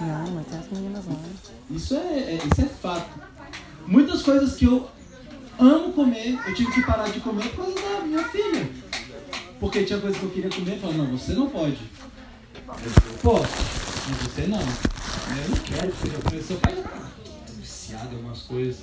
Não, 0.00 0.30
mas 0.32 0.46
tem 0.46 0.58
as 0.58 0.68
meninas 0.70 1.06
lá. 1.06 1.14
Isso 1.70 1.94
é, 1.94 1.98
é- 1.98 2.34
isso 2.36 2.60
é 2.60 2.64
fato. 2.68 3.20
Muitas 3.86 4.22
coisas 4.22 4.56
que 4.56 4.64
eu 4.66 4.88
amo 5.58 5.92
comer, 5.92 6.38
eu 6.46 6.54
tive 6.54 6.72
que 6.72 6.82
parar 6.82 7.08
de 7.08 7.20
comer 7.20 7.48
por 7.50 7.64
causa 7.64 7.74
da 7.74 8.00
minha 8.04 8.24
filha. 8.28 8.68
Porque 9.58 9.84
tinha 9.84 9.98
coisa 9.98 10.18
que 10.18 10.24
eu 10.24 10.30
queria 10.30 10.50
comer 10.50 10.76
e 10.76 10.80
falava, 10.80 10.98
não, 10.98 11.16
você 11.16 11.32
não 11.32 11.48
pode. 11.48 11.78
Posso, 13.22 13.54
mas 14.08 14.18
você 14.18 14.46
não. 14.46 14.60
Eu 14.60 15.48
não 15.48 15.56
quero 15.58 15.92
que 15.92 15.98
você 15.98 16.36
já. 16.36 16.42
Seu 16.42 16.56
pai 16.58 16.76
já 16.76 16.82
tá 16.82 17.10
viciado 17.58 18.12
em 18.12 18.16
algumas 18.16 18.42
coisas. 18.42 18.80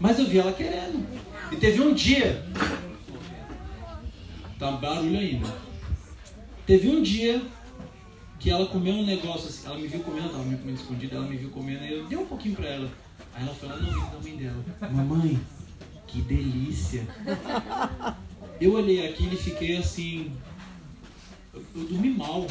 Mas 0.00 0.18
eu 0.18 0.26
vi 0.26 0.38
ela 0.38 0.52
querendo. 0.52 1.06
E 1.52 1.56
teve 1.56 1.80
um 1.80 1.94
dia. 1.94 2.44
Tá 4.58 4.72
barulho 4.72 5.18
ainda. 5.18 5.46
Teve 6.66 6.88
um 6.88 7.02
dia 7.02 7.42
que 8.38 8.50
ela 8.50 8.66
comeu 8.66 8.94
um 8.94 9.04
negócio 9.04 9.48
assim, 9.48 9.66
ela 9.66 9.78
me 9.78 9.88
viu 9.88 10.00
comendo, 10.00 10.28
ela 10.28 10.44
me 10.44 10.56
comendo 10.56 10.80
escondida, 10.80 11.16
ela 11.16 11.26
me 11.26 11.36
viu 11.36 11.50
comendo 11.50 11.84
e 11.84 11.92
eu 11.92 12.06
dei 12.06 12.18
um 12.18 12.26
pouquinho 12.26 12.54
pra 12.54 12.68
ela. 12.68 12.90
Aí 13.34 13.42
ela 13.42 13.54
foi 13.54 13.68
lá 13.68 13.76
no 13.76 13.86
ouvido 13.86 14.10
da 14.10 14.18
mãe 14.20 14.36
dela. 14.36 14.64
Mamãe, 14.92 15.40
que 16.06 16.20
delícia. 16.22 17.06
Eu 18.60 18.72
olhei 18.72 19.06
aquilo 19.06 19.34
e 19.34 19.36
fiquei 19.36 19.76
assim. 19.76 20.32
Eu, 21.52 21.62
eu 21.74 21.84
dormi 21.84 22.10
mal. 22.10 22.46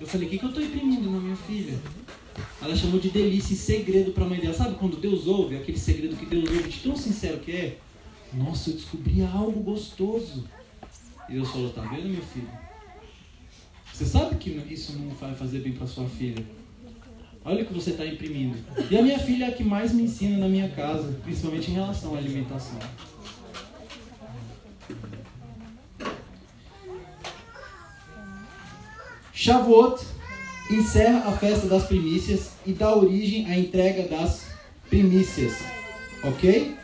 Eu 0.00 0.06
falei, 0.06 0.26
o 0.26 0.30
que, 0.30 0.38
que 0.38 0.44
eu 0.44 0.52
tô 0.52 0.60
imprimindo 0.60 1.10
na 1.10 1.20
minha 1.20 1.36
filha? 1.36 1.78
Ela 2.60 2.76
chamou 2.76 2.98
de 2.98 3.10
delícia 3.10 3.54
e 3.54 3.56
segredo 3.56 4.12
pra 4.12 4.24
mãe 4.24 4.40
dela. 4.40 4.54
Sabe 4.54 4.76
quando 4.76 4.96
Deus 4.96 5.26
ouve, 5.26 5.56
aquele 5.56 5.78
segredo 5.78 6.16
que 6.16 6.26
Deus 6.26 6.48
ouve, 6.48 6.68
de 6.68 6.80
tão 6.80 6.96
sincero 6.96 7.38
que 7.38 7.52
é? 7.52 7.78
Nossa, 8.32 8.70
eu 8.70 8.74
descobri 8.74 9.22
algo 9.22 9.60
gostoso. 9.60 10.44
E 11.28 11.34
Deus 11.34 11.50
falou, 11.50 11.70
tá 11.70 11.82
vendo, 11.82 12.08
meu 12.08 12.22
filho? 12.22 12.48
Você 13.92 14.06
sabe 14.06 14.36
que 14.36 14.50
isso 14.70 14.98
não 14.98 15.10
vai 15.10 15.34
fazer 15.34 15.60
bem 15.60 15.72
para 15.72 15.86
sua 15.86 16.08
filha. 16.08 16.44
Olha 17.44 17.62
o 17.62 17.66
que 17.66 17.74
você 17.74 17.90
está 17.90 18.06
imprimindo. 18.06 18.56
E 18.90 18.96
a 18.96 19.02
minha 19.02 19.18
filha 19.18 19.46
é 19.46 19.48
a 19.48 19.52
que 19.52 19.64
mais 19.64 19.92
me 19.92 20.04
ensina 20.04 20.38
na 20.38 20.48
minha 20.48 20.68
casa, 20.70 21.12
principalmente 21.22 21.70
em 21.70 21.74
relação 21.74 22.14
à 22.14 22.18
alimentação. 22.18 22.78
Shavuot 29.32 30.04
encerra 30.70 31.28
a 31.28 31.32
festa 31.32 31.66
das 31.66 31.86
primícias 31.86 32.52
e 32.64 32.72
dá 32.72 32.94
origem 32.94 33.46
à 33.50 33.58
entrega 33.58 34.08
das 34.08 34.46
primícias. 34.88 35.58
Ok? 36.22 36.76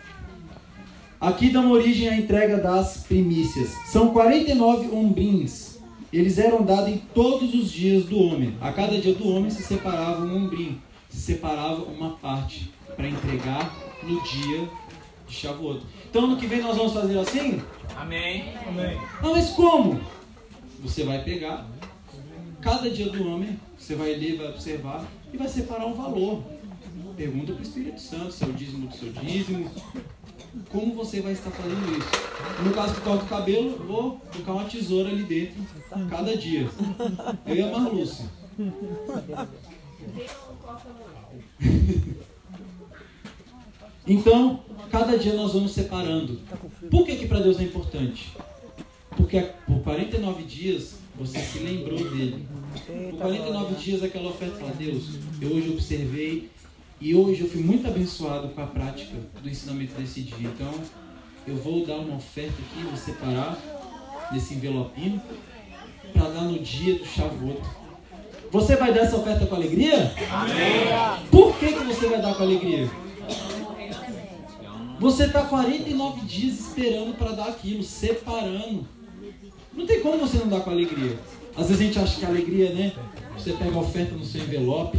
Aqui 1.20 1.50
dá 1.50 1.60
origem 1.60 2.08
à 2.08 2.16
entrega 2.16 2.58
das 2.58 3.04
primícias. 3.04 3.70
São 3.86 4.12
49 4.12 4.94
ombrins. 4.94 5.77
Eles 6.12 6.38
eram 6.38 6.62
dados 6.62 6.88
em 6.88 6.98
todos 6.98 7.52
os 7.54 7.70
dias 7.70 8.04
do 8.06 8.18
homem. 8.18 8.54
A 8.60 8.72
cada 8.72 8.98
dia 8.98 9.14
do 9.14 9.28
homem 9.28 9.50
se 9.50 9.62
separava 9.62 10.24
um 10.24 10.44
ombrim. 10.44 10.80
Se 11.10 11.20
separava 11.20 11.82
uma 11.82 12.10
parte 12.16 12.72
para 12.96 13.08
entregar 13.08 13.74
no 14.02 14.22
dia 14.22 14.68
de 15.26 15.34
Shavuot. 15.34 15.82
Então, 16.08 16.24
ano 16.24 16.36
que 16.36 16.46
vem 16.46 16.60
nós 16.60 16.76
vamos 16.76 16.94
fazer 16.94 17.18
assim? 17.18 17.62
Amém. 17.96 18.54
Amém. 18.66 18.98
Ah, 19.20 19.30
mas 19.30 19.50
como? 19.50 20.00
Você 20.80 21.04
vai 21.04 21.22
pegar 21.22 21.66
cada 22.60 22.90
dia 22.90 23.10
do 23.10 23.28
homem, 23.28 23.58
você 23.76 23.94
vai 23.94 24.14
ler, 24.14 24.36
vai 24.36 24.48
observar 24.48 25.04
e 25.32 25.36
vai 25.36 25.48
separar 25.48 25.86
um 25.86 25.94
valor. 25.94 26.42
Pergunta 27.16 27.52
para 27.52 27.60
o 27.60 27.62
Espírito 27.62 28.00
Santo, 28.00 28.32
se 28.32 28.44
é 28.44 28.46
o 28.46 28.52
dízimo 28.52 28.86
do 28.86 28.96
seu 28.96 29.12
dízimo. 29.12 29.70
Como 30.70 30.94
você 30.94 31.20
vai 31.20 31.32
estar 31.32 31.50
fazendo 31.50 31.98
isso? 31.98 32.64
No 32.64 32.72
caso 32.72 32.94
que 32.94 33.00
corta 33.00 33.24
o 33.24 33.28
cabelo, 33.28 33.78
vou 33.86 34.20
colocar 34.32 34.52
uma 34.52 34.64
tesoura 34.64 35.08
ali 35.08 35.22
dentro 35.22 35.56
cada 36.08 36.36
dia. 36.36 36.68
Eu 37.46 37.56
e 37.56 37.62
a 37.62 37.70
Marlúcia. 37.70 38.26
Então, 44.08 44.60
cada 44.90 45.18
dia 45.18 45.34
nós 45.34 45.52
vamos 45.52 45.72
separando. 45.72 46.40
Por 46.90 47.04
que, 47.04 47.16
que 47.16 47.28
para 47.28 47.40
Deus 47.40 47.60
é 47.60 47.64
importante? 47.64 48.32
Porque 49.10 49.38
por 49.66 49.80
49 49.80 50.44
dias 50.44 50.94
você 51.14 51.38
se 51.40 51.58
lembrou 51.58 51.98
dele. 51.98 52.48
Por 52.86 53.18
49 53.18 53.74
dias 53.74 54.02
aquela 54.02 54.30
oferta 54.30 54.56
fala, 54.56 54.72
Deus, 54.78 55.10
eu 55.42 55.50
hoje 55.50 55.70
observei 55.70 56.48
e 57.00 57.14
hoje 57.14 57.42
eu 57.42 57.48
fui 57.48 57.62
muito 57.62 57.86
abençoado 57.86 58.48
com 58.48 58.60
a 58.60 58.66
prática 58.66 59.16
do 59.40 59.48
ensinamento 59.48 59.94
desse 59.94 60.22
dia. 60.22 60.48
Então, 60.48 60.72
eu 61.46 61.56
vou 61.56 61.86
dar 61.86 61.96
uma 61.96 62.16
oferta 62.16 62.52
aqui, 62.52 62.82
vou 62.82 62.96
separar 62.96 63.56
nesse 64.32 64.54
envelopinho 64.54 65.22
para 66.12 66.28
dar 66.28 66.42
no 66.42 66.58
dia 66.58 66.98
do 66.98 67.06
Shavuot. 67.06 67.60
Você 68.50 68.76
vai 68.76 68.92
dar 68.92 69.02
essa 69.02 69.16
oferta 69.16 69.46
com 69.46 69.54
alegria? 69.54 70.12
Amém. 70.30 71.26
Por 71.30 71.56
que, 71.58 71.72
que 71.72 71.84
você 71.84 72.08
vai 72.08 72.20
dar 72.20 72.34
com 72.34 72.42
alegria? 72.42 72.90
Você 74.98 75.24
está 75.24 75.42
49 75.42 76.22
dias 76.22 76.58
esperando 76.58 77.16
para 77.16 77.32
dar 77.32 77.48
aquilo, 77.48 77.84
separando. 77.84 78.86
Não 79.72 79.86
tem 79.86 80.00
como 80.00 80.18
você 80.18 80.38
não 80.38 80.48
dar 80.48 80.60
com 80.60 80.70
alegria. 80.70 81.16
Às 81.56 81.68
vezes 81.68 81.80
a 81.80 81.84
gente 81.84 81.98
acha 81.98 82.18
que 82.18 82.26
a 82.26 82.28
alegria, 82.28 82.72
né? 82.72 82.92
Você 83.36 83.52
pega 83.52 83.76
a 83.76 83.80
oferta 83.80 84.14
no 84.14 84.24
seu 84.24 84.42
envelope, 84.42 84.98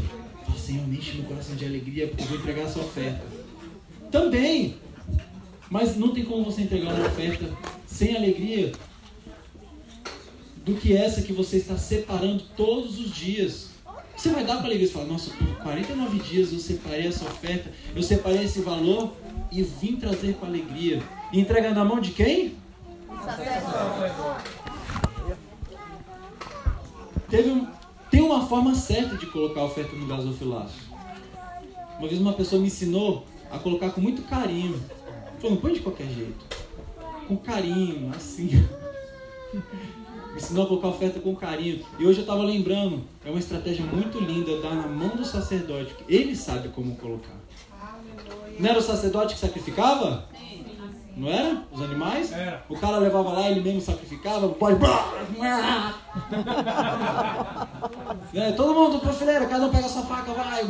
Senhor, 0.69 0.87
enche 0.87 1.17
meu 1.17 1.25
coração 1.25 1.55
de 1.55 1.65
alegria 1.65 2.07
porque 2.07 2.21
eu 2.21 2.27
vou 2.27 2.37
entregar 2.37 2.61
essa 2.61 2.79
oferta. 2.79 3.19
Também. 4.11 4.77
Mas 5.67 5.97
não 5.97 6.13
tem 6.13 6.23
como 6.23 6.43
você 6.43 6.61
entregar 6.61 6.93
uma 6.93 7.07
oferta 7.07 7.49
sem 7.87 8.15
alegria 8.15 8.71
do 10.63 10.75
que 10.75 10.95
essa 10.95 11.23
que 11.23 11.33
você 11.33 11.57
está 11.57 11.75
separando 11.75 12.43
todos 12.55 12.99
os 12.99 13.11
dias. 13.11 13.69
Você 14.15 14.29
vai 14.29 14.43
dar 14.43 14.57
para 14.57 14.63
a 14.63 14.65
alegria 14.65 14.87
e 14.87 14.91
falar, 14.91 15.05
nossa, 15.05 15.31
por 15.31 15.57
49 15.57 16.19
dias 16.19 16.53
eu 16.53 16.59
separei 16.59 17.07
essa 17.07 17.25
oferta, 17.25 17.71
eu 17.95 18.03
separei 18.03 18.43
esse 18.43 18.61
valor 18.61 19.15
e 19.51 19.63
vim 19.63 19.95
trazer 19.95 20.35
com 20.35 20.45
alegria. 20.45 21.01
E 21.33 21.39
entrega 21.39 21.71
na 21.71 21.83
mão 21.83 21.99
de 21.99 22.11
quem? 22.11 22.55
Teve 27.27 27.49
um, 27.49 27.67
tem 28.09 28.21
uma 28.21 28.45
forma 28.47 28.73
certa 28.75 29.15
de 29.15 29.25
colocar 29.27 29.61
a 29.61 29.65
oferta 29.65 29.95
no 29.95 30.07
gasofilaço. 30.07 30.89
Uma 31.97 32.07
vez 32.07 32.21
uma 32.21 32.33
pessoa 32.33 32.61
me 32.61 32.67
ensinou 32.67 33.25
a 33.51 33.59
colocar 33.59 33.91
com 33.91 34.01
muito 34.01 34.21
carinho. 34.23 34.81
Falou, 35.39 35.55
não 35.55 35.61
põe 35.61 35.73
de 35.73 35.81
qualquer 35.81 36.07
jeito. 36.07 36.45
Com 37.27 37.37
carinho, 37.37 38.11
assim. 38.15 38.49
Me 40.29 40.37
ensinou 40.37 40.63
a 40.63 40.67
colocar 40.67 40.87
a 40.87 40.91
oferta 40.91 41.19
com 41.19 41.35
carinho. 41.35 41.83
E 41.97 42.05
hoje 42.05 42.19
eu 42.19 42.21
estava 42.21 42.43
lembrando, 42.43 43.01
é 43.25 43.31
uma 43.31 43.39
estratégia 43.39 43.83
muito 43.83 44.19
linda 44.19 44.61
dar 44.61 44.75
na 44.75 44.87
mão 44.87 45.15
do 45.15 45.25
sacerdote. 45.25 45.95
que 45.95 46.13
Ele 46.13 46.35
sabe 46.35 46.69
como 46.69 46.95
colocar. 46.97 47.33
Não 48.59 48.69
era 48.69 48.77
o 48.77 48.81
sacerdote 48.81 49.33
que 49.33 49.39
sacrificava? 49.39 50.29
Não 51.17 51.27
era? 51.27 51.63
Os 51.71 51.81
animais? 51.81 52.31
Era. 52.31 52.63
O 52.69 52.77
cara 52.77 52.97
levava 52.97 53.31
lá, 53.31 53.49
ele 53.49 53.61
mesmo 53.61 53.81
sacrificava, 53.81 54.45
o 54.45 54.55
É, 58.33 58.51
todo 58.51 58.73
mundo 58.73 58.99
pra 58.99 59.11
fileira, 59.11 59.47
cada 59.47 59.65
um 59.65 59.71
pega 59.71 59.87
sua 59.87 60.03
faca, 60.03 60.31
vai. 60.33 60.63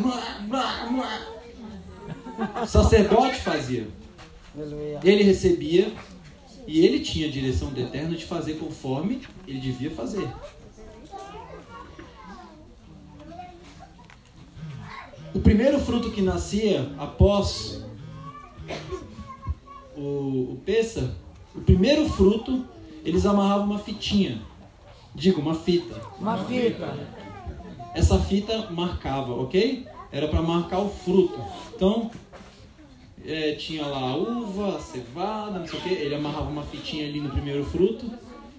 O 2.63 2.65
sacerdote 2.65 3.41
fazia. 3.41 3.87
Ele 5.03 5.23
recebia 5.23 5.93
e 6.65 6.85
ele 6.85 6.99
tinha 7.01 7.27
a 7.27 7.31
direção 7.31 7.69
do 7.69 7.81
Eterno 7.81 8.15
de 8.15 8.25
fazer 8.25 8.53
conforme 8.55 9.21
ele 9.47 9.59
devia 9.59 9.91
fazer. 9.91 10.27
O 15.33 15.39
primeiro 15.39 15.79
fruto 15.79 16.11
que 16.11 16.21
nascia 16.21 16.91
após 16.97 17.83
o, 19.95 20.01
o 20.53 20.61
Pessa, 20.65 21.15
o 21.53 21.61
primeiro 21.61 22.07
fruto, 22.09 22.65
eles 23.03 23.25
amarravam 23.25 23.65
uma 23.65 23.79
fitinha. 23.79 24.41
Digo, 25.13 25.41
uma 25.41 25.55
fita. 25.55 26.01
Uma 26.19 26.37
fita. 26.45 26.97
Essa 27.93 28.19
fita 28.19 28.69
marcava, 28.71 29.33
ok? 29.33 29.85
Era 30.11 30.27
para 30.27 30.41
marcar 30.41 30.79
o 30.79 30.89
fruto. 30.89 31.39
Então, 31.75 32.09
é, 33.25 33.53
tinha 33.53 33.85
lá 33.85 34.11
a 34.11 34.15
uva, 34.15 34.77
a 34.77 34.79
cevada, 34.79 35.59
não 35.59 35.67
sei 35.67 35.79
o 35.79 35.81
que. 35.81 35.89
Ele 35.89 36.15
amarrava 36.15 36.49
uma 36.49 36.63
fitinha 36.63 37.07
ali 37.07 37.19
no 37.19 37.29
primeiro 37.29 37.63
fruto. 37.65 38.05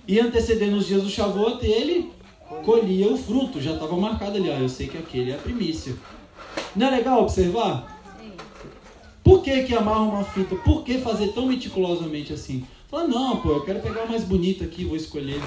E 0.06 0.18
antecedendo 0.18 0.76
os 0.76 0.86
dias 0.86 1.02
do 1.02 1.08
Shavuot, 1.08 1.64
ele 1.64 2.10
colhia 2.64 3.08
o 3.08 3.16
fruto. 3.16 3.60
Já 3.60 3.74
estava 3.74 3.96
marcado 3.96 4.36
ali, 4.36 4.50
ó, 4.50 4.54
eu 4.54 4.68
sei 4.68 4.88
que 4.88 4.98
aquele 4.98 5.30
é 5.30 5.34
a 5.34 5.38
primícia. 5.38 5.94
Não 6.74 6.86
é 6.86 6.90
legal 6.90 7.22
observar? 7.22 8.00
Por 9.22 9.42
que 9.42 9.62
que 9.64 9.74
amarra 9.74 10.00
uma 10.00 10.24
fita? 10.24 10.56
Por 10.56 10.82
que 10.82 10.98
fazer 10.98 11.28
tão 11.28 11.46
meticulosamente 11.46 12.32
assim? 12.32 12.66
Fala, 12.88 13.06
não, 13.06 13.36
pô, 13.36 13.50
eu 13.50 13.64
quero 13.64 13.80
pegar 13.80 14.04
o 14.04 14.08
mais 14.08 14.24
bonito 14.24 14.64
aqui, 14.64 14.84
vou 14.84 14.96
escolher. 14.96 15.40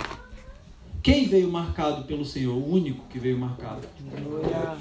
Quem 1.03 1.27
veio 1.27 1.51
marcado 1.51 2.05
pelo 2.05 2.23
Senhor? 2.25 2.55
O 2.55 2.71
único 2.73 3.05
que 3.09 3.19
veio 3.19 3.38
marcado. 3.38 3.85
Aleluia. 4.09 4.77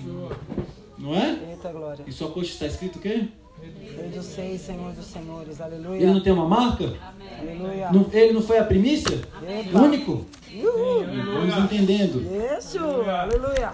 Não 0.96 1.14
é? 1.16 1.36
Eita 1.50 1.72
glória. 1.72 2.04
Em 2.06 2.12
sua 2.12 2.30
coxa 2.30 2.52
está 2.52 2.66
escrito 2.66 2.96
o 2.96 3.02
quê? 3.02 3.24
Rei 3.96 4.08
dos 4.08 4.26
seis, 4.26 4.60
Senhor 4.60 4.92
dos 4.92 5.04
senhores. 5.06 5.58
Ele 5.60 5.76
não 5.78 5.90
Aleluia. 5.92 6.20
tem 6.22 6.32
uma 6.32 6.48
marca? 6.48 6.94
Aleluia. 7.40 7.90
Não- 7.92 8.06
ele 8.12 8.32
não 8.32 8.42
foi 8.42 8.58
a 8.58 8.64
primícia? 8.64 9.20
O 9.74 9.78
único? 9.78 10.24
Uhul. 10.54 11.04
Vamos 11.34 11.58
entendendo. 11.64 12.22
Isso. 12.58 12.78
Aleluia. 12.78 13.72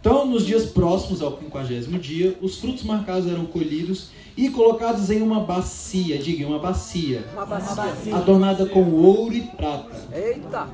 Então, 0.00 0.26
nos 0.26 0.44
dias 0.44 0.66
próximos 0.66 1.22
ao 1.22 1.36
quinquagésimo 1.36 1.98
dia, 1.98 2.36
os 2.42 2.58
frutos 2.58 2.82
marcados 2.82 3.26
eram 3.30 3.46
colhidos 3.46 4.10
e 4.36 4.50
colocados 4.50 5.10
em 5.10 5.22
uma 5.22 5.40
bacia, 5.40 6.18
diga, 6.18 6.46
uma 6.46 6.58
bacia, 6.58 7.24
Uma 7.32 7.46
bacia. 7.46 8.16
adornada 8.16 8.66
com 8.66 8.82
ouro 8.92 9.34
e 9.34 9.42
prata, 9.42 9.96
Eita. 10.12 10.68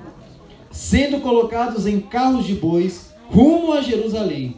sendo 0.71 1.21
colocados 1.21 1.87
em 1.87 2.01
carros 2.01 2.47
de 2.47 2.55
bois 2.55 3.11
rumo 3.29 3.73
a 3.73 3.81
Jerusalém. 3.83 4.57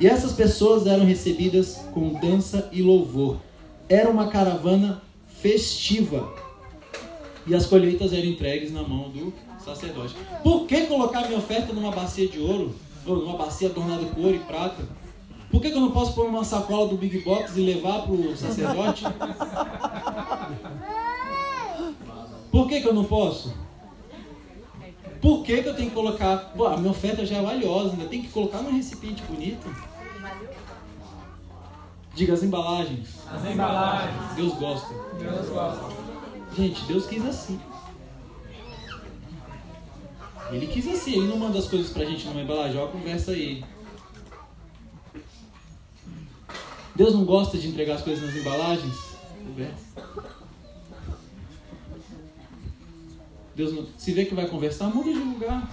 E 0.00 0.06
essas 0.06 0.32
pessoas 0.32 0.86
eram 0.86 1.04
recebidas 1.04 1.80
com 1.92 2.14
dança 2.14 2.68
e 2.72 2.82
louvor. 2.82 3.36
Era 3.88 4.10
uma 4.10 4.26
caravana 4.28 5.02
festiva. 5.40 6.32
E 7.46 7.54
as 7.54 7.66
colheitas 7.66 8.12
eram 8.12 8.24
entregues 8.24 8.72
na 8.72 8.82
mão 8.82 9.10
do 9.10 9.32
sacerdote. 9.64 10.14
Por 10.42 10.66
que 10.66 10.82
colocar 10.86 11.26
minha 11.26 11.38
oferta 11.38 11.72
numa 11.72 11.92
bacia 11.92 12.26
de 12.26 12.40
ouro? 12.40 12.74
Ou 13.06 13.16
numa 13.16 13.36
bacia 13.36 13.68
adornada 13.68 14.04
com 14.06 14.22
ouro 14.22 14.36
e 14.36 14.38
prata? 14.40 14.82
Por 15.54 15.62
que, 15.62 15.70
que 15.70 15.76
eu 15.76 15.82
não 15.82 15.92
posso 15.92 16.14
pôr 16.14 16.24
numa 16.24 16.42
sacola 16.42 16.88
do 16.88 16.96
Big 16.96 17.20
Box 17.20 17.56
e 17.56 17.60
levar 17.60 18.02
para 18.02 18.10
o 18.10 18.36
sacerdote? 18.36 19.04
Por 22.50 22.66
que, 22.66 22.80
que 22.80 22.88
eu 22.88 22.92
não 22.92 23.04
posso? 23.04 23.54
Por 25.22 25.44
que, 25.44 25.62
que 25.62 25.68
eu 25.68 25.76
tenho 25.76 25.90
que 25.90 25.94
colocar. 25.94 26.52
Pô, 26.56 26.66
a 26.66 26.76
minha 26.76 26.90
oferta 26.90 27.24
já 27.24 27.36
é 27.36 27.42
valiosa, 27.42 27.92
ainda 27.92 28.06
tem 28.06 28.20
que 28.20 28.30
colocar 28.30 28.62
num 28.62 28.72
recipiente 28.72 29.22
bonito? 29.22 29.72
Diga 32.16 32.34
as 32.34 32.42
embalagens. 32.42 33.10
As 33.32 33.44
embalagens. 33.44 34.34
Deus 34.34 34.54
gosta. 34.54 34.92
Deus 35.20 35.48
gosta. 35.50 35.84
Gente, 36.56 36.84
Deus 36.86 37.06
quis 37.06 37.24
assim. 37.24 37.60
Ele 40.50 40.66
quis 40.66 40.88
assim, 40.88 41.12
ele 41.12 41.28
não 41.28 41.36
manda 41.36 41.60
as 41.60 41.68
coisas 41.68 41.92
pra 41.92 42.04
gente 42.04 42.26
numa 42.26 42.42
embalagem, 42.42 42.76
ó, 42.76 42.88
conversa 42.88 43.30
aí. 43.30 43.64
Deus 46.94 47.12
não 47.14 47.24
gosta 47.24 47.58
de 47.58 47.68
entregar 47.68 47.96
as 47.96 48.02
coisas 48.02 48.24
nas 48.24 48.36
embalagens? 48.36 49.14
Deus 53.56 53.72
não, 53.72 53.86
se 53.96 54.12
vê 54.12 54.24
que 54.24 54.34
vai 54.34 54.46
conversar, 54.46 54.92
muda 54.94 55.12
de 55.12 55.18
lugar. 55.18 55.70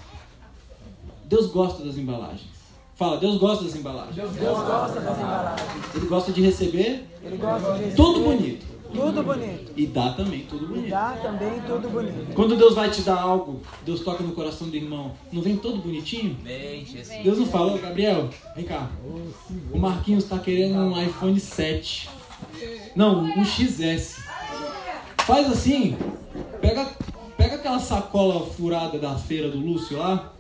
Deus 1.26 1.48
gosta 1.48 1.84
das 1.84 1.98
embalagens. 1.98 2.50
Fala, 2.96 3.18
Deus 3.18 3.38
gosta 3.38 3.64
das 3.64 3.76
embalagens. 3.76 4.16
Deus 4.16 4.32
Deus 4.34 4.58
gosta. 4.60 5.00
das 5.00 5.18
embalagens. 5.18 5.96
Ele 5.96 6.06
gosta 6.06 6.32
de 6.32 6.42
receber 6.42 7.08
Ele 7.24 7.38
gosta 7.38 7.74
de 7.78 7.96
tudo 7.96 8.20
receber 8.20 8.38
bonito. 8.38 8.71
Tudo 8.94 9.24
bonito. 9.24 9.72
E 9.76 9.88
dá 9.88 10.12
também 10.14 10.42
tudo 10.42 10.66
E 10.66 10.68
bonito. 10.68 10.90
dá 10.90 11.12
também 11.22 11.62
tudo 11.66 11.90
bonito. 11.90 12.34
Quando 12.34 12.56
Deus 12.56 12.76
vai 12.76 12.90
te 12.90 13.02
dar 13.02 13.20
algo, 13.20 13.62
Deus 13.86 14.02
toca 14.02 14.24
no 14.24 14.34
coração 14.34 14.70
do 14.70 14.76
irmão, 14.76 15.14
não 15.32 15.42
vem 15.42 15.56
todo 15.58 15.78
bonitinho? 15.78 16.38
Vem, 16.44 16.86
Jesus. 16.86 17.24
Deus 17.24 17.38
não 17.40 17.46
fala, 17.46 17.74
"Ô, 17.74 17.78
Gabriel, 17.78 18.30
vem 18.56 18.66
cá. 18.66 18.90
O 19.74 19.78
Marquinhos 19.80 20.26
tá 20.26 20.38
querendo 20.40 20.76
um 20.78 21.02
iPhone 21.02 21.40
7. 21.40 22.10
Não, 22.96 23.24
um 23.24 23.46
XS. 23.46 24.24
Faz 25.26 25.50
assim, 25.52 25.96
pega, 26.60 26.86
pega 27.38 27.56
aquela 27.56 27.80
sacola 27.80 28.46
furada 28.48 28.98
da 28.98 29.16
feira 29.16 29.50
do 29.50 29.60
Lúcio 29.60 29.98
lá, 29.98 30.34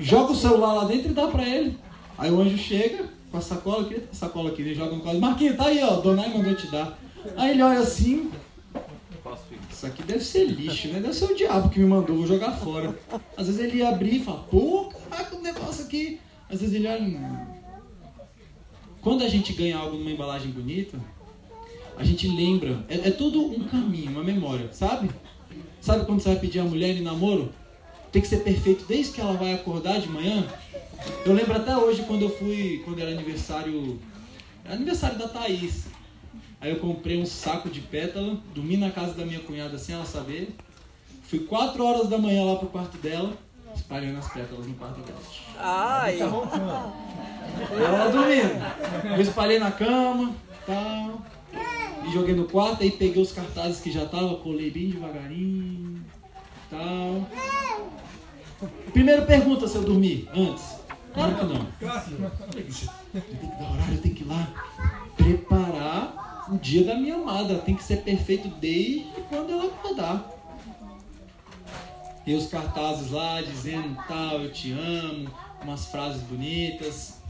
joga 0.00 0.32
o 0.32 0.36
celular 0.36 0.72
lá 0.72 0.84
dentro 0.84 1.10
e 1.10 1.14
dá 1.14 1.28
pra 1.28 1.46
ele. 1.46 1.78
Aí 2.18 2.30
o 2.30 2.40
anjo 2.40 2.56
chega 2.56 3.04
com 3.30 3.36
a 3.38 3.40
sacola, 3.40 3.78
eu 3.80 3.84
queria 3.84 4.00
ter 4.02 4.08
a 4.12 4.14
sacola 4.14 4.50
aqui, 4.50 4.62
ele 4.62 4.74
joga 4.74 4.96
no 4.96 5.00
colo. 5.02 5.20
Marquinhos, 5.20 5.56
tá 5.56 5.66
aí, 5.66 5.82
ó, 5.82 5.96
Donai 6.00 6.28
mandou 6.36 6.54
te 6.54 6.66
dar. 6.68 6.98
Aí 7.36 7.50
ele 7.52 7.62
olha 7.62 7.80
assim, 7.80 8.30
isso 9.70 9.86
aqui 9.86 10.02
deve 10.02 10.22
ser 10.24 10.44
lixo, 10.44 10.88
né? 10.88 11.00
Deve 11.00 11.14
ser 11.14 11.24
o 11.24 11.34
diabo 11.34 11.68
que 11.68 11.78
me 11.78 11.86
mandou, 11.86 12.16
vou 12.16 12.26
jogar 12.26 12.52
fora. 12.52 12.96
Às 13.36 13.46
vezes 13.46 13.60
ele 13.60 13.78
ia 13.78 13.88
abrir 13.88 14.16
e 14.16 14.24
fala, 14.24 14.40
pô, 14.50 14.92
caraca, 15.10 15.36
o 15.36 15.40
negócio 15.42 15.84
aqui. 15.84 16.20
Às 16.48 16.60
vezes 16.60 16.74
ele 16.74 16.86
olha. 16.86 17.02
"Hum." 17.02 17.46
Quando 19.00 19.22
a 19.22 19.28
gente 19.28 19.52
ganha 19.52 19.76
algo 19.76 19.96
numa 19.96 20.10
embalagem 20.10 20.50
bonita, 20.50 20.98
a 21.96 22.04
gente 22.04 22.26
lembra. 22.28 22.84
É, 22.88 23.08
é 23.08 23.10
tudo 23.10 23.44
um 23.44 23.64
caminho, 23.64 24.10
uma 24.10 24.24
memória, 24.24 24.72
sabe? 24.72 25.10
Sabe 25.80 26.06
quando 26.06 26.20
você 26.20 26.30
vai 26.30 26.38
pedir 26.38 26.60
a 26.60 26.64
mulher 26.64 26.96
em 26.96 27.02
namoro? 27.02 27.52
Tem 28.10 28.22
que 28.22 28.28
ser 28.28 28.38
perfeito 28.38 28.84
desde 28.86 29.12
que 29.12 29.20
ela 29.20 29.34
vai 29.34 29.52
acordar 29.52 30.00
de 30.00 30.08
manhã. 30.08 30.46
Eu 31.26 31.34
lembro 31.34 31.54
até 31.54 31.76
hoje 31.76 32.02
quando 32.04 32.22
eu 32.22 32.30
fui, 32.30 32.80
quando 32.84 33.00
era 33.00 33.10
aniversário. 33.10 34.00
Era 34.64 34.74
aniversário 34.74 35.18
da 35.18 35.28
Thaís. 35.28 35.84
Aí 36.64 36.70
eu 36.70 36.78
comprei 36.78 37.20
um 37.20 37.26
saco 37.26 37.68
de 37.68 37.82
pétala, 37.82 38.38
dormi 38.54 38.78
na 38.78 38.90
casa 38.90 39.12
da 39.12 39.26
minha 39.26 39.40
cunhada 39.40 39.76
sem 39.76 39.94
ela 39.94 40.06
saber. 40.06 40.56
Fui 41.24 41.40
4 41.40 41.84
horas 41.84 42.08
da 42.08 42.16
manhã 42.16 42.42
lá 42.42 42.56
pro 42.56 42.68
quarto 42.68 42.96
dela, 42.96 43.34
espalhando 43.76 44.18
as 44.18 44.32
pétalas 44.32 44.66
no 44.66 44.72
quarto 44.72 44.98
dela. 45.02 45.20
Ai. 45.58 46.18
Ela 46.20 48.08
dormindo. 48.10 49.14
Eu 49.14 49.20
espalhei 49.20 49.58
na 49.58 49.72
cama, 49.72 50.34
tal. 50.66 51.20
E 52.06 52.12
joguei 52.14 52.34
no 52.34 52.46
quarto, 52.46 52.82
aí 52.82 52.90
peguei 52.90 53.22
os 53.22 53.32
cartazes 53.32 53.80
que 53.82 53.92
já 53.92 54.06
tava, 54.06 54.36
colei 54.36 54.70
bem 54.70 54.88
devagarinho, 54.88 56.02
tal. 56.70 57.28
Primeiro 58.90 59.26
pergunta 59.26 59.68
se 59.68 59.76
eu 59.76 59.82
dormi 59.82 60.26
antes. 60.34 60.76
Claro 61.12 61.34
que 61.34 61.44
não. 61.44 61.66
Eu 63.12 63.20
tenho 63.20 63.38
que 63.38 63.46
dar 63.48 63.70
horário, 63.70 63.94
eu 63.96 64.00
tenho 64.00 64.14
que 64.14 64.22
ir 64.22 64.26
lá 64.26 64.48
preparar 65.14 66.24
o 66.48 66.56
dia 66.58 66.84
da 66.84 66.94
minha 66.94 67.14
amada. 67.14 67.58
Tem 67.58 67.74
que 67.74 67.82
ser 67.82 67.98
perfeito 67.98 68.48
desde 68.60 69.20
quando 69.28 69.50
ela 69.50 69.66
acordar. 69.66 70.30
E 72.26 72.34
os 72.34 72.46
cartazes 72.46 73.10
lá 73.10 73.40
dizendo 73.42 73.96
tal, 74.08 74.40
eu 74.40 74.50
te 74.50 74.72
amo, 74.72 75.28
umas 75.62 75.86
frases 75.86 76.22
bonitas. 76.22 77.20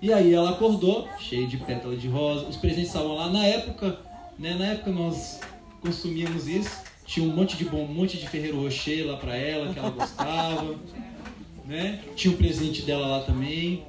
E 0.00 0.12
aí 0.12 0.32
ela 0.32 0.50
acordou, 0.50 1.08
cheia 1.18 1.46
de 1.46 1.56
pétala 1.58 1.96
de 1.96 2.08
rosa. 2.08 2.46
Os 2.46 2.56
presentes 2.56 2.88
estavam 2.88 3.14
lá 3.14 3.28
na 3.28 3.44
época, 3.44 3.98
né? 4.38 4.54
Na 4.54 4.66
época 4.66 4.90
nós 4.90 5.40
consumíamos 5.80 6.46
isso. 6.46 6.82
Tinha 7.04 7.26
um 7.26 7.34
monte 7.34 7.56
de 7.56 7.64
bom, 7.64 7.84
um 7.84 7.92
monte 7.92 8.16
de 8.16 8.28
Ferreiro 8.28 8.62
Rocher 8.62 9.06
lá 9.06 9.16
pra 9.16 9.34
ela, 9.34 9.72
que 9.72 9.78
ela 9.78 9.90
gostava, 9.90 10.76
né? 11.66 12.02
Tinha 12.14 12.32
um 12.32 12.36
presente 12.36 12.82
dela 12.82 13.06
lá 13.06 13.20
também. 13.22 13.84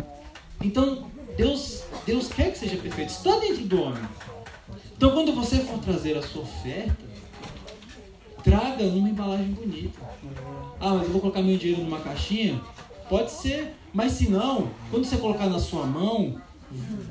Então, 0.61 1.09
Deus, 1.39 1.83
Deus 2.05 2.27
quer 2.27 2.51
que 2.51 2.57
seja 2.57 2.75
perfeito. 2.75 3.11
Está 3.11 3.39
dentro 3.39 3.63
do 3.63 3.81
homem. 3.81 4.03
Então, 4.97 5.11
quando 5.11 5.31
você 5.31 5.59
for 5.59 5.79
trazer 5.79 6.17
a 6.17 6.21
sua 6.21 6.41
oferta, 6.41 6.97
traga 8.43 8.83
numa 8.83 9.09
embalagem 9.09 9.53
bonita. 9.53 10.01
Ah, 10.81 10.95
mas 10.95 11.03
eu 11.03 11.11
vou 11.11 11.21
colocar 11.21 11.41
meu 11.41 11.57
dinheiro 11.57 11.81
numa 11.81 12.01
caixinha? 12.01 12.59
Pode 13.07 13.31
ser, 13.31 13.73
mas 13.93 14.11
se 14.11 14.29
não, 14.29 14.69
quando 14.91 15.05
você 15.05 15.15
colocar 15.15 15.47
na 15.47 15.59
sua 15.59 15.85
mão, 15.85 16.41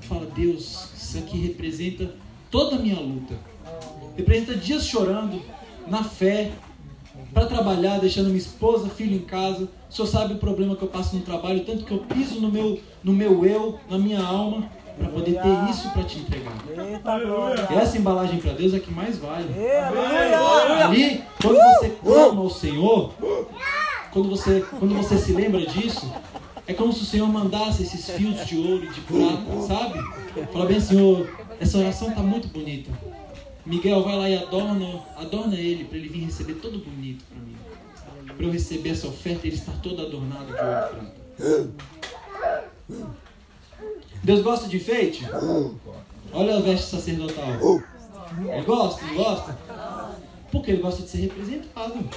fala, 0.03 0.27
Deus, 0.27 0.91
isso 0.95 1.17
aqui 1.17 1.39
representa 1.39 2.15
toda 2.51 2.77
a 2.77 2.79
minha 2.79 3.01
luta. 3.01 3.35
Representa 4.15 4.55
dias 4.55 4.87
chorando, 4.87 5.41
na 5.87 6.05
fé, 6.05 6.53
para 7.33 7.47
trabalhar, 7.47 7.99
deixando 7.99 8.27
minha 8.27 8.37
esposa, 8.37 8.91
filho 8.91 9.17
em 9.17 9.25
casa. 9.25 9.71
O 9.89 9.93
senhor 9.93 10.07
sabe 10.07 10.35
o 10.35 10.39
problema 10.39 10.77
que 10.77 10.83
eu 10.83 10.89
passo 10.89 11.17
no 11.17 11.23
trabalho, 11.23 11.65
tanto 11.65 11.85
que 11.85 11.93
eu 11.93 11.99
piso 11.99 12.41
no 12.41 12.51
meu, 12.51 12.79
no 13.03 13.13
meu 13.13 13.45
eu, 13.45 13.79
na 13.89 13.99
minha 13.99 14.21
alma, 14.21 14.69
para 14.99 15.09
poder 15.09 15.41
ter 15.41 15.71
isso 15.71 15.91
para 15.91 16.03
te 16.05 16.19
entregar. 16.19 16.53
Eita 16.69 17.19
glória. 17.21 17.69
Essa 17.71 17.99
embalagem 17.99 18.39
para 18.39 18.53
Deus 18.53 18.75
é 18.75 18.81
que 18.81 18.93
mais 18.93 19.19
vale. 19.19 19.49
Ali, 20.85 21.23
quando 21.41 21.57
você 21.57 21.91
clama 22.03 22.41
ao 22.41 22.51
Senhor, 22.51 23.15
quando 24.13 24.29
você, 24.29 24.65
quando 24.79 24.95
você 24.95 25.17
se 25.17 25.33
lembra 25.33 25.65
disso, 25.65 26.13
é 26.67 26.75
como 26.75 26.93
se 26.93 27.03
o 27.03 27.07
Senhor 27.07 27.27
mandasse 27.29 27.83
esses 27.83 28.11
fios 28.11 28.45
de 28.47 28.59
ouro 28.59 28.85
e 28.85 28.89
de 28.89 29.01
prata, 29.01 29.61
sabe? 29.67 29.99
Fala 30.53 30.67
bem, 30.67 30.81
Senhor, 30.81 31.27
essa 31.59 31.79
oração 31.79 32.11
tá 32.11 32.21
muito 32.21 32.49
bonita. 32.49 32.91
Miguel, 33.65 34.03
vai 34.03 34.17
lá 34.17 34.31
e 34.31 34.37
adorna, 34.37 35.01
adorna 35.17 35.55
ele 35.55 35.85
para 35.85 35.99
ele 35.99 36.09
vir 36.09 36.25
receber 36.25 36.55
todo 36.55 36.79
bonito 36.79 37.25
para 37.25 37.39
mim. 37.43 37.48
Para 38.39 38.47
eu 38.47 38.53
receber 38.53 38.91
essa 38.91 39.09
oferta 39.09 39.49
e 39.49 39.51
ele 39.51 39.57
estar 39.57 39.73
todo 39.83 40.01
adornado 40.01 40.47
de 40.47 40.53
ouro 40.53 41.13
e 41.39 41.43
prata. 42.37 42.59
Deus 44.23 44.43
gosta 44.43 44.69
de 44.69 44.77
enfeite? 44.77 45.27
Olha 46.33 46.59
a 46.59 46.61
veste 46.61 46.87
sacerdotal. 46.87 47.49
Ele 48.39 48.63
gosta? 48.63 49.05
Não 49.07 49.15
gosta? 49.17 49.59
Porque 50.53 50.71
ele 50.71 50.81
gosta 50.81 51.03
de 51.03 51.09
ser 51.09 51.19
representado. 51.19 52.09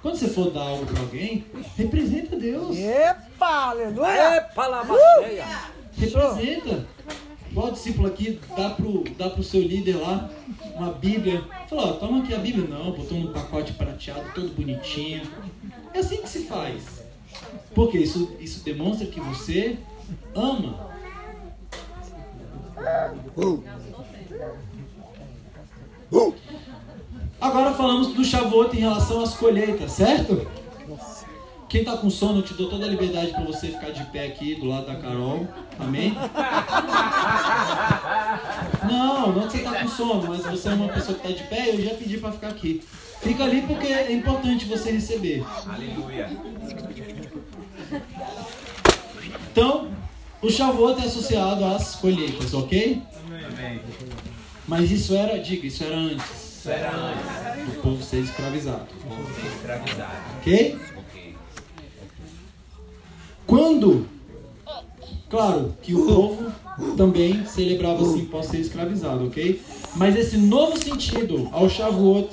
Quando 0.00 0.16
você 0.16 0.28
for 0.28 0.50
dar 0.50 0.62
algo 0.62 0.86
para 0.86 1.00
alguém, 1.00 1.44
representa 1.76 2.36
Deus. 2.36 2.74
Epa, 2.78 3.70
aleluia. 3.72 4.36
Epa, 4.36 4.66
lamacheia. 4.68 5.46
Representa. 5.98 6.86
Igual 7.50 7.68
o 7.68 7.72
discípulo 7.72 8.06
aqui 8.06 8.38
dá 8.56 8.70
pro, 8.70 9.04
dá 9.18 9.28
pro 9.28 9.42
seu 9.42 9.60
líder 9.60 9.96
lá 9.96 10.30
uma 10.76 10.92
Bíblia. 10.92 11.44
Fala, 11.68 11.94
toma 11.94 12.22
aqui 12.22 12.32
a 12.32 12.38
Bíblia. 12.38 12.66
Não, 12.66 12.92
botou 12.92 13.18
num 13.18 13.32
pacote 13.32 13.72
prateado, 13.72 14.32
todo 14.34 14.54
bonitinho. 14.54 15.22
É 15.92 15.98
assim 15.98 16.18
que 16.18 16.28
se 16.28 16.44
faz. 16.44 17.02
Porque 17.74 17.98
isso, 17.98 18.36
isso 18.40 18.64
demonstra 18.64 19.06
que 19.06 19.20
você 19.20 19.78
ama. 20.34 20.90
Agora 27.40 27.72
falamos 27.74 28.14
do 28.14 28.24
Shavuot 28.24 28.76
em 28.76 28.80
relação 28.80 29.22
às 29.22 29.34
colheitas, 29.34 29.92
certo? 29.92 30.46
Quem 31.70 31.84
tá 31.84 31.96
com 31.96 32.10
sono, 32.10 32.40
eu 32.40 32.42
te 32.42 32.52
dou 32.54 32.68
toda 32.68 32.84
a 32.84 32.88
liberdade 32.88 33.30
para 33.30 33.44
você 33.44 33.68
ficar 33.68 33.90
de 33.90 34.02
pé 34.06 34.26
aqui 34.26 34.56
do 34.56 34.66
lado 34.66 34.86
da 34.88 34.96
Carol. 34.96 35.46
Amém? 35.78 36.12
Não, 38.90 39.32
não 39.32 39.46
que 39.46 39.56
você 39.56 39.62
tá 39.62 39.80
com 39.80 39.88
sono, 39.88 40.24
mas 40.28 40.44
você 40.44 40.68
é 40.68 40.72
uma 40.72 40.88
pessoa 40.88 41.16
que 41.16 41.28
tá 41.28 41.32
de 41.32 41.44
pé, 41.44 41.70
eu 41.70 41.80
já 41.80 41.94
pedi 41.94 42.18
para 42.18 42.32
ficar 42.32 42.48
aqui. 42.48 42.82
Fica 43.22 43.44
ali 43.44 43.62
porque 43.62 43.86
é 43.86 44.12
importante 44.12 44.64
você 44.64 44.90
receber. 44.90 45.44
Aleluia. 45.68 46.28
Então, 49.52 49.92
o 50.42 50.50
Shavuot 50.50 51.00
é 51.00 51.04
associado 51.04 51.64
às 51.66 51.94
colheitas, 51.94 52.52
ok? 52.52 53.00
Amém. 53.28 53.80
Mas 54.66 54.90
isso 54.90 55.14
era, 55.14 55.38
diga, 55.38 55.68
isso 55.68 55.84
era 55.84 55.96
antes 55.96 56.58
Isso 56.58 56.68
era 56.68 56.92
antes 56.92 57.66
do 57.66 57.80
povo 57.80 58.02
ser 58.02 58.18
escravizado, 58.18 58.86
de 58.86 59.40
ser 59.40 59.46
escravizado. 59.56 60.12
ok? 60.40 60.78
Quando, 63.50 64.06
claro, 65.28 65.74
que 65.82 65.92
o 65.92 66.06
povo 66.06 66.52
também 66.96 67.44
celebrava 67.46 68.00
assim 68.00 68.26
pós 68.26 68.46
ser 68.46 68.60
escravizado, 68.60 69.26
ok? 69.26 69.60
Mas 69.96 70.16
esse 70.16 70.36
novo 70.36 70.78
sentido 70.78 71.48
ao 71.50 71.68
Shavuot 71.68 72.30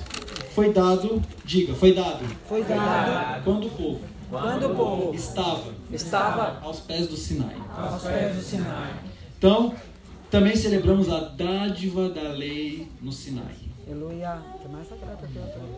foi 0.54 0.72
dado, 0.72 1.20
diga, 1.44 1.74
foi 1.74 1.94
dado 1.94 2.24
Foi 2.48 2.64
dado 2.64 3.44
quando 3.44 3.66
o 3.66 3.70
povo 3.72 4.00
quando 4.30 4.66
o 4.68 4.76
povo 4.76 5.16
estava 5.16 5.74
Estava 5.92 6.60
aos 6.62 6.82
pés 6.82 7.08
do 7.08 7.18
Sinai. 7.18 7.56
aos 7.76 8.04
pés 8.04 8.36
do 8.36 8.42
Sinai. 8.44 8.94
Então, 9.40 9.74
também 10.30 10.56
celebramos 10.56 11.10
a 11.10 11.20
dádiva 11.20 12.10
da 12.10 12.30
lei 12.30 12.88
no 13.02 13.12
Sinai. 13.12 13.56
Aleluia. 13.88 14.38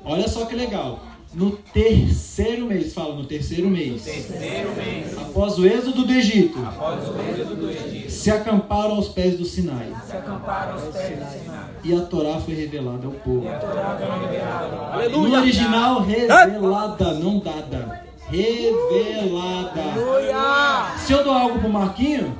Olha 0.03 0.27
só 0.27 0.45
que 0.45 0.55
legal. 0.55 0.99
No 1.31 1.51
terceiro 1.51 2.65
mês, 2.65 2.91
fala 2.91 3.13
no 3.15 3.23
terceiro 3.23 3.69
mês, 3.69 4.01
Terceiro 4.03 4.75
mês 4.75 5.15
após 5.15 5.59
o 5.59 5.65
êxodo 5.67 6.03
do 6.03 6.11
Egito, 6.11 6.57
após 6.65 7.07
o 7.07 7.21
êxodo 7.21 7.55
do 7.55 7.69
Egito. 7.69 8.09
se 8.11 8.31
acamparam 8.31 8.95
aos 8.95 9.09
pés 9.09 9.37
do 9.37 9.45
Sinai. 9.45 9.93
Se 10.07 10.17
acamparam 10.17 10.73
aos 10.73 10.83
pés 10.85 11.19
do 11.19 11.25
Sinai. 11.31 11.69
E 11.83 11.93
a 11.93 12.01
Torá 12.01 12.39
foi 12.39 12.55
revelada 12.55 13.05
ao 13.05 13.13
povo. 13.13 13.41
No 13.43 14.91
Aleluia. 14.91 15.39
original, 15.39 16.01
revelada, 16.01 17.13
não 17.13 17.37
dada. 17.37 18.01
Revelada. 18.27 19.81
Aleluia. 19.81 20.97
Se 20.97 21.13
eu 21.13 21.23
dou 21.23 21.33
algo 21.33 21.59
pro 21.59 21.69
Marquinho, 21.69 22.35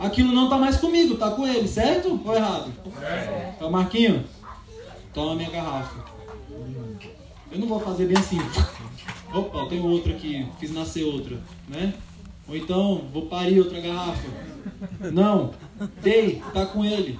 aquilo 0.00 0.32
não 0.32 0.48
tá 0.48 0.58
mais 0.58 0.76
comigo, 0.78 1.16
tá 1.16 1.30
com 1.30 1.46
ele, 1.46 1.68
certo 1.68 2.20
ou 2.24 2.34
errado? 2.34 2.72
Então, 3.56 3.70
Marquinho, 3.70 4.24
toma 5.14 5.36
minha 5.36 5.50
garrafa. 5.50 6.07
Eu 7.50 7.58
não 7.58 7.66
vou 7.66 7.80
fazer 7.80 8.06
bem 8.06 8.16
assim. 8.16 8.38
Opa, 9.32 9.66
tem 9.66 9.80
outra 9.80 10.12
aqui, 10.12 10.46
fiz 10.58 10.72
nascer 10.72 11.04
outra, 11.04 11.38
né? 11.68 11.94
Ou 12.48 12.56
então, 12.56 13.04
vou 13.12 13.26
parir 13.26 13.60
outra 13.60 13.80
garrafa. 13.80 14.26
Não, 15.12 15.52
dei, 16.02 16.42
tá 16.52 16.66
com 16.66 16.84
ele. 16.84 17.18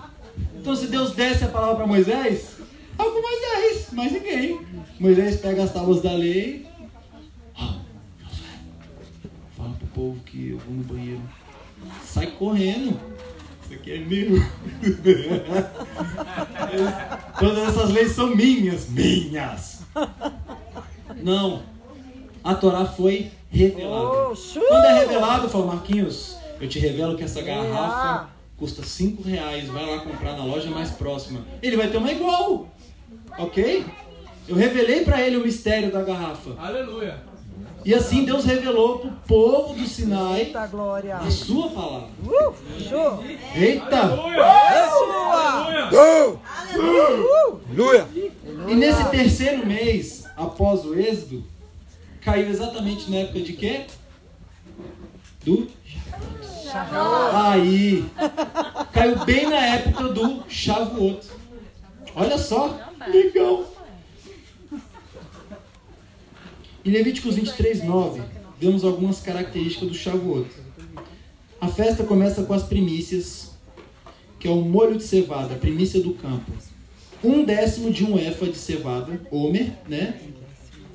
Então, 0.56 0.74
se 0.74 0.86
Deus 0.86 1.12
desse 1.12 1.44
a 1.44 1.48
palavra 1.48 1.76
para 1.76 1.86
Moisés, 1.86 2.56
tá 2.96 3.04
com 3.04 3.20
Moisés, 3.20 3.88
mais 3.92 4.12
ninguém. 4.12 4.60
Moisés 4.98 5.40
pega 5.40 5.64
as 5.64 5.72
tábuas 5.72 6.02
da 6.02 6.12
lei. 6.12 6.66
Ah, 7.58 7.78
Fala 9.56 9.74
pro 9.74 9.86
povo 9.88 10.20
que 10.24 10.50
eu 10.50 10.58
vou 10.58 10.74
no 10.74 10.84
banheiro. 10.84 11.20
Sai 12.04 12.28
correndo. 12.32 12.98
Isso 13.64 13.74
aqui 13.74 13.92
é 13.92 13.98
meu. 13.98 14.30
Todas 17.38 17.68
essas 17.68 17.90
leis 17.90 18.12
são 18.12 18.34
minhas. 18.34 18.88
Minhas. 18.88 19.77
Não. 21.22 21.62
A 22.42 22.54
Torá 22.54 22.84
foi 22.84 23.30
revelada. 23.50 24.30
Oh. 24.30 24.34
Quando 24.68 24.84
é 24.84 25.00
revelado, 25.00 25.48
fala 25.48 25.66
Marquinhos, 25.66 26.36
eu 26.60 26.68
te 26.68 26.78
revelo 26.78 27.16
que 27.16 27.24
essa 27.24 27.42
garrafa 27.42 28.28
custa 28.56 28.82
5 28.82 29.22
reais. 29.22 29.68
Vai 29.68 29.86
lá 29.86 29.98
comprar 29.98 30.36
na 30.36 30.44
loja 30.44 30.70
mais 30.70 30.90
próxima. 30.90 31.40
Ele 31.62 31.76
vai 31.76 31.88
ter 31.88 31.96
uma 31.96 32.10
igual. 32.10 32.68
Ok? 33.38 33.84
Eu 34.46 34.56
revelei 34.56 35.04
para 35.04 35.20
ele 35.20 35.36
o 35.36 35.42
mistério 35.42 35.92
da 35.92 36.02
garrafa. 36.02 36.50
Aleluia. 36.58 37.22
E 37.84 37.94
assim 37.94 38.24
Deus 38.24 38.44
revelou 38.44 38.98
para 38.98 39.08
o 39.08 39.12
povo 39.26 39.74
do 39.74 39.86
Sinai 39.86 40.40
Eita 40.40 40.66
glória. 40.66 41.16
a 41.16 41.30
sua 41.30 41.70
palavra. 41.70 42.08
Uh, 42.22 42.54
show. 42.80 43.24
Eita! 43.54 44.14
Aleluia. 47.68 48.08
E 48.66 48.74
nesse 48.74 49.08
terceiro 49.10 49.66
mês, 49.66 50.24
após 50.36 50.84
o 50.84 50.98
êxodo, 50.98 51.44
caiu 52.20 52.48
exatamente 52.48 53.10
na 53.10 53.18
época 53.18 53.40
de 53.40 53.52
quê? 53.52 53.86
Do 55.44 55.68
Aí, 57.32 58.04
caiu 58.92 59.24
bem 59.24 59.48
na 59.48 59.64
época 59.64 60.08
do 60.08 60.44
Shavuot. 60.48 61.26
Olha 62.14 62.36
só, 62.36 62.78
legal. 63.06 63.64
Em 66.84 66.90
Levíticos 66.90 67.36
23, 67.36 67.84
9, 67.84 68.22
vemos 68.60 68.84
algumas 68.84 69.20
características 69.20 69.88
do 69.88 69.94
Shavuot. 69.94 70.48
A 71.60 71.68
festa 71.68 72.04
começa 72.04 72.42
com 72.44 72.52
as 72.52 72.64
primícias, 72.64 73.52
que 74.38 74.46
é 74.46 74.50
o 74.50 74.60
molho 74.60 74.96
de 74.96 75.04
cevada, 75.04 75.54
a 75.54 75.58
primícia 75.58 76.02
do 76.02 76.14
campo. 76.14 76.52
Um 77.22 77.44
décimo 77.44 77.90
de 77.90 78.04
um 78.04 78.16
efa 78.16 78.46
de 78.46 78.56
cevada, 78.56 79.20
Homer, 79.30 79.72
né? 79.88 80.20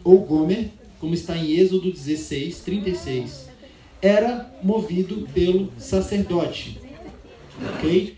Ou 0.03 0.19
Gomer, 0.19 0.69
como 0.99 1.13
está 1.13 1.35
em 1.37 1.51
Êxodo 1.51 1.91
16, 1.91 2.59
36. 2.61 3.49
Era 4.01 4.53
movido 4.63 5.27
pelo 5.33 5.69
sacerdote. 5.77 6.79
Ok? 7.75 8.17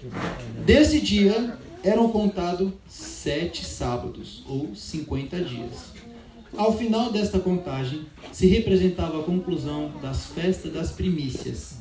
Desse 0.66 1.02
dia 1.02 1.58
eram 1.84 2.10
contados 2.10 2.72
sete 2.88 3.66
sábados, 3.66 4.44
ou 4.48 4.76
50 4.76 5.42
dias. 5.42 5.94
Ao 6.58 6.76
final 6.78 7.12
desta 7.12 7.38
contagem, 7.38 8.06
se 8.32 8.48
representava 8.48 9.20
a 9.20 9.24
conclusão 9.24 9.92
das 10.02 10.28
festas 10.28 10.72
das 10.72 10.92
primícias, 10.92 11.78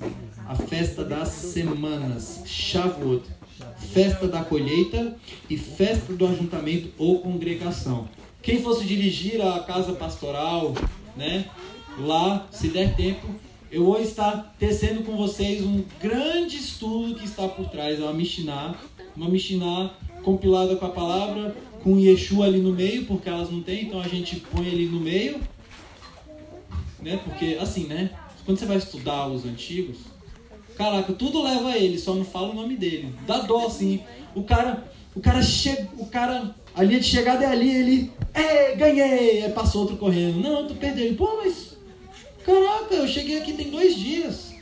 a 0.47 0.55
festa 0.57 1.05
das 1.05 1.29
semanas, 1.29 2.43
Shavuot, 2.45 3.25
festa 3.79 4.27
da 4.27 4.43
colheita 4.43 5.17
e 5.49 5.57
festa 5.57 6.13
do 6.13 6.27
ajuntamento 6.27 6.91
ou 6.99 7.21
congregação. 7.21 8.09
Quem 8.43 8.63
fosse 8.63 8.85
dirigir 8.85 9.41
a 9.41 9.61
casa 9.61 9.93
pastoral, 9.93 10.75
né, 11.17 11.47
lá, 11.99 12.47
se 12.51 12.69
der 12.69 12.95
tempo, 12.95 13.29
eu 13.71 13.85
vou 13.85 14.01
estar 14.01 14.55
tecendo 14.59 15.03
com 15.03 15.17
vocês 15.17 15.65
um 15.65 15.83
grande 16.01 16.57
estudo 16.57 17.15
que 17.15 17.25
está 17.25 17.49
por 17.49 17.69
trás, 17.69 17.99
é 17.99 18.03
uma 18.03 18.13
Mishnah, 18.13 18.75
uma 19.17 19.29
Mishnah 19.29 19.95
compilada 20.23 20.77
com 20.77 20.87
a 20.87 20.91
palavra, 20.91 21.57
com 21.83 21.99
Yeshua 21.99 22.47
ali 22.47 22.61
no 22.61 22.73
meio, 22.73 23.05
porque 23.05 23.29
elas 23.29 23.51
não 23.51 23.63
têm, 23.63 23.87
então 23.87 24.01
a 24.01 24.09
gente 24.09 24.37
põe 24.37 24.67
ele 24.67 24.87
no 24.87 25.01
meio, 25.01 25.41
né? 27.03 27.21
Porque 27.23 27.59
assim, 27.61 27.85
né? 27.85 28.11
Quando 28.45 28.59
você 28.59 28.67
vai 28.67 28.77
estudar 28.77 29.27
os 29.27 29.45
antigos, 29.45 29.99
caraca, 30.77 31.13
tudo 31.13 31.43
leva 31.43 31.71
a 31.71 31.79
ele, 31.79 31.99
só 31.99 32.15
não 32.15 32.25
fala 32.25 32.51
o 32.51 32.55
nome 32.55 32.77
dele. 32.77 33.15
Dá 33.27 33.39
dó 33.39 33.67
assim. 33.67 34.01
O 34.35 34.43
cara, 34.43 34.85
o 35.15 35.21
cara 35.21 35.43
chega, 35.43 35.89
o 35.99 36.07
cara, 36.07 36.55
a 36.75 36.83
linha 36.83 37.01
de 37.01 37.07
chegada 37.07 37.45
é 37.45 37.49
ali, 37.49 37.71
ele, 37.71 38.13
é, 38.33 38.75
ganhei, 38.75 39.45
aí 39.45 39.53
passou 39.53 39.83
outro 39.83 39.97
correndo. 39.97 40.41
Não, 40.41 40.67
tu 40.67 40.75
perdeu. 40.75 41.15
Pô, 41.15 41.41
mas 41.43 41.77
caraca, 42.45 42.95
eu 42.95 43.07
cheguei 43.07 43.39
aqui 43.39 43.53
tem 43.53 43.71
dois 43.71 43.97
dias. 43.97 44.55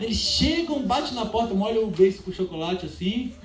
Eles 0.00 0.16
chegam, 0.16 0.86
bate 0.86 1.12
na 1.12 1.26
porta, 1.26 1.54
molha 1.54 1.80
o 1.80 1.90
beijo 1.90 2.22
com 2.22 2.32
chocolate 2.32 2.86
assim. 2.86 3.32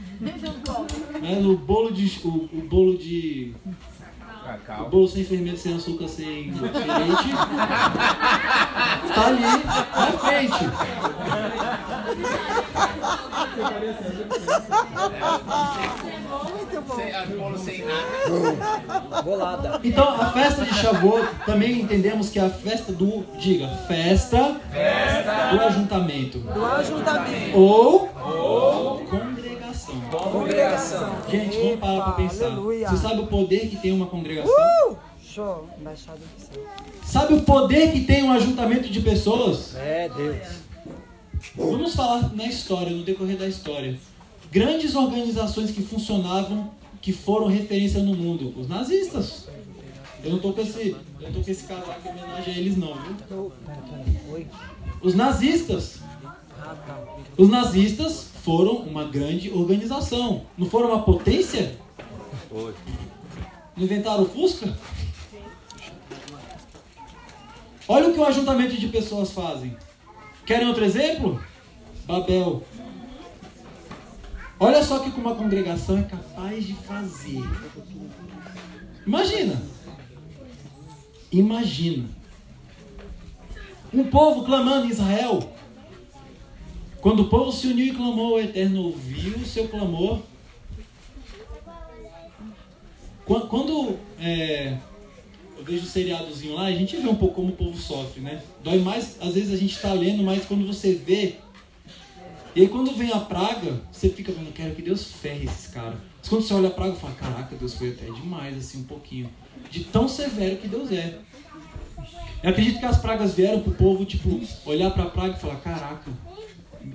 Né, 1.22 1.40
no 1.42 1.58
bolo 1.58 1.92
de. 1.92 2.20
O, 2.24 2.50
o 2.54 2.68
bolo 2.70 2.98
de. 2.98 3.54
O 4.44 4.46
Cacau. 4.46 4.90
bolo 4.90 5.08
sem 5.08 5.24
fermento, 5.24 5.58
sem 5.58 5.74
açúcar, 5.76 6.08
sem, 6.10 6.54
sem 6.54 6.62
leite. 6.62 7.30
Tá 9.14 9.28
ali 9.28 9.42
na 9.42 10.12
frente. 10.18 10.64
Sem, 16.96 17.16
a 17.16 17.26
bolo 17.26 17.58
sem 17.58 17.86
nada. 17.86 19.22
Bolada. 19.24 19.80
Então, 19.84 20.22
a 20.22 20.32
festa 20.32 20.66
de 20.66 20.74
Shavuot 20.76 21.26
também 21.46 21.82
entendemos 21.82 22.30
que 22.30 22.40
é 22.40 22.46
a 22.46 22.50
festa 22.50 22.92
do. 22.92 23.24
Diga, 23.40 23.68
festa, 23.88 24.58
do 25.52 25.62
ajuntamento. 25.62 26.40
Do 26.40 26.66
ajuntamento. 26.66 27.58
Ou, 27.58 28.10
congregação. 29.10 29.33
Congregação. 30.18 31.16
Gente, 31.30 31.58
vamos 31.58 31.80
parar 31.80 32.02
pra 32.02 32.12
Epa, 32.12 32.12
pensar. 32.14 32.46
aleluia. 32.46 32.90
Você 32.90 32.98
sabe 32.98 33.22
o 33.22 33.28
poder 33.28 33.70
que 33.70 33.78
tem 33.78 33.92
uma 33.92 34.06
congregação? 34.06 34.54
Uh, 34.54 34.98
show. 35.24 35.68
Embaixada 35.80 36.20
do 36.20 36.42
céu. 36.42 36.64
Sabe 37.04 37.34
o 37.34 37.42
poder 37.42 37.92
que 37.92 38.02
tem 38.02 38.24
um 38.24 38.32
ajuntamento 38.32 38.90
de 38.90 39.02
pessoas? 39.02 39.76
É 39.76 40.10
Deus. 40.10 40.64
Vamos 41.56 41.96
falar 41.96 42.34
na 42.34 42.46
história, 42.46 42.92
no 42.92 43.04
decorrer 43.04 43.38
da 43.38 43.48
história. 43.48 43.98
Grandes 44.52 44.96
organizações 44.96 45.72
que 45.72 45.82
funcionavam, 45.82 46.72
que 47.02 47.12
foram 47.12 47.48
referência 47.48 48.02
no 48.02 48.16
mundo. 48.16 48.54
Os 48.58 48.68
nazistas. 48.68 49.48
Eu 50.24 50.32
não 50.32 50.40
tô 50.40 50.54
com 50.54 50.62
esse, 50.62 50.96
eu 51.20 51.34
tô 51.34 51.42
com 51.42 51.52
esse 51.52 51.64
casaco 51.66 52.08
em 52.08 52.12
homenagem 52.12 52.54
a 52.54 52.58
eles 52.58 52.78
não, 52.78 52.94
viu? 52.96 53.52
Os 55.02 55.14
nazistas. 55.16 56.00
Ah, 56.62 56.76
tá. 56.88 56.98
Os 57.38 57.50
nazistas 57.50 58.28
foram 58.44 58.76
uma 58.76 59.06
grande 59.06 59.50
organização. 59.52 60.46
Não 60.58 60.70
foram 60.70 60.90
uma 60.90 61.02
potência? 61.02 61.78
Foi. 62.50 62.74
Não 63.76 63.86
inventaram 63.86 64.24
o 64.24 64.30
Fusca? 64.30 64.78
Olha 67.88 68.10
o 68.10 68.14
que 68.14 68.20
o 68.20 68.26
ajuntamento 68.26 68.76
de 68.76 68.88
pessoas 68.90 69.32
fazem. 69.32 69.76
Querem 70.46 70.68
outro 70.68 70.84
exemplo? 70.84 71.42
Babel. 72.06 72.64
Olha 74.60 74.84
só 74.84 74.98
o 74.98 75.12
que 75.12 75.20
uma 75.20 75.36
congregação 75.36 75.98
é 75.98 76.04
capaz 76.04 76.66
de 76.66 76.74
fazer. 76.74 77.44
Imagina. 79.08 79.62
Imagina. 81.32 82.10
Um 83.94 84.04
povo 84.06 84.44
clamando 84.44 84.86
em 84.86 84.90
Israel. 84.90 85.54
Quando 87.04 87.24
o 87.24 87.28
povo 87.28 87.52
se 87.52 87.68
uniu 87.68 87.86
e 87.88 87.92
clamou, 87.94 88.36
o 88.36 88.40
Eterno 88.40 88.84
ouviu 88.86 89.36
o 89.38 89.46
seu 89.46 89.68
clamor 89.68 90.20
Quan- 93.26 93.42
Quando 93.48 93.98
é, 94.20 94.78
eu 95.58 95.64
vejo 95.64 95.84
o 95.84 95.88
seriadozinho 95.88 96.56
lá, 96.56 96.64
a 96.66 96.72
gente 96.72 96.96
vê 96.98 97.08
um 97.08 97.16
pouco 97.16 97.36
como 97.36 97.50
o 97.50 97.56
povo 97.56 97.78
sofre, 97.78 98.20
né? 98.22 98.42
Dói 98.64 98.80
mais, 98.80 99.18
às 99.22 99.34
vezes 99.34 99.54
a 99.54 99.58
gente 99.58 99.78
tá 99.80 99.94
lendo, 99.94 100.24
mas 100.24 100.46
quando 100.46 100.66
você 100.66 100.94
vê. 100.94 101.36
E 102.56 102.62
aí 102.62 102.68
quando 102.68 102.92
vem 102.96 103.12
a 103.12 103.20
praga, 103.20 103.82
você 103.92 104.10
fica 104.10 104.32
vendo, 104.32 104.54
quero 104.54 104.76
que 104.76 104.82
Deus 104.82 105.12
ferre 105.12 105.46
esses 105.46 105.68
caras. 105.68 105.96
Mas 106.20 106.30
quando 106.30 106.42
você 106.42 106.54
olha 106.54 106.68
a 106.68 106.72
praga, 106.72 106.96
fala, 106.96 107.14
caraca, 107.16 107.56
Deus 107.56 107.74
foi 107.76 107.90
até 107.92 108.06
demais, 108.12 108.58
assim, 108.58 108.80
um 108.80 108.84
pouquinho. 108.86 109.30
De 109.72 109.84
tão 109.86 110.08
severo 110.08 110.58
que 110.58 110.68
Deus 110.68 110.92
é. 110.92 111.18
Eu 112.44 112.50
acredito 112.50 112.80
que 112.80 112.86
as 112.86 112.98
pragas 112.98 113.34
vieram 113.36 113.62
pro 113.62 113.72
povo, 113.74 114.04
tipo, 114.06 114.42
olhar 114.66 114.92
pra 114.92 115.06
praga 115.06 115.36
e 115.38 115.40
falar, 115.40 115.56
caraca, 115.62 116.12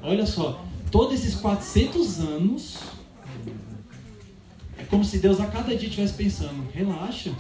olha 0.03 0.27
só, 0.27 0.65
todos 0.91 1.15
esses 1.15 1.35
400 1.37 2.21
anos 2.21 2.79
é 4.79 4.85
como 4.85 5.05
se 5.05 5.19
Deus 5.19 5.41
a 5.41 5.47
cada 5.47 5.75
dia 5.77 5.89
estivesse 5.89 6.15
pensando, 6.15 6.67
relaxa, 6.73 7.33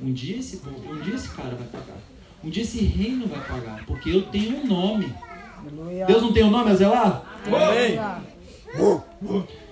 um 0.00 0.12
dia 0.12 0.36
esse 0.36 0.60
um 0.66 1.00
dia 1.00 1.14
esse 1.14 1.28
cara 1.30 1.54
vai 1.54 1.66
pagar. 1.68 1.98
Um 2.44 2.50
dia 2.50 2.62
esse 2.62 2.84
reino 2.84 3.26
vai 3.26 3.40
pagar, 3.40 3.84
porque 3.86 4.10
eu 4.10 4.22
tenho 4.22 4.58
um 4.58 4.66
nome. 4.66 5.12
Aleluia. 5.58 6.06
Deus 6.06 6.22
não 6.22 6.32
tem 6.32 6.44
um 6.44 6.50
nome 6.50 6.70
a 6.70 6.74
zelar? 6.74 7.40
Aleluia. 7.44 8.22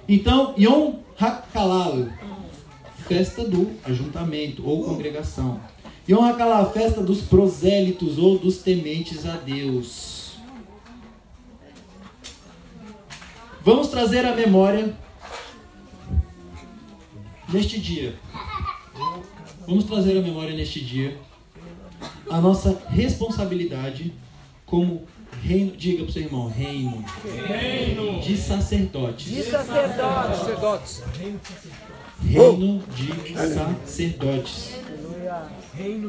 Então, 0.08 0.54
Yom 0.58 0.94
HaKalal, 1.18 2.08
festa 3.06 3.44
do 3.44 3.70
ajuntamento 3.84 4.66
ou 4.66 4.84
congregação. 4.84 5.60
Yom 6.08 6.24
HaKalal, 6.24 6.72
festa 6.72 7.02
dos 7.02 7.20
prosélitos 7.22 8.18
ou 8.18 8.38
dos 8.38 8.58
tementes 8.58 9.26
a 9.26 9.36
Deus. 9.36 10.23
Vamos 13.64 13.88
trazer 13.88 14.26
à 14.26 14.36
memória 14.36 14.94
neste 17.48 17.80
dia. 17.80 18.14
Vamos 19.66 19.84
trazer 19.84 20.18
à 20.18 20.20
memória 20.20 20.54
neste 20.54 20.84
dia 20.84 21.16
a 22.30 22.42
nossa 22.42 22.78
responsabilidade 22.90 24.12
como 24.66 25.04
reino, 25.42 25.74
diga 25.76 26.02
para 26.02 26.10
o 26.10 26.12
seu 26.12 26.22
irmão, 26.22 26.48
reino, 26.48 27.02
de 28.20 28.36
sacerdotes. 28.36 29.32
De 29.32 29.42
sacerdote. 29.42 30.38
Sacerdotes. 30.38 31.02
Reino 32.22 32.82
de 32.94 33.34
sacerdotes. 33.34 34.74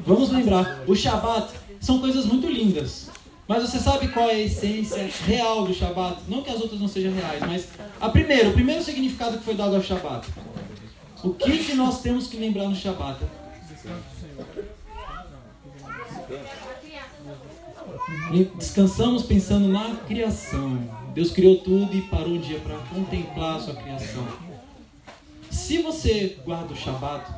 Vamos 0.06 0.30
lembrar, 0.30 0.84
o 0.86 0.94
Shabat 0.94 1.54
são 1.80 2.00
coisas 2.00 2.26
muito 2.26 2.50
lindas. 2.50 3.10
Mas 3.48 3.62
você 3.62 3.80
sabe 3.80 4.08
qual 4.08 4.28
é 4.28 4.34
a 4.34 4.40
essência 4.40 5.08
real 5.25 5.66
do 5.66 5.74
Shabat? 5.74 6.22
Não 6.28 6.42
que 6.42 6.50
as 6.50 6.60
outras 6.60 6.79
não 6.79 6.88
sejam 6.88 7.14
reais, 7.14 7.40
mas 7.42 7.68
a 8.01 8.10
primeira, 8.10 8.50
o 8.50 8.53
primeiro 8.53 8.84
significado 8.84 9.38
que 9.38 9.44
foi 9.44 9.53
dado 9.53 9.75
ao 9.75 9.84
Shabat. 9.84 10.27
O 11.24 11.34
que, 11.34 11.64
que 11.64 11.74
nós 11.75 12.01
temos 12.01 12.27
que 12.27 12.38
lembrar 12.38 12.68
no 12.68 12.75
Shabat? 12.75 13.20
Descansamos 18.58 19.24
pensando 19.24 19.68
na 19.68 19.96
criação. 20.08 20.79
Deus 21.14 21.31
criou 21.31 21.58
tudo 21.58 21.96
e 21.96 22.01
parou 22.01 22.29
um 22.29 22.40
dia 22.40 22.60
para 22.60 22.77
contemplar 22.77 23.58
a 23.58 23.60
sua 23.60 23.75
criação. 23.75 24.27
Se 25.51 25.77
você 25.81 26.38
guarda 26.44 26.74
o 26.74 26.75
Shabat, 26.75 27.31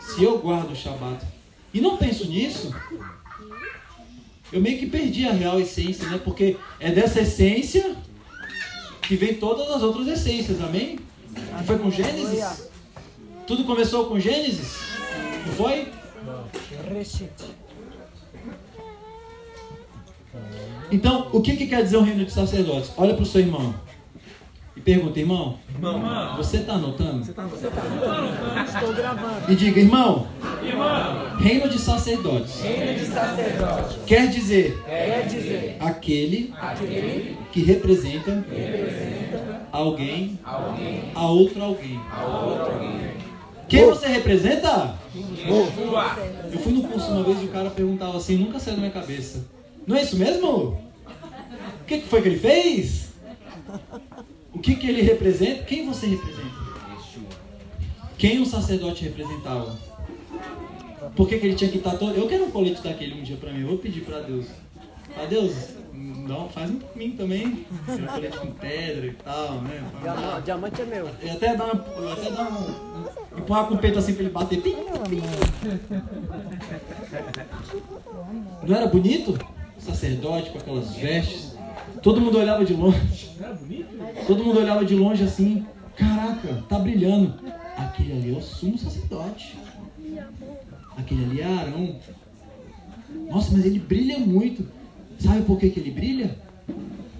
se 0.00 0.22
eu 0.22 0.38
guardo 0.38 0.72
o 0.72 0.76
Shabat 0.76 1.24
e 1.72 1.80
não 1.80 1.96
penso 1.96 2.26
nisso, 2.26 2.74
eu 4.54 4.60
meio 4.60 4.78
que 4.78 4.86
perdi 4.86 5.26
a 5.26 5.32
real 5.32 5.58
essência, 5.60 6.06
né? 6.06 6.20
Porque 6.22 6.56
é 6.78 6.92
dessa 6.92 7.22
essência 7.22 7.96
que 9.02 9.16
vem 9.16 9.34
todas 9.34 9.68
as 9.68 9.82
outras 9.82 10.06
essências, 10.06 10.60
amém? 10.60 11.00
Não 11.50 11.64
foi 11.64 11.76
com 11.76 11.90
Gênesis? 11.90 12.70
Tudo 13.48 13.64
começou 13.64 14.06
com 14.06 14.20
Gênesis? 14.20 14.78
Não 15.44 15.54
foi? 15.54 15.88
Então, 20.92 21.30
o 21.32 21.40
que, 21.40 21.56
que 21.56 21.66
quer 21.66 21.82
dizer 21.82 21.96
o 21.96 22.02
reino 22.02 22.24
de 22.24 22.30
sacerdotes? 22.30 22.92
Olha 22.96 23.14
para 23.14 23.24
o 23.24 23.26
seu 23.26 23.40
irmão 23.40 23.74
e 24.76 24.80
pergunta, 24.80 25.20
irmão, 25.20 25.58
você 26.36 26.56
está 26.56 26.74
anotando? 26.74 27.22
Estou 27.22 28.92
gravando. 28.92 29.52
E 29.52 29.54
diga, 29.54 29.80
irmão, 29.80 30.26
reino 31.38 31.68
de 31.68 31.78
sacerdotes 31.78 32.60
Reino 32.60 32.98
de 32.98 33.06
sacerdote. 33.06 33.98
quer 34.06 34.28
dizer 34.28 34.82
Quer 34.84 35.26
dizer, 35.28 35.76
aquele 35.78 36.52
aquele 36.60 37.38
que 37.52 37.62
representa 37.62 38.44
alguém 39.70 40.38
a 41.14 41.26
outro 41.26 41.62
alguém. 41.62 42.00
Quem 43.68 43.86
você 43.86 44.08
representa? 44.08 44.96
Eu 45.44 46.58
fui 46.58 46.72
no 46.72 46.82
curso 46.82 47.10
uma 47.12 47.22
vez 47.22 47.42
e 47.42 47.46
o 47.46 47.48
cara 47.48 47.70
perguntava 47.70 48.16
assim, 48.16 48.36
nunca 48.36 48.58
saiu 48.58 48.74
da 48.74 48.80
minha 48.80 48.92
cabeça. 48.92 49.46
Não 49.86 49.96
é 49.96 50.02
isso 50.02 50.16
mesmo? 50.16 50.48
O 50.48 51.84
que, 51.86 51.98
que 51.98 52.08
foi 52.08 52.22
que 52.22 52.28
ele 52.28 52.38
fez? 52.38 53.12
O 54.64 54.66
que, 54.66 54.76
que 54.76 54.88
ele 54.88 55.02
representa? 55.02 55.62
Quem 55.64 55.84
você 55.84 56.06
representa? 56.06 56.54
Quem 58.16 58.40
o 58.40 58.46
sacerdote 58.46 59.04
representava? 59.04 59.76
Por 61.14 61.28
que, 61.28 61.36
que 61.36 61.46
ele 61.48 61.54
tinha 61.54 61.70
que 61.70 61.76
estar 61.76 61.98
todo. 61.98 62.14
Eu 62.14 62.26
quero 62.26 62.46
um 62.46 62.50
colete 62.50 62.82
daquele 62.82 63.20
um 63.20 63.22
dia 63.22 63.36
pra 63.36 63.52
mim. 63.52 63.60
Eu 63.60 63.66
vou 63.68 63.76
pedir 63.76 64.00
pra 64.00 64.20
Deus. 64.20 64.46
Ah, 65.18 65.26
Deus, 65.26 65.52
não, 65.92 66.48
faz 66.48 66.70
um 66.70 66.76
pra 66.76 66.88
mim 66.96 67.10
também. 67.10 67.66
Um 67.86 68.06
colete 68.06 68.38
com 68.38 68.52
pedra 68.52 69.06
e 69.06 69.12
tal, 69.12 69.60
né? 69.60 69.84
diamante, 70.00 70.42
diamante 70.46 70.80
é 70.80 70.84
meu. 70.86 71.10
Eu 71.20 71.32
até 71.32 71.56
dar 71.56 71.64
uma. 71.66 72.12
Até 72.14 72.30
dar 72.30 72.50
um. 72.50 73.38
Empurrar 73.38 73.66
com 73.66 73.74
o 73.74 73.78
peito 73.78 73.98
assim 73.98 74.14
pra 74.14 74.22
ele 74.22 74.32
bater. 74.32 74.62
Pim, 74.62 74.76
pim. 75.10 75.22
Não 78.66 78.74
era 78.74 78.86
bonito? 78.86 79.38
Sacerdote 79.78 80.48
com 80.48 80.56
aquelas 80.56 80.96
vestes. 80.96 81.53
Todo 82.04 82.20
mundo 82.20 82.36
olhava 82.38 82.66
de 82.66 82.74
longe. 82.74 83.30
Todo 84.26 84.44
mundo 84.44 84.60
olhava 84.60 84.84
de 84.84 84.94
longe 84.94 85.24
assim. 85.24 85.64
Caraca, 85.96 86.62
tá 86.68 86.78
brilhando. 86.78 87.32
Aquele 87.78 88.12
ali 88.12 88.34
é 88.34 88.36
o 88.36 88.42
sumo 88.42 88.76
sacerdote. 88.76 89.56
Aquele 90.98 91.24
ali 91.24 91.40
é 91.40 91.46
Arão. 91.46 91.96
Nossa, 93.30 93.56
mas 93.56 93.64
ele 93.64 93.78
brilha 93.78 94.18
muito. 94.18 94.68
Sabe 95.18 95.42
por 95.44 95.58
que, 95.58 95.70
que 95.70 95.80
ele 95.80 95.90
brilha? 95.90 96.36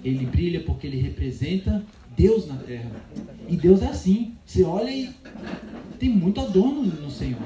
Ele 0.03 0.23
brilha 0.23 0.59
porque 0.63 0.85
ele 0.85 1.01
representa 1.01 1.83
Deus 2.15 2.47
na 2.47 2.55
terra. 2.57 2.91
E 3.49 3.57
Deus 3.57 3.81
é 3.81 3.87
assim. 3.87 4.35
Você 4.45 4.63
olha 4.63 4.91
e 4.91 5.09
tem 5.97 6.09
muito 6.09 6.39
adorno 6.39 6.83
no 6.83 7.09
Senhor. 7.09 7.41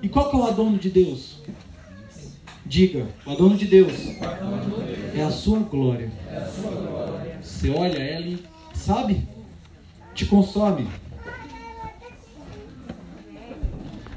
E 0.00 0.08
qual 0.08 0.30
que 0.30 0.36
é 0.36 0.38
o 0.38 0.44
adorno 0.44 0.78
de 0.78 0.90
Deus? 0.90 1.42
Diga, 2.68 3.06
o 3.24 3.30
adorno 3.30 3.56
de 3.56 3.66
Deus 3.66 3.92
é 5.14 5.22
a 5.22 5.30
sua 5.30 5.60
glória. 5.60 6.10
Você 7.40 7.70
olha 7.70 7.98
ela 7.98 8.26
e 8.26 8.38
sabe? 8.74 9.22
Te 10.14 10.26
consome. 10.26 10.88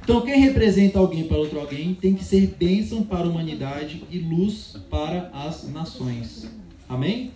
Então, 0.02 0.22
quem 0.22 0.40
representa 0.40 0.98
alguém 0.98 1.26
para 1.26 1.38
outro 1.38 1.60
alguém 1.60 1.94
tem 1.94 2.16
que 2.16 2.24
ser 2.24 2.56
bênção 2.58 3.04
para 3.04 3.26
a 3.26 3.30
humanidade 3.30 4.04
e 4.10 4.18
luz 4.18 4.76
para 4.90 5.30
as 5.32 5.70
nações. 5.70 6.50
Amém? 6.88 7.32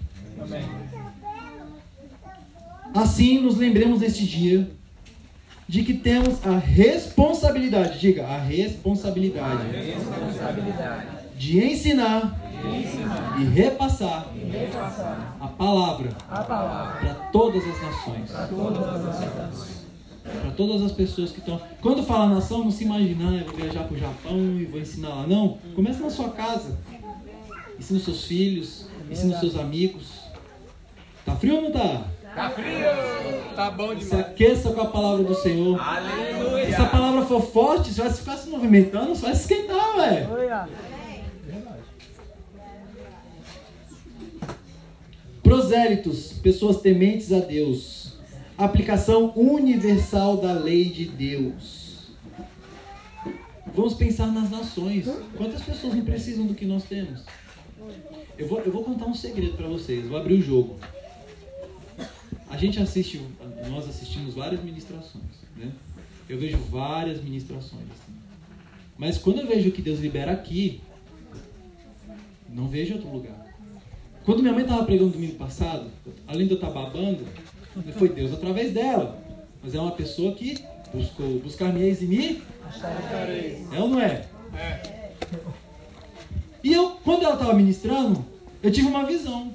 Assim, 2.91 3.39
nos 3.39 3.57
lembremos 3.57 3.99
neste 3.99 4.25
dia 4.25 4.67
de 5.67 5.83
que 5.83 5.93
temos 5.93 6.45
a 6.45 6.57
responsabilidade, 6.57 7.99
diga, 7.99 8.25
a 8.25 8.37
responsabilidade, 8.37 9.63
de 11.37 11.65
ensinar, 11.65 12.39
e 13.39 13.43
repassar, 13.45 14.27
a 15.39 15.47
palavra 15.47 16.09
A 16.29 16.43
palavra. 16.43 16.99
para 16.99 17.13
todas 17.31 17.63
as 17.67 17.81
nações. 17.81 18.29
Para 20.23 20.51
todas 20.51 20.81
as 20.81 20.91
pessoas 20.93 21.31
que 21.31 21.39
estão. 21.39 21.61
Quando 21.81 22.03
fala 22.03 22.33
nação, 22.33 22.63
não 22.63 22.71
se 22.71 22.85
imagina, 22.85 23.29
ah, 23.29 23.33
eu 23.35 23.45
vou 23.45 23.55
viajar 23.55 23.83
para 23.83 23.95
o 23.95 23.99
Japão 23.99 24.37
e 24.59 24.65
vou 24.65 24.79
ensinar 24.79 25.09
lá. 25.09 25.27
Não. 25.27 25.57
Começa 25.75 26.01
na 26.01 26.09
sua 26.09 26.29
casa. 26.29 26.77
Ensina 27.77 27.99
os 27.99 28.05
seus 28.05 28.23
filhos, 28.23 28.87
ensina 29.11 29.33
os 29.33 29.39
seus 29.41 29.57
amigos. 29.57 30.23
Tá 31.25 31.35
frio 31.35 31.55
ou 31.55 31.61
não 31.63 31.71
tá? 31.71 32.03
Tá 32.35 32.49
frio! 32.49 33.53
Tá 33.55 33.69
bom 33.69 33.89
Se 33.89 34.05
demais. 34.05 34.25
aqueça 34.25 34.71
com 34.71 34.81
a 34.81 34.87
palavra 34.87 35.23
do 35.23 35.35
Senhor. 35.35 35.77
Se 35.77 35.83
Aleluia! 35.85 36.63
essa 36.63 36.85
palavra 36.85 37.21
for 37.25 37.41
forte, 37.41 37.93
você 37.93 38.01
vai 38.01 38.11
ficar 38.11 38.37
se 38.37 38.49
movimentando, 38.49 39.15
você 39.15 39.21
vai 39.21 39.35
se 39.35 39.41
esquentar, 39.41 39.95
velho. 39.95 40.31
Aleluia. 40.31 40.67
Prosélitos, 45.41 46.33
pessoas 46.33 46.81
tementes 46.81 47.31
a 47.31 47.39
Deus. 47.39 48.13
Aplicação 48.57 49.33
universal 49.35 50.37
da 50.37 50.53
lei 50.53 50.85
de 50.85 51.05
Deus. 51.05 52.11
Vamos 53.75 53.93
pensar 53.95 54.27
nas 54.27 54.49
nações. 54.49 55.05
Quantas 55.35 55.61
pessoas 55.61 55.95
não 55.95 56.05
precisam 56.05 56.45
do 56.45 56.53
que 56.53 56.65
nós 56.65 56.83
temos? 56.83 57.21
Eu 58.37 58.47
vou, 58.47 58.59
eu 58.61 58.71
vou 58.71 58.83
contar 58.83 59.05
um 59.05 59.13
segredo 59.13 59.57
para 59.57 59.67
vocês. 59.67 60.07
Vou 60.07 60.17
abrir 60.17 60.35
o 60.35 60.41
jogo. 60.41 60.77
A 62.53 62.57
gente 62.57 62.79
assiste, 62.79 63.19
nós 63.67 63.89
assistimos 63.89 64.35
várias 64.35 64.63
ministrações, 64.63 65.23
né? 65.57 65.71
Eu 66.29 66.37
vejo 66.37 66.55
várias 66.69 67.19
ministrações. 67.19 67.81
assim. 67.81 68.13
Mas 68.95 69.17
quando 69.17 69.39
eu 69.39 69.47
vejo 69.47 69.69
o 69.69 69.71
que 69.71 69.81
Deus 69.81 69.99
libera 69.99 70.31
aqui, 70.31 70.79
não 72.47 72.67
vejo 72.67 72.93
outro 72.93 73.09
lugar. 73.09 73.43
Quando 74.23 74.43
minha 74.43 74.53
mãe 74.53 74.61
estava 74.61 74.85
pregando 74.85 75.13
domingo 75.13 75.33
passado, 75.33 75.89
além 76.27 76.45
de 76.45 76.53
eu 76.53 76.57
estar 76.57 76.69
babando, 76.69 77.25
foi 77.97 78.09
Deus 78.09 78.31
através 78.31 78.71
dela. 78.71 79.19
Mas 79.63 79.73
é 79.73 79.81
uma 79.81 79.93
pessoa 79.93 80.35
que 80.35 80.63
buscou 80.93 81.39
buscar 81.39 81.73
me 81.73 81.81
eis 81.81 82.03
e 82.03 82.05
me. 82.05 82.43
É 83.71 83.79
ou 83.79 83.89
não 83.89 83.99
é? 83.99 84.27
E 86.63 86.71
eu, 86.71 86.91
quando 87.03 87.23
ela 87.23 87.33
estava 87.33 87.53
ministrando, 87.55 88.23
eu 88.61 88.71
tive 88.71 88.87
uma 88.87 89.07
visão. 89.07 89.51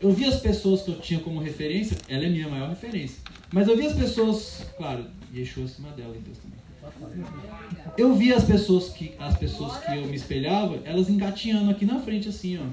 Eu 0.00 0.12
vi 0.12 0.24
as 0.26 0.40
pessoas 0.40 0.82
que 0.82 0.90
eu 0.90 1.00
tinha 1.00 1.18
como 1.20 1.40
referência, 1.40 1.96
ela 2.08 2.24
é 2.24 2.28
minha 2.28 2.48
maior 2.48 2.68
referência. 2.68 3.18
Mas 3.52 3.66
eu 3.66 3.76
vi 3.76 3.86
as 3.86 3.94
pessoas, 3.94 4.64
claro, 4.76 5.06
Yeshua 5.34 5.64
acima 5.64 5.90
dela 5.90 6.14
e 6.16 6.20
Deus 6.20 6.38
também. 6.38 6.58
Eu 7.96 8.14
vi 8.14 8.32
as 8.32 8.44
pessoas 8.44 8.90
que 8.90 9.14
as 9.18 9.36
pessoas 9.36 9.78
que 9.84 9.96
eu 9.96 10.06
me 10.06 10.14
espelhava, 10.14 10.80
elas 10.84 11.10
engatinhando 11.10 11.70
aqui 11.70 11.84
na 11.84 12.00
frente 12.00 12.28
assim, 12.28 12.58
ó. 12.58 12.66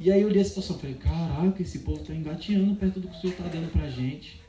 E 0.00 0.10
aí 0.10 0.22
eu 0.22 0.28
olhei 0.28 0.40
a 0.40 0.44
situação 0.44 0.78
falei, 0.78 0.94
caraca, 0.94 1.60
esse 1.60 1.80
povo 1.80 2.02
tá 2.02 2.14
engateando 2.14 2.74
perto 2.76 3.00
do 3.00 3.08
que 3.08 3.16
o 3.16 3.20
Senhor 3.20 3.36
tá 3.36 3.48
dando 3.48 3.70
pra 3.70 3.90
gente. 3.90 4.40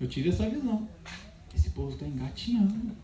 Eu 0.00 0.08
tive 0.08 0.30
essa 0.30 0.48
visão. 0.48 0.88
Esse 1.54 1.70
povo 1.70 1.96
tá 1.96 2.06
engateando. 2.06 2.96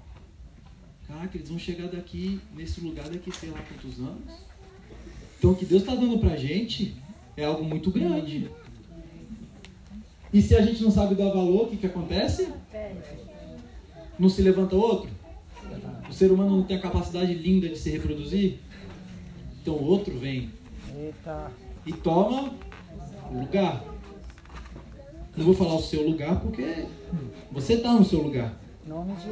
Caraca, 1.07 1.37
eles 1.37 1.49
vão 1.49 1.59
chegar 1.59 1.89
daqui, 1.89 2.41
nesse 2.55 2.81
lugar 2.81 3.09
daqui, 3.09 3.31
sei 3.33 3.51
lá 3.51 3.61
quantos 3.63 3.99
anos. 3.99 4.48
Então 5.39 5.53
o 5.53 5.55
que 5.55 5.65
Deus 5.65 5.85
tá 5.85 5.95
dando 5.95 6.19
pra 6.19 6.37
gente 6.37 6.97
é 7.37 7.45
algo 7.45 7.65
muito 7.65 7.91
grande. 7.91 8.51
E 10.33 10.43
se 10.43 10.55
a 10.55 10.61
gente 10.61 10.83
não 10.83 10.91
sabe 10.91 11.15
dar 11.15 11.31
valor, 11.31 11.65
o 11.65 11.67
que, 11.69 11.77
que 11.77 11.87
acontece? 11.87 12.49
Não 14.19 14.29
se 14.29 14.43
levanta 14.43 14.77
outro? 14.77 15.11
O 16.09 16.13
ser 16.13 16.33
humano 16.33 16.57
não 16.57 16.63
tem 16.65 16.77
a 16.77 16.81
capacidade 16.81 17.33
linda 17.35 17.69
de 17.69 17.79
se 17.79 17.91
reproduzir? 17.91 18.59
Então 19.63 19.75
outro 19.75 20.19
vem 20.19 20.51
e 21.87 21.93
toma 21.93 22.53
o 23.31 23.39
lugar. 23.41 23.85
Não 25.37 25.45
vou 25.45 25.55
falar 25.55 25.77
o 25.77 25.83
seu 25.83 26.03
lugar 26.07 26.41
porque 26.41 26.87
você 27.53 27.75
está 27.75 27.93
no 27.93 28.05
seu 28.05 28.21
lugar. 28.21 28.59
Nome 28.87 29.15
de 29.15 29.23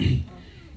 Jesus. 0.00 0.16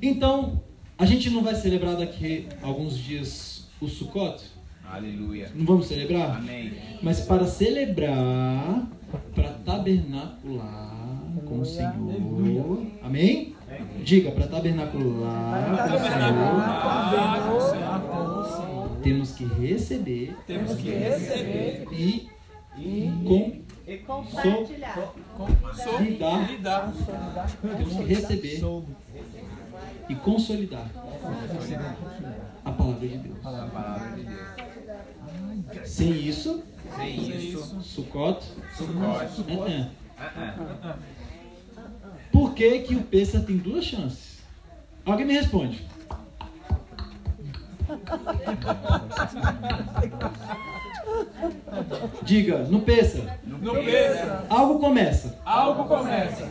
Então, 0.01 0.61
a 0.97 1.05
gente 1.05 1.29
não 1.29 1.43
vai 1.43 1.55
celebrar 1.55 1.95
daqui 1.97 2.47
a 2.61 2.67
alguns 2.67 2.97
dias 2.97 3.58
o 3.81 3.87
Sukkot? 3.87 4.43
Aleluia! 4.91 5.51
Não 5.53 5.65
vamos 5.65 5.87
celebrar? 5.87 6.37
Amém! 6.37 6.73
Mas 7.01 7.21
para 7.21 7.45
celebrar, 7.45 8.87
para 9.35 9.49
tabernacular 9.65 11.21
com 11.45 11.59
o 11.59 11.65
Senhor. 11.65 12.85
Amém? 13.03 13.55
Diga, 14.03 14.31
para 14.31 14.47
tabernacular 14.47 15.77
com 17.43 17.57
o 17.57 17.59
Senhor, 17.69 18.89
temos 19.03 19.31
que 19.33 19.45
receber 19.45 20.35
Temos 20.47 20.75
que 20.75 20.89
receber 20.89 21.87
e 21.93 22.27
com 23.25 23.59
E 23.87 23.97
compartilhar. 23.99 25.13
lidar. 26.01 26.49
lidar. 26.51 26.93
Temos 27.61 27.95
que 27.95 28.03
receber 28.03 28.61
e 30.09 30.15
consolidar 30.15 30.89
a 32.69 32.73
palavra 32.73 33.07
de 33.07 33.17
Deus. 33.17 33.37
A 33.45 33.67
palavra 33.67 34.11
de 34.15 34.23
Deus. 34.23 35.89
Sem 35.89 36.11
isso, 36.11 36.63
Sem 36.95 37.49
isso, 37.49 37.81
Sukkot. 37.81 38.43
sucote. 38.77 39.45
é, 39.67 39.89
é. 40.41 40.95
Por 42.31 42.53
que, 42.53 42.79
que 42.79 42.95
o 42.95 43.03
Pessa 43.03 43.39
tem 43.39 43.57
duas 43.57 43.85
chances? 43.85 44.39
Alguém 45.05 45.25
me 45.25 45.33
responde. 45.33 45.85
Diga, 52.23 52.59
no 52.63 52.81
peso, 52.81 53.23
algo 54.49 54.79
começa. 54.79 55.39
algo 55.45 55.85
começa. 55.85 56.49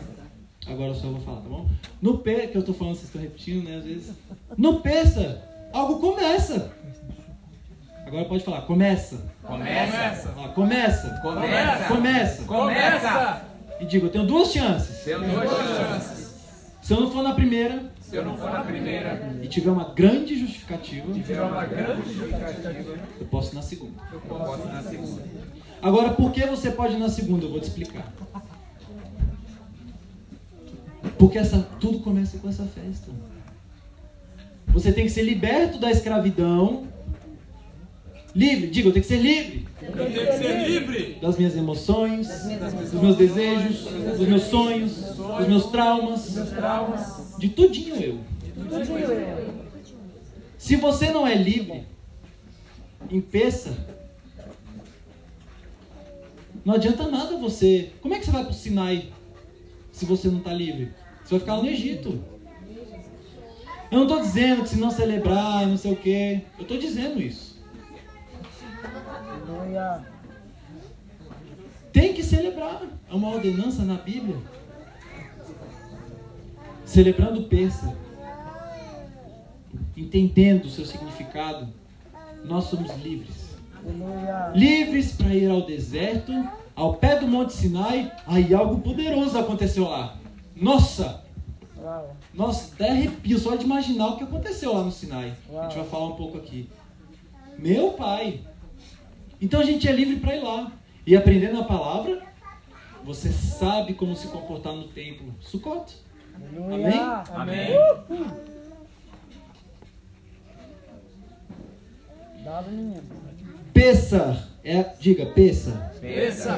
Agora 0.66 0.94
só 0.94 1.06
eu 1.06 1.12
vou 1.12 1.20
falar, 1.22 1.40
tá 1.40 1.48
bom? 1.48 1.68
No 2.02 2.18
P, 2.18 2.48
que 2.48 2.58
eu 2.58 2.62
tô 2.62 2.74
falando, 2.74 2.94
vocês 2.94 3.06
estão 3.06 3.22
repetindo, 3.22 3.64
né? 3.64 3.76
Às 3.76 3.84
vezes. 3.84 4.12
No 4.56 4.80
Pessa, 4.80 5.42
algo 5.72 5.98
começa. 6.00 6.72
Agora 8.06 8.24
pode 8.24 8.42
falar, 8.42 8.62
começa. 8.62 9.22
Começa. 9.42 10.28
Fala, 10.30 10.48
começa. 10.48 11.20
Começa. 11.20 11.84
Começa. 11.84 12.44
Começa. 12.44 13.42
E 13.80 13.84
diga, 13.84 14.06
eu 14.06 14.10
tenho 14.10 14.26
duas 14.26 14.50
chances. 14.50 15.04
Tenho 15.04 15.20
duas 15.20 15.50
chances. 15.50 16.28
Se 16.80 16.94
eu 16.94 17.00
não 17.02 17.10
for 17.10 17.22
na 17.22 17.34
primeira 17.34 17.92
Se 18.00 18.16
eu 18.16 18.24
não 18.24 18.34
for 18.36 18.50
na 18.50 18.64
primeira, 18.64 19.30
e 19.42 19.46
tiver 19.46 19.70
uma 19.70 19.92
grande 19.92 20.38
justificativa, 20.38 21.12
tiver 21.12 21.42
uma 21.42 21.66
grande 21.66 22.14
justificativa, 22.14 22.94
eu 23.20 23.26
posso 23.26 23.52
ir 23.52 23.56
na 23.56 23.62
segunda. 23.62 24.02
eu 24.10 24.20
posso 24.20 24.66
ir 24.66 24.72
na 24.72 24.82
segunda. 24.82 25.22
Agora, 25.82 26.10
por 26.12 26.32
que 26.32 26.46
você 26.46 26.70
pode 26.70 26.94
ir 26.94 26.98
na 26.98 27.10
segunda? 27.10 27.44
Eu 27.44 27.50
vou 27.50 27.60
te 27.60 27.68
explicar. 27.68 28.10
Porque 31.18 31.36
essa, 31.36 31.58
tudo 31.78 32.00
começa 32.00 32.38
com 32.38 32.48
essa 32.48 32.64
festa. 32.64 33.10
Você 34.72 34.92
tem 34.92 35.04
que 35.04 35.10
ser 35.10 35.22
liberto 35.22 35.78
da 35.78 35.90
escravidão. 35.90 36.86
Livre, 38.34 38.68
diga, 38.68 38.88
eu 38.88 38.92
tenho 38.92 39.02
que 39.02 39.08
ser 39.08 39.20
livre 39.20 39.66
Eu 39.82 39.92
tenho 39.92 40.26
que 40.26 40.32
ser 40.38 40.68
livre 40.68 41.18
das 41.20 41.36
minhas 41.38 41.56
emoções, 41.56 42.28
dos 42.28 43.00
meus 43.00 43.16
desejos, 43.16 43.84
dos 44.16 44.28
meus 44.28 44.42
sonhos, 44.44 44.92
dos 44.92 45.48
meus 45.48 45.66
traumas, 45.70 46.34
traumas. 46.54 47.36
de 47.38 47.48
tudinho 47.48 47.96
eu. 47.96 48.20
Se 50.58 50.76
você 50.76 51.10
não 51.10 51.26
é 51.26 51.34
livre, 51.34 51.84
impeça. 53.10 53.76
Não 56.64 56.74
adianta 56.74 57.08
nada 57.08 57.38
você. 57.38 57.92
Como 58.02 58.14
é 58.14 58.18
que 58.18 58.26
você 58.26 58.30
vai 58.30 58.42
para 58.42 58.50
o 58.50 58.54
Sinai 58.54 59.08
se 59.90 60.04
você 60.04 60.28
não 60.28 60.38
está 60.38 60.52
livre? 60.52 60.92
Você 61.24 61.30
vai 61.30 61.40
ficar 61.40 61.56
lá 61.56 61.62
no 61.62 61.68
Egito. 61.68 62.37
Eu 63.90 63.98
não 63.98 64.06
estou 64.06 64.20
dizendo 64.20 64.62
que 64.62 64.68
se 64.68 64.78
não 64.78 64.90
celebrar, 64.90 65.66
não 65.66 65.76
sei 65.76 65.92
o 65.92 65.96
quê. 65.96 66.42
Eu 66.58 66.62
estou 66.62 66.78
dizendo 66.78 67.20
isso. 67.20 67.58
Tem 71.92 72.12
que 72.12 72.22
celebrar. 72.22 72.82
É 73.10 73.14
uma 73.14 73.28
ordenança 73.28 73.82
na 73.82 73.94
Bíblia. 73.94 74.36
Celebrando 76.84 77.44
Pêssego. 77.44 77.96
Entendendo 79.96 80.66
o 80.66 80.70
seu 80.70 80.84
significado. 80.84 81.68
Nós 82.44 82.64
somos 82.64 82.94
livres. 83.02 83.48
Livres 84.54 85.12
para 85.12 85.34
ir 85.34 85.50
ao 85.50 85.62
deserto, 85.62 86.32
ao 86.74 86.94
pé 86.94 87.18
do 87.18 87.26
Monte 87.26 87.52
Sinai, 87.54 88.12
aí 88.26 88.52
algo 88.52 88.80
poderoso 88.80 89.38
aconteceu 89.38 89.84
lá. 89.88 90.16
Nossa, 90.54 91.24
Uau. 91.88 92.16
nossa, 92.34 92.74
até 92.74 92.90
arrepio 92.90 93.38
só 93.38 93.56
de 93.56 93.64
imaginar 93.64 94.08
o 94.08 94.16
que 94.18 94.24
aconteceu 94.24 94.74
lá 94.74 94.82
no 94.82 94.92
Sinai. 94.92 95.34
A 95.58 95.62
gente 95.62 95.78
vai 95.78 95.88
falar 95.88 96.08
um 96.08 96.16
pouco 96.16 96.36
aqui. 96.36 96.68
Meu 97.58 97.92
pai. 97.92 98.40
Então 99.40 99.60
a 99.60 99.64
gente 99.64 99.88
é 99.88 99.92
livre 99.92 100.16
para 100.16 100.36
ir 100.36 100.42
lá. 100.42 100.70
E 101.06 101.16
aprendendo 101.16 101.60
a 101.60 101.64
palavra, 101.64 102.22
você 103.02 103.30
sabe 103.30 103.94
como 103.94 104.14
se 104.14 104.28
comportar 104.28 104.74
no 104.74 104.88
templo. 104.88 105.34
Sukkot. 105.40 105.96
Aleluia. 106.34 107.24
Amém. 107.32 107.68
Dado 112.44 112.70
menino. 112.70 113.02
Peça. 113.72 114.46
É, 114.64 114.84
diga, 114.98 115.26
peça. 115.26 115.92
Peça. 116.00 116.52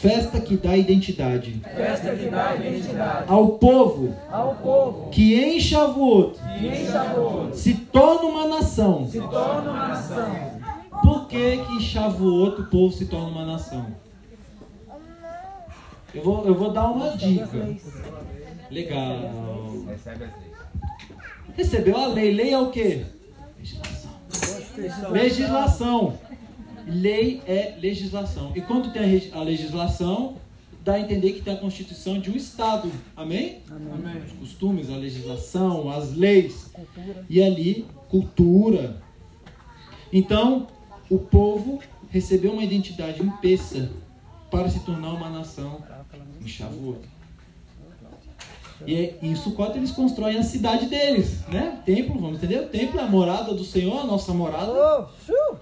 Festa 0.00 0.40
que 0.40 0.56
dá 0.56 0.76
identidade 0.76 1.60
Festa 1.74 2.14
que 2.14 2.28
dá 2.28 2.54
identidade 2.54 3.24
ao 3.26 3.58
povo 3.58 4.14
ao 4.30 4.54
povo 4.56 5.10
que 5.10 5.34
em 5.34 5.58
Shavuot 5.58 6.38
que 6.58 6.66
em 6.66 6.86
Shavuot 6.86 7.56
se 7.56 7.74
torna 7.74 8.28
uma 8.28 8.46
nação. 8.46 9.08
se 9.08 9.20
torna 9.20 9.70
uma 9.70 9.88
nação. 9.88 10.56
Por 11.02 11.26
que 11.28 11.56
que 11.58 11.72
em 11.74 11.80
Shavuot 11.80 12.60
o 12.60 12.66
povo 12.66 12.92
se 12.92 13.06
torna 13.06 13.28
uma 13.28 13.46
nação? 13.46 13.86
Eu 16.14 16.22
vou, 16.22 16.46
eu 16.46 16.54
vou 16.54 16.72
dar 16.72 16.90
uma 16.90 17.16
dica. 17.16 17.76
Legal. 18.70 19.20
Recebeu 21.54 21.96
a 21.96 22.06
lei. 22.06 22.32
Lei 22.32 22.52
é 22.52 22.58
o 22.58 22.70
quê? 22.70 23.04
Legislação. 23.58 25.10
Legislação. 25.10 26.18
Lei 26.86 27.42
é 27.46 27.76
legislação. 27.80 28.52
E 28.54 28.60
quando 28.60 28.92
tem 28.92 29.30
a 29.32 29.42
legislação, 29.42 30.36
dá 30.84 30.94
a 30.94 31.00
entender 31.00 31.32
que 31.32 31.42
tem 31.42 31.54
a 31.54 31.56
constituição 31.56 32.20
de 32.20 32.30
um 32.30 32.36
Estado. 32.36 32.90
Amém? 33.16 33.58
Amém. 33.68 34.22
Os 34.24 34.32
costumes, 34.32 34.88
a 34.88 34.96
legislação, 34.96 35.90
as 35.90 36.14
leis. 36.14 36.70
E 37.28 37.42
ali, 37.42 37.84
cultura. 38.08 39.02
Então, 40.12 40.68
o 41.10 41.18
povo 41.18 41.80
recebeu 42.08 42.52
uma 42.52 42.62
identidade 42.62 43.20
em 43.20 43.30
peça 43.38 43.90
para 44.48 44.68
se 44.70 44.80
tornar 44.80 45.12
uma 45.12 45.28
nação 45.28 45.82
em 46.40 46.46
Shavuot. 46.46 47.00
E 48.84 48.94
é 48.94 49.18
isso 49.22 49.52
quando 49.52 49.76
eles 49.76 49.90
constroem 49.90 50.36
a 50.38 50.42
cidade 50.42 50.86
deles, 50.86 51.40
né? 51.48 51.80
Templo, 51.86 52.20
vamos 52.20 52.36
entender? 52.36 52.60
O 52.60 52.68
templo 52.68 53.00
é 53.00 53.04
a 53.04 53.06
morada 53.06 53.54
do 53.54 53.64
Senhor, 53.64 54.00
a 54.00 54.04
nossa 54.04 54.34
morada. 54.34 55.08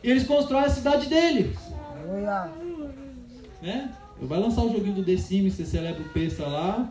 E 0.03 0.11
eles 0.11 0.27
constroem 0.27 0.65
a 0.65 0.71
cidade 0.71 1.07
deles, 1.07 1.57
né? 3.63 3.91
Eu 4.21 4.27
vai 4.29 4.39
lançar 4.41 4.63
o 4.63 4.73
joguinho 4.73 4.95
do 4.97 5.05
The 5.05 5.17
Sims, 5.17 5.55
você 5.55 5.65
celebra 5.65 6.03
o 6.03 6.09
peça 6.11 6.47
lá, 6.47 6.89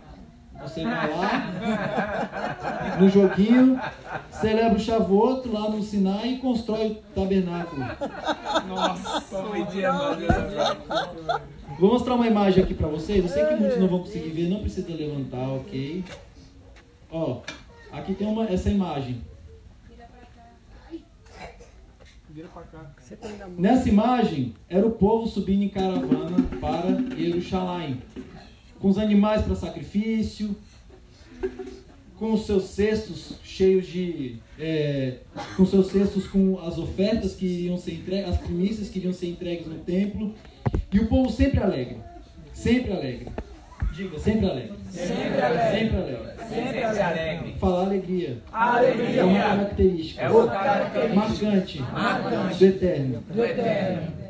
você 0.62 0.84
vai 0.84 1.10
lá 1.12 2.98
no 3.00 3.10
joguinho, 3.10 3.80
celebra 4.32 4.76
o 4.78 4.80
Shavuot 4.80 5.48
lá 5.50 5.70
no 5.70 5.82
Sinai 5.84 6.34
e 6.34 6.38
constrói 6.38 6.92
o 6.92 6.96
tabernáculo. 7.14 7.84
Foi 9.30 9.64
dia, 9.66 9.92
meu 9.94 10.16
Deus. 10.16 10.32
Vou 11.80 11.92
mostrar 11.92 12.16
uma 12.16 12.28
imagem 12.28 12.64
aqui 12.64 12.74
pra 12.74 12.88
vocês. 12.88 13.24
Eu 13.24 13.30
sei 13.30 13.46
que 13.46 13.56
muitos 13.56 13.80
não 13.80 13.88
vão 13.88 14.00
conseguir 14.00 14.30
ver, 14.30 14.50
não 14.50 14.60
precisa 14.60 14.94
levantar, 14.94 15.50
ok? 15.50 16.04
Ó, 17.12 17.42
aqui 17.92 18.14
tem 18.14 18.28
uma, 18.28 18.46
essa 18.46 18.70
imagem. 18.70 19.22
Nessa 23.58 23.90
imagem, 23.90 24.54
era 24.68 24.86
o 24.86 24.92
povo 24.92 25.28
subindo 25.28 25.64
em 25.64 25.70
caravana 25.70 26.38
para 26.60 27.16
Jerusalém. 27.16 28.02
Com 28.80 28.90
os 28.90 28.98
animais 28.98 29.44
para 29.44 29.56
sacrifício, 29.56 30.56
com 32.18 32.34
os 32.34 32.46
seus 32.46 32.66
cestos 32.66 33.36
cheios 33.44 33.86
de. 33.86 34.38
é, 34.60 35.20
com 35.56 35.66
seus 35.66 35.88
cestos 35.88 36.28
com 36.28 36.60
as 36.60 36.78
ofertas 36.78 37.36
que 37.36 37.46
iriam 37.46 37.78
ser 37.78 37.94
entregues, 37.94 38.30
as 38.30 38.38
primícias 38.38 38.90
que 38.90 39.00
iriam 39.00 39.14
ser 39.14 39.28
entregues 39.28 39.68
no 39.68 39.76
templo. 39.80 40.34
E 40.92 41.00
o 41.00 41.08
povo 41.08 41.30
sempre 41.30 41.62
alegre. 41.64 41.98
Sempre 42.54 42.94
alegre. 42.94 43.28
Diga, 43.94 44.20
sempre 44.20 44.50
alegre. 44.50 44.74
Sempre 44.90 45.42
alegre. 45.42 45.80
Sempre 45.80 45.98
alegre. 45.98 46.34
Sempre 46.50 46.84
alegre. 46.84 47.56
Falar 47.60 47.82
alegria. 47.84 48.38
Alegria. 48.52 49.22
É 49.22 49.24
uma 49.24 49.40
característica. 49.40 50.22
É 50.22 50.30
uma 50.30 50.48
característica. 50.48 51.16
marcante, 51.16 51.82
Marcante. 51.82 52.60
do 52.60 52.66
eterno. 52.66 53.24
Do 53.34 53.44
eterno. 53.44 54.24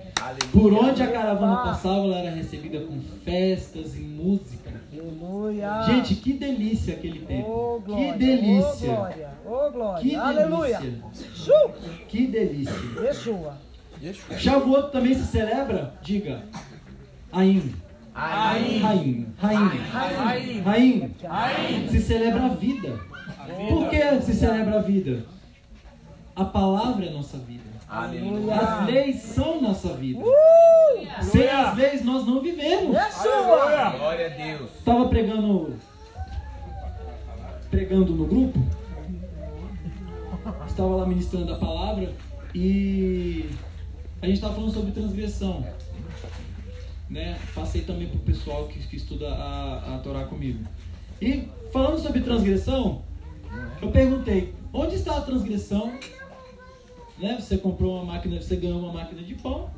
Por 0.51 0.73
onde 0.73 1.03
a 1.03 1.07
caravana 1.07 1.57
passava, 1.63 2.05
ela 2.05 2.17
era 2.19 2.31
recebida 2.31 2.79
com 2.81 2.99
festas 3.25 3.95
e 3.97 4.01
música. 4.01 4.71
Aleluia. 4.91 5.83
Gente, 5.83 6.15
que 6.15 6.33
delícia 6.33 6.93
aquele 6.93 7.19
tempo. 7.19 7.49
Oh, 7.49 7.79
glória. 7.81 8.13
que 8.13 8.19
delícia. 8.19 8.91
Oh, 8.91 8.95
glória. 8.95 9.29
Oh, 9.45 9.71
glória. 9.71 10.01
Que 10.01 10.15
Aleluia. 10.15 10.79
delícia. 10.79 11.27
Chu! 11.35 11.71
Que 12.07 12.27
delícia. 12.27 12.73
Yeshua. 13.01 13.57
Shavuot 14.37 14.91
também 14.91 15.13
se 15.13 15.25
celebra? 15.25 15.93
Diga. 16.01 16.43
Aim. 17.31 17.73
Aí. 18.13 18.79
Raim. 18.79 19.33
Raim. 20.61 21.13
Raim. 21.23 21.87
Se 21.89 22.01
celebra 22.01 22.45
a 22.45 22.49
vida. 22.49 22.99
Por 23.69 23.89
que 23.89 24.21
se 24.21 24.33
celebra 24.33 24.79
a 24.79 24.81
vida? 24.81 25.25
A 26.35 26.45
palavra 26.45 27.05
é 27.05 27.11
nossa 27.11 27.37
vida. 27.37 27.63
Aleluia. 27.87 28.55
As 28.55 28.85
leis 28.87 29.21
são 29.21 29.61
nossa 29.61 29.93
vida. 29.93 30.19
Uh! 30.19 31.23
Sem 31.23 31.47
as 31.47 31.77
leis 31.77 32.03
nós 32.03 32.25
não 32.25 32.41
vivemos. 32.41 32.95
Yeshua. 32.95 33.91
Glória 33.97 34.25
a 34.25 34.29
Deus. 34.29 34.69
Estava 34.79 35.07
pregando 35.07 35.77
pregando 37.69 38.13
no 38.13 38.25
grupo. 38.25 38.59
Estava 40.67 40.95
lá 40.95 41.05
ministrando 41.05 41.53
a 41.53 41.57
palavra 41.57 42.13
e 42.53 43.49
a 44.23 44.25
gente 44.25 44.36
estava 44.36 44.55
falando 44.55 44.71
sobre 44.71 44.93
transgressão. 44.93 45.65
Né? 47.09 47.38
Passei 47.53 47.81
também 47.81 48.07
para 48.07 48.15
o 48.15 48.21
pessoal 48.21 48.69
que, 48.69 48.79
que 48.88 48.95
estuda 48.95 49.27
a, 49.27 49.95
a 49.95 49.99
Torá 49.99 50.23
comigo. 50.23 50.65
E 51.21 51.49
falando 51.73 51.99
sobre 51.99 52.21
transgressão, 52.21 53.01
eu 53.81 53.91
perguntei, 53.91 54.55
onde 54.71 54.95
está 54.95 55.17
a 55.17 55.21
transgressão? 55.21 55.99
Né? 57.17 57.38
Você 57.38 57.57
comprou 57.57 57.95
uma 57.95 58.13
máquina, 58.13 58.41
você 58.41 58.55
ganhou 58.55 58.79
uma 58.79 58.93
máquina 58.93 59.21
de 59.21 59.36
pão 59.36 59.69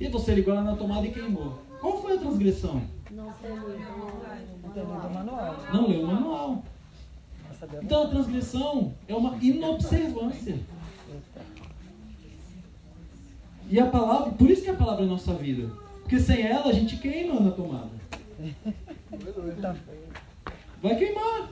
e 0.00 0.08
você 0.08 0.34
ligou 0.34 0.52
ela 0.52 0.64
na 0.64 0.74
tomada 0.74 1.06
e 1.06 1.12
queimou. 1.12 1.56
Qual 1.80 2.02
foi 2.02 2.16
a 2.16 2.18
transgressão? 2.18 2.82
Não 3.12 3.32
tem 3.34 3.52
lido 3.52 4.82
o 4.82 5.14
manual. 5.14 5.56
Não 5.72 5.88
leu 5.88 6.02
o 6.02 6.06
manual. 6.08 6.64
Então 7.80 8.02
a 8.02 8.08
transgressão 8.08 8.92
é 9.06 9.14
uma 9.14 9.36
inobservância. 9.40 10.58
E 13.70 13.78
a 13.78 13.86
palavra, 13.86 14.32
por 14.32 14.50
isso 14.50 14.62
que 14.62 14.70
a 14.70 14.74
palavra 14.74 15.04
é 15.04 15.08
nossa 15.08 15.34
vida. 15.34 15.70
Porque 16.00 16.18
sem 16.18 16.40
ela 16.42 16.70
a 16.70 16.72
gente 16.72 16.96
queima 16.96 17.38
na 17.38 17.50
tomada. 17.50 17.90
Vai 20.82 20.96
queimar. 20.96 21.50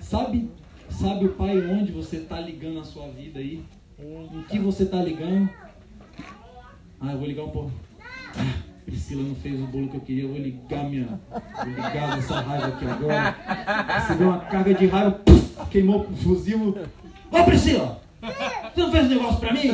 Sabe, 0.00 0.50
sabe 0.90 1.26
o 1.26 1.32
pai 1.32 1.58
onde 1.66 1.90
você 1.90 2.18
está 2.18 2.38
ligando 2.38 2.80
a 2.80 2.84
sua 2.84 3.08
vida 3.08 3.40
aí? 3.40 3.64
Em 3.98 4.42
que 4.42 4.58
você 4.58 4.84
está 4.84 5.02
ligando? 5.02 5.48
Ah, 7.00 7.12
eu 7.12 7.18
vou 7.18 7.26
ligar 7.26 7.44
um 7.44 7.50
pouco. 7.50 7.72
Ah, 8.36 8.62
Priscila 8.84 9.22
não 9.22 9.34
fez 9.34 9.60
o 9.60 9.66
bolo 9.66 9.88
que 9.88 9.96
eu 9.96 10.00
queria, 10.00 10.24
eu 10.24 10.28
vou 10.28 10.38
ligar 10.38 10.84
minha. 10.84 11.18
Vou 11.30 11.66
ligar 11.66 12.18
essa 12.18 12.40
raiva 12.40 12.68
aqui 12.68 12.84
agora. 12.84 13.30
Recebeu 13.98 14.28
uma 14.28 14.40
carga 14.40 14.74
de 14.74 14.86
raiva, 14.86 15.20
queimou 15.70 16.02
o 16.02 16.16
fusível. 16.16 16.78
Ô 17.32 17.44
Priscila! 17.44 18.03
Você 18.74 18.80
não 18.80 18.90
fez 18.90 19.08
negócio 19.08 19.40
pra 19.40 19.52
mim? 19.52 19.68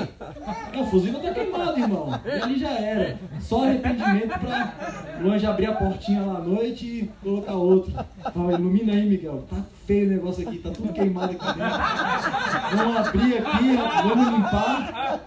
É, 0.73 0.79
o 0.79 0.87
fusível 0.87 1.21
tá 1.21 1.31
queimado, 1.33 1.79
irmão. 1.79 2.21
E 2.25 2.31
ali 2.31 2.59
já 2.59 2.71
era. 2.71 3.19
Só 3.41 3.65
arrependimento 3.65 4.39
pra 4.39 4.75
longe 5.21 5.47
abrir 5.47 5.67
a 5.67 5.75
portinha 5.75 6.23
lá 6.23 6.39
à 6.39 6.41
noite 6.41 6.87
e 6.87 7.11
colocar 7.23 7.55
outro. 7.55 7.93
Fala, 8.33 8.55
ilumina 8.55 8.93
aí, 8.93 9.09
Miguel. 9.09 9.45
Tá 9.49 9.57
feio 9.87 10.07
o 10.07 10.11
negócio 10.11 10.47
aqui, 10.47 10.59
tá 10.59 10.71
tudo 10.71 10.93
queimado 10.93 11.33
aqui 11.33 11.45
dentro. 11.45 12.77
Vamos 12.77 12.97
abrir 12.97 13.39
aqui, 13.39 13.77
vamos 14.09 14.29
limpar. 14.29 15.21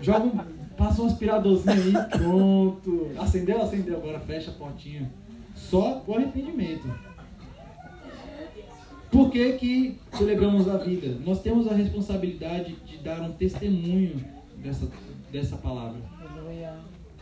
Joga 0.00 0.26
um. 0.26 0.64
Passa 0.76 1.02
um 1.02 1.06
aspiradorzinho 1.06 2.00
aí, 2.00 2.18
pronto. 2.18 3.10
Acendeu? 3.18 3.62
Acendeu. 3.62 3.96
Agora 3.96 4.18
fecha 4.18 4.50
a 4.50 4.54
portinha. 4.54 5.08
Só 5.54 6.02
o 6.06 6.14
arrependimento. 6.16 6.92
Por 9.14 9.30
que, 9.30 9.52
que 9.52 10.00
celebramos 10.18 10.68
a 10.68 10.76
vida? 10.76 11.16
Nós 11.24 11.40
temos 11.40 11.68
a 11.68 11.72
responsabilidade 11.72 12.74
de 12.84 12.96
dar 12.96 13.20
um 13.20 13.30
testemunho 13.30 14.24
dessa, 14.56 14.88
dessa 15.30 15.56
palavra. 15.56 16.00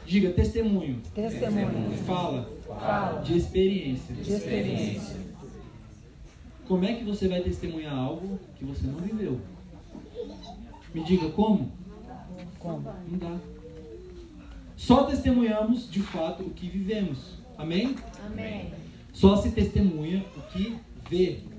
Diga 0.06 0.30
testemunho. 0.30 1.02
Testemunho. 1.14 1.92
Fala 2.06 2.50
Fala. 2.66 3.20
de 3.20 3.36
experiência. 3.36 4.14
De 4.14 4.32
experiência. 4.32 5.16
Como 6.66 6.82
é 6.82 6.94
que 6.94 7.04
você 7.04 7.28
vai 7.28 7.42
testemunhar 7.42 7.94
algo 7.94 8.40
que 8.56 8.64
você 8.64 8.86
não 8.86 8.98
viveu? 8.98 9.38
Me 10.94 11.04
diga 11.04 11.28
como? 11.28 11.70
Como? 12.58 12.90
Não 13.10 13.18
dá. 13.18 13.36
Só 14.78 15.04
testemunhamos 15.04 15.90
de 15.90 16.00
fato 16.00 16.42
o 16.42 16.50
que 16.50 16.70
vivemos. 16.70 17.34
Amém? 17.58 17.94
Amém. 18.24 18.72
Só 19.12 19.36
se 19.36 19.50
testemunha 19.50 20.24
o 20.34 20.40
que 20.52 20.78
vê. 21.10 21.51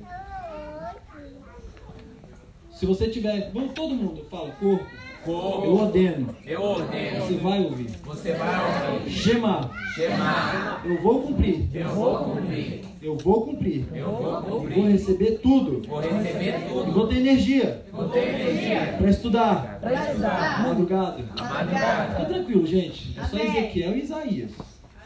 Se 2.73 2.85
você 2.85 3.07
tiver, 3.07 3.51
vamos 3.53 3.73
todo 3.73 3.93
mundo, 3.95 4.25
fala, 4.29 4.49
corpo, 4.59 4.85
Corpo. 5.23 5.65
eu 5.65 5.75
ordeno, 5.75 6.35
Eu 6.45 6.61
ordeno. 6.61 7.21
você 7.25 7.33
vai 7.35 7.61
ouvir. 7.63 7.89
Você 8.03 8.33
vai 8.33 8.93
ouvir. 8.93 9.09
Shema, 9.11 9.71
Chamar. 9.95 10.81
eu 10.85 11.01
vou 11.01 11.21
cumprir. 11.21 11.69
Eu 11.73 11.87
vou 11.89 12.17
cumprir. 12.25 12.81
Eu 13.01 13.17
vou 13.17 13.45
cumprir. 13.45 13.85
Eu 13.93 14.05
vou 14.11 14.41
Vou 14.41 14.59
cumprir. 14.61 14.85
receber 14.87 15.39
tudo. 15.41 15.87
Vou 15.87 15.99
receber 16.01 16.49
E 16.59 16.67
tudo. 16.69 16.91
vou 16.91 17.07
ter 17.07 17.17
energia 17.17 17.85
Vou 17.91 18.09
ter 18.09 18.19
energia. 18.27 18.95
para 18.97 19.09
estudar. 19.09 19.79
Para 19.79 19.93
estudar. 19.93 20.67
Madrugada. 20.67 21.23
A 21.37 21.43
madrugada. 21.43 22.15
Fica 22.15 22.25
tranquilo, 22.33 22.65
gente. 22.67 23.17
É 23.19 23.23
só. 23.25 23.37
Ezequiel 23.37 23.95
e 23.95 23.99
Isaías. 24.01 24.51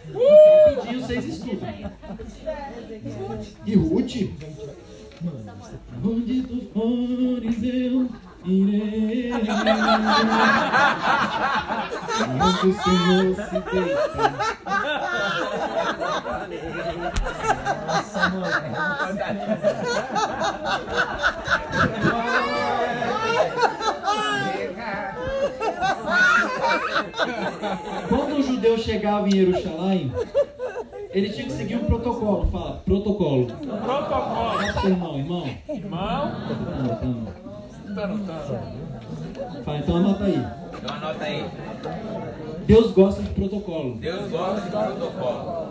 Rapidinho 0.08 1.02
vocês 1.02 1.26
estudam. 1.26 1.68
E 3.66 3.76
Ruth? 3.76 4.16
Onde 5.20 6.44
tu 6.44 6.62
fores 6.74 7.64
eu 7.64 8.08
irei. 8.46 9.34
Onde 12.40 12.68
o 12.68 12.84
Senhor 12.84 13.36
se 13.36 13.60
deita. 13.72 14.34
Quando 28.08 28.36
um 28.36 28.44
judeu 28.44 28.78
chegava 28.78 29.28
em 29.28 29.32
Jerusalém, 29.32 30.14
ele 31.18 31.30
tinha 31.30 31.46
que 31.48 31.54
seguir 31.54 31.76
um 31.78 31.86
protocolo. 31.86 32.48
Fala, 32.52 32.82
protocolo. 32.86 33.46
Protocolo. 33.48 34.08
Fala 34.08 34.72
pro 34.74 34.82
seu 34.82 34.90
irmão, 34.92 35.18
irmão. 35.18 35.50
Irmão, 35.68 36.32
Tá 36.32 36.80
anotando. 36.80 37.28
tá 37.96 38.04
anotando. 38.04 39.64
Fala, 39.64 39.78
então 39.80 39.96
anota 39.98 40.24
aí. 40.26 40.46
Então 40.78 40.96
anota 40.96 41.24
aí. 41.24 41.46
Deus 42.68 42.92
gosta 42.92 43.24
de 43.24 43.30
protocolo. 43.30 43.96
Deus 43.96 44.30
gosta 44.30 44.62
de 44.62 44.70
protocolo. 44.70 45.68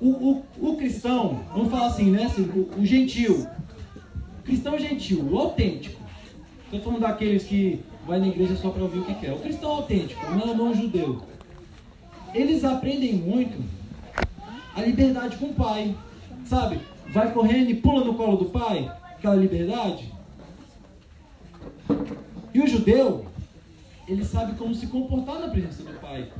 O, 0.00 0.08
o, 0.10 0.44
o 0.60 0.76
cristão, 0.76 1.40
vamos 1.52 1.70
falar 1.70 1.86
assim, 1.86 2.10
né? 2.10 2.24
Assim, 2.24 2.42
o, 2.42 2.80
o 2.80 2.84
gentil. 2.84 3.46
Cristão 4.44 4.78
gentil, 4.78 5.26
o 5.30 5.38
autêntico. 5.38 6.00
Estou 6.64 6.80
falando 6.80 7.00
daqueles 7.00 7.44
que 7.44 7.82
vai 8.06 8.18
na 8.18 8.28
igreja 8.28 8.56
só 8.56 8.68
para 8.70 8.82
ouvir 8.82 8.98
o 8.98 9.04
que 9.04 9.14
quer. 9.14 9.32
O 9.32 9.38
cristão 9.38 9.70
autêntico, 9.70 10.20
não, 10.32 10.54
não 10.54 10.70
o 10.70 10.74
judeu. 10.74 11.22
Eles 12.34 12.64
aprendem 12.64 13.14
muito 13.14 13.62
a 14.74 14.82
liberdade 14.82 15.36
com 15.36 15.46
o 15.46 15.54
pai. 15.54 15.96
Sabe? 16.44 16.80
Vai 17.08 17.32
correndo 17.32 17.70
e 17.70 17.74
pula 17.74 18.04
no 18.04 18.14
colo 18.14 18.36
do 18.36 18.46
pai. 18.46 18.90
Aquela 19.10 19.34
liberdade. 19.34 20.12
E 22.54 22.60
o 22.60 22.66
judeu, 22.66 23.26
ele 24.06 24.24
sabe 24.24 24.56
como 24.56 24.74
se 24.74 24.86
comportar 24.86 25.38
na 25.38 25.48
presença 25.48 25.82
do 25.82 25.92
pai. 26.00 26.30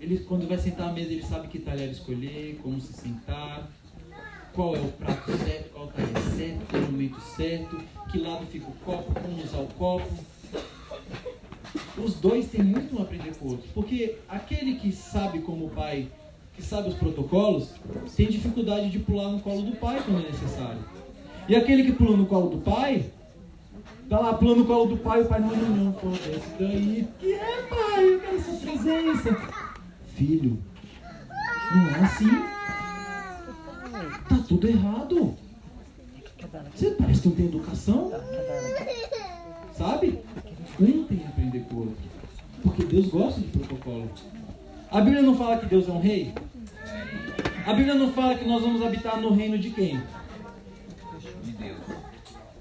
Ele, 0.00 0.18
quando 0.18 0.48
vai 0.48 0.58
sentar 0.58 0.88
à 0.88 0.92
mesa, 0.92 1.12
ele 1.12 1.22
sabe 1.22 1.48
que 1.48 1.58
talher 1.58 1.90
escolher, 1.90 2.58
como 2.62 2.80
se 2.80 2.92
sentar, 2.92 3.68
qual 4.52 4.74
é 4.74 4.80
o 4.80 4.88
prato 4.88 5.30
certo, 5.38 5.70
qual 5.72 5.86
talher 5.88 6.18
certo, 6.36 6.66
qual 6.68 6.82
é 6.82 6.84
o 6.84 6.90
momento 6.90 7.20
certo, 7.20 7.80
que 8.10 8.18
lado 8.18 8.46
fica 8.46 8.66
o 8.66 8.72
copo, 8.84 9.14
como 9.14 9.42
usar 9.42 9.58
o 9.58 9.68
copo. 9.78 10.12
Os 11.96 12.14
dois 12.14 12.48
têm 12.48 12.62
muito 12.62 12.98
a 12.98 13.02
aprender 13.02 13.34
com 13.36 13.46
o 13.46 13.50
outro. 13.52 13.68
Porque 13.74 14.16
aquele 14.28 14.76
que 14.76 14.92
sabe 14.92 15.40
como 15.40 15.66
o 15.66 15.70
pai, 15.70 16.08
que 16.54 16.62
sabe 16.62 16.88
os 16.88 16.94
protocolos, 16.94 17.70
tem 18.16 18.28
dificuldade 18.28 18.90
de 18.90 18.98
pular 18.98 19.30
no 19.30 19.40
colo 19.40 19.62
do 19.62 19.76
pai 19.76 20.02
quando 20.04 20.24
é 20.24 20.30
necessário. 20.30 20.80
E 21.48 21.56
aquele 21.56 21.84
que 21.84 21.92
pula 21.92 22.16
no 22.16 22.26
colo 22.26 22.50
do 22.50 22.58
pai, 22.58 23.10
tá 24.08 24.18
lá 24.18 24.34
pulando 24.34 24.60
no 24.60 24.66
colo 24.66 24.86
do 24.86 24.96
pai, 24.96 25.22
o 25.22 25.26
pai 25.26 25.40
não, 25.40 25.48
não, 25.48 25.84
não, 25.84 25.92
pô, 25.92 26.08
desce 26.10 26.48
daí. 26.58 27.08
Que 27.18 27.34
é, 27.34 27.62
pai? 27.68 28.14
Eu 28.14 28.20
quero 28.20 28.42
sua 28.42 28.54
presença. 28.54 29.36
Filho, 30.14 30.58
não 31.74 31.88
é 31.88 32.00
assim. 32.00 32.28
Tá 34.28 34.44
tudo 34.48 34.68
errado. 34.68 35.36
Você 36.74 36.90
parece 36.92 37.22
que 37.22 37.28
não 37.28 37.36
tem 37.36 37.46
educação. 37.46 38.12
Sabe? 39.76 40.20
Um 40.80 41.04
tem 41.04 41.18
que 41.18 41.26
aprender 41.26 41.60
com 41.68 41.74
o 41.74 41.78
outro. 41.80 41.96
Porque 42.62 42.84
Deus 42.84 43.08
gosta 43.08 43.40
de 43.40 43.48
protocolo. 43.48 44.10
A 44.90 45.00
Bíblia 45.00 45.22
não 45.22 45.36
fala 45.36 45.58
que 45.58 45.66
Deus 45.66 45.88
é 45.88 45.92
um 45.92 46.00
rei? 46.00 46.32
A 47.66 47.72
Bíblia 47.72 47.94
não 47.94 48.12
fala 48.12 48.34
que 48.34 48.44
nós 48.44 48.62
vamos 48.62 48.82
habitar 48.82 49.20
no 49.20 49.32
reino 49.32 49.58
de 49.58 49.70
quem? 49.70 50.00
De 51.44 51.52
Deus. 51.52 51.78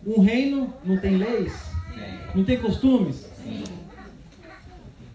Um 0.05 0.21
reino 0.21 0.73
não 0.83 0.97
tem 0.97 1.17
leis? 1.17 1.53
Tem. 1.93 2.35
Não 2.35 2.43
tem 2.43 2.57
costumes? 2.59 3.27
Sim. 3.43 3.63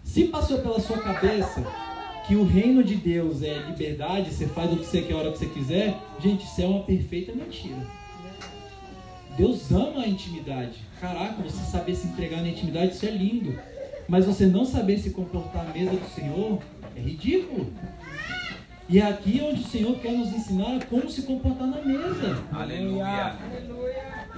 Se 0.05 0.25
passou 0.25 0.59
pela 0.59 0.81
sua 0.81 0.99
cabeça 0.99 1.65
que 2.27 2.35
o 2.35 2.45
reino 2.45 2.83
de 2.83 2.97
Deus 2.97 3.43
é 3.43 3.59
liberdade, 3.59 4.33
você 4.33 4.47
faz 4.47 4.73
o 4.73 4.77
que 4.77 4.87
você 4.87 5.03
quer 5.03 5.15
a 5.15 5.19
hora 5.19 5.33
que 5.33 5.39
você 5.39 5.47
quiser, 5.47 5.97
gente, 6.19 6.45
isso 6.45 6.61
é 6.61 6.67
uma 6.67 6.83
perfeita 6.83 7.33
mentira. 7.33 7.87
Deus 9.37 9.71
ama 9.71 10.03
a 10.03 10.09
intimidade. 10.09 10.79
Caraca, 11.01 11.43
você 11.43 11.71
saber 11.71 11.95
se 11.95 12.09
entregar 12.09 12.41
na 12.41 12.49
intimidade, 12.49 12.95
isso 12.95 13.07
é 13.07 13.11
lindo. 13.11 13.59
Mas 14.09 14.25
você 14.25 14.47
não 14.47 14.65
saber 14.65 14.99
se 14.99 15.11
comportar 15.11 15.67
à 15.69 15.73
mesa 15.73 15.91
do 15.91 16.09
Senhor 16.15 16.59
é 16.97 17.01
ridículo. 17.01 17.73
E 18.89 18.99
é 19.01 19.07
aqui 19.07 19.43
onde 19.43 19.61
o 19.61 19.67
Senhor 19.67 19.99
quer 19.99 20.13
nos 20.13 20.33
ensinar 20.33 20.85
como 20.87 21.11
se 21.11 21.23
comportar 21.23 21.67
na 21.67 21.83
mesa. 21.83 22.43
Aleluia. 22.53 23.37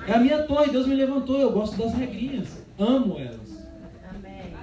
É 0.07 0.13
a 0.13 0.19
minha 0.19 0.43
torre, 0.45 0.71
Deus 0.71 0.87
me 0.87 0.95
levantou, 0.95 1.39
eu 1.39 1.53
gosto 1.53 1.77
das 1.77 1.93
regrinhas, 1.93 2.65
amo 2.79 3.19
elas. 3.19 3.69
Amém. 4.09 4.55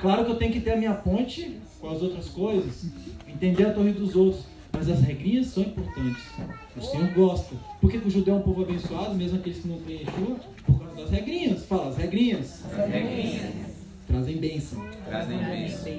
Claro 0.00 0.24
que 0.24 0.30
eu 0.30 0.36
tenho 0.36 0.52
que 0.52 0.60
ter 0.60 0.72
a 0.72 0.76
minha 0.76 0.94
ponte 0.94 1.60
com 1.78 1.90
as 1.90 2.02
outras 2.02 2.30
coisas, 2.30 2.86
entender 3.26 3.66
a 3.66 3.72
torre 3.72 3.92
dos 3.92 4.16
outros, 4.16 4.44
mas 4.72 4.88
as 4.88 5.00
regrinhas 5.02 5.48
são 5.48 5.62
importantes. 5.62 6.22
O 6.78 6.82
Senhor 6.82 7.08
gosta. 7.12 7.56
Por 7.80 7.90
que, 7.90 8.00
que 8.00 8.08
o 8.08 8.10
judeu 8.10 8.34
é 8.34 8.38
um 8.38 8.42
povo 8.42 8.62
abençoado, 8.62 9.14
mesmo 9.14 9.38
aqueles 9.38 9.60
que 9.60 9.68
não 9.68 9.80
têm 9.80 10.00
Yeshua? 10.00 10.36
Por 10.64 10.78
causa 10.78 11.02
das 11.02 11.10
regrinhas. 11.10 11.64
Fala, 11.64 11.88
as 11.88 11.96
regrinhas 11.96 12.62
Regrinhas. 12.74 13.54
trazem 14.06 14.36
bênção. 14.38 14.84
Trazem 15.04 15.38
bênção. 15.38 15.92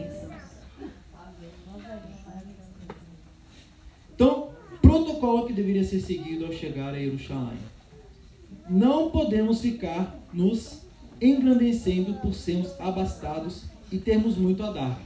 Então, 4.15 4.49
protocolo 4.81 5.47
que 5.47 5.53
deveria 5.53 5.83
ser 5.83 5.99
seguido 6.01 6.45
ao 6.45 6.53
chegar 6.53 6.93
a 6.93 6.99
Jerusalém. 6.99 7.57
Não 8.69 9.09
podemos 9.09 9.61
ficar 9.61 10.17
nos 10.33 10.81
engrandecendo 11.21 12.13
por 12.15 12.33
sermos 12.33 12.79
abastados 12.79 13.65
e 13.91 13.97
termos 13.97 14.37
muito 14.37 14.63
a 14.63 14.71
dar. 14.71 15.01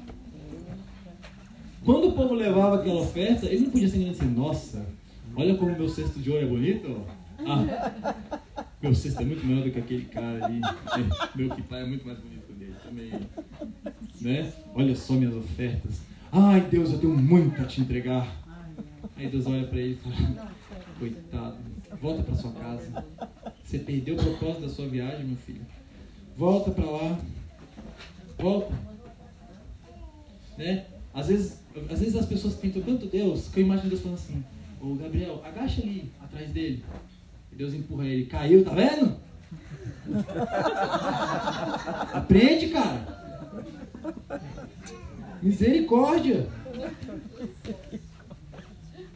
Quando 1.83 2.09
o 2.09 2.11
povo 2.13 2.33
levava 2.33 2.77
aquela 2.77 3.01
oferta, 3.01 3.45
ele 3.45 3.65
não 3.65 3.71
podia 3.71 3.89
se 3.89 3.97
engrandecer. 3.97 4.27
Nossa, 4.29 4.85
olha 5.35 5.55
como 5.55 5.71
meu 5.71 5.89
cesto 5.89 6.19
de 6.19 6.29
ouro 6.29 6.43
é 6.43 6.47
bonito. 6.47 7.01
Ah, 7.45 8.65
meu 8.81 8.93
cesto 8.93 9.21
é 9.21 9.25
muito 9.25 9.45
maior 9.45 9.63
do 9.63 9.71
que 9.71 9.79
aquele 9.79 10.05
cara 10.05 10.45
ali. 10.45 10.61
É, 10.63 11.37
Meu 11.37 11.49
quipai 11.49 11.81
é 11.81 11.85
muito 11.85 12.05
mais 12.05 12.19
bonito 12.19 12.47
que 12.47 12.53
dele 12.53 12.75
também. 12.83 13.11
Né? 14.21 14.53
Olha 14.75 14.95
só 14.95 15.13
minhas 15.13 15.35
ofertas. 15.35 16.01
Ai, 16.31 16.61
Deus, 16.61 16.91
eu 16.91 16.99
tenho 16.99 17.15
muito 17.17 17.61
a 17.61 17.65
te 17.65 17.81
entregar. 17.81 18.27
Aí 19.15 19.27
Deus 19.27 19.45
olha 19.45 19.67
pra 19.67 19.79
ele 19.79 19.93
e 19.93 19.95
fala: 19.95 20.51
Coitado, 20.99 21.57
volta 22.01 22.23
pra 22.23 22.35
sua 22.35 22.51
casa. 22.51 23.05
Você 23.63 23.79
perdeu 23.79 24.15
o 24.15 24.17
propósito 24.17 24.61
da 24.61 24.69
sua 24.69 24.87
viagem, 24.87 25.25
meu 25.25 25.37
filho. 25.37 25.61
Volta 26.37 26.71
pra 26.71 26.85
lá. 26.85 27.19
Volta. 28.37 28.73
Né? 30.57 30.85
Às 31.13 31.27
vezes, 31.27 31.59
às 31.89 31.99
vezes 31.99 32.15
as 32.15 32.25
pessoas 32.25 32.55
tentam 32.55 32.81
tanto 32.81 33.05
Deus 33.05 33.47
que 33.47 33.59
eu 33.59 33.65
imagino 33.65 33.89
Deus 33.89 34.01
falando 34.01 34.17
assim: 34.17 34.43
Ô 34.83 34.95
Gabriel, 34.95 35.41
agacha 35.45 35.81
ali, 35.81 36.11
atrás 36.21 36.49
dele. 36.49 36.83
E 37.49 37.55
Deus 37.55 37.73
empurra 37.73 38.05
ele. 38.05 38.25
Caiu, 38.25 38.65
tá 38.65 38.73
vendo? 38.73 39.15
Aprende, 42.11 42.67
cara. 42.67 43.07
Misericórdia. 45.41 46.49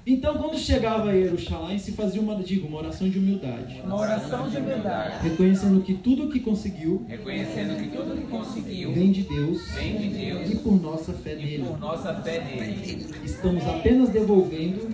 Então, 0.10 0.38
quando 0.38 0.58
chegava 0.58 1.10
a 1.10 1.14
Jerusalém, 1.14 1.78
se 1.78 1.92
fazia 1.92 2.22
uma, 2.22 2.42
digo, 2.42 2.66
uma 2.66 2.78
oração 2.78 3.10
de 3.10 3.20
humildade. 3.20 3.82
Uma 3.84 4.00
oração 4.00 4.50
de 4.50 4.56
humildade. 4.56 5.28
Reconhecendo 5.28 5.84
que 5.84 5.96
tudo 5.96 6.28
o 6.28 6.30
que 6.30 6.40
conseguiu 6.40 7.06
Reconhecendo 7.10 7.76
que 7.78 7.90
tudo 7.90 8.16
que 8.16 8.26
conseguiu 8.28 8.94
vem 8.94 9.12
de 9.12 9.24
Deus 9.24 9.70
vem 9.74 9.98
de 9.98 10.08
Deus 10.08 10.50
e 10.50 10.56
por 10.56 10.82
nossa 10.82 11.12
fé 11.12 11.34
e 11.34 11.36
nele. 11.36 11.64
por 11.66 11.78
nossa 11.78 12.14
fé 12.22 12.40
nele. 12.40 13.06
Estamos 13.26 13.62
apenas 13.66 14.08
devolvendo 14.08 14.88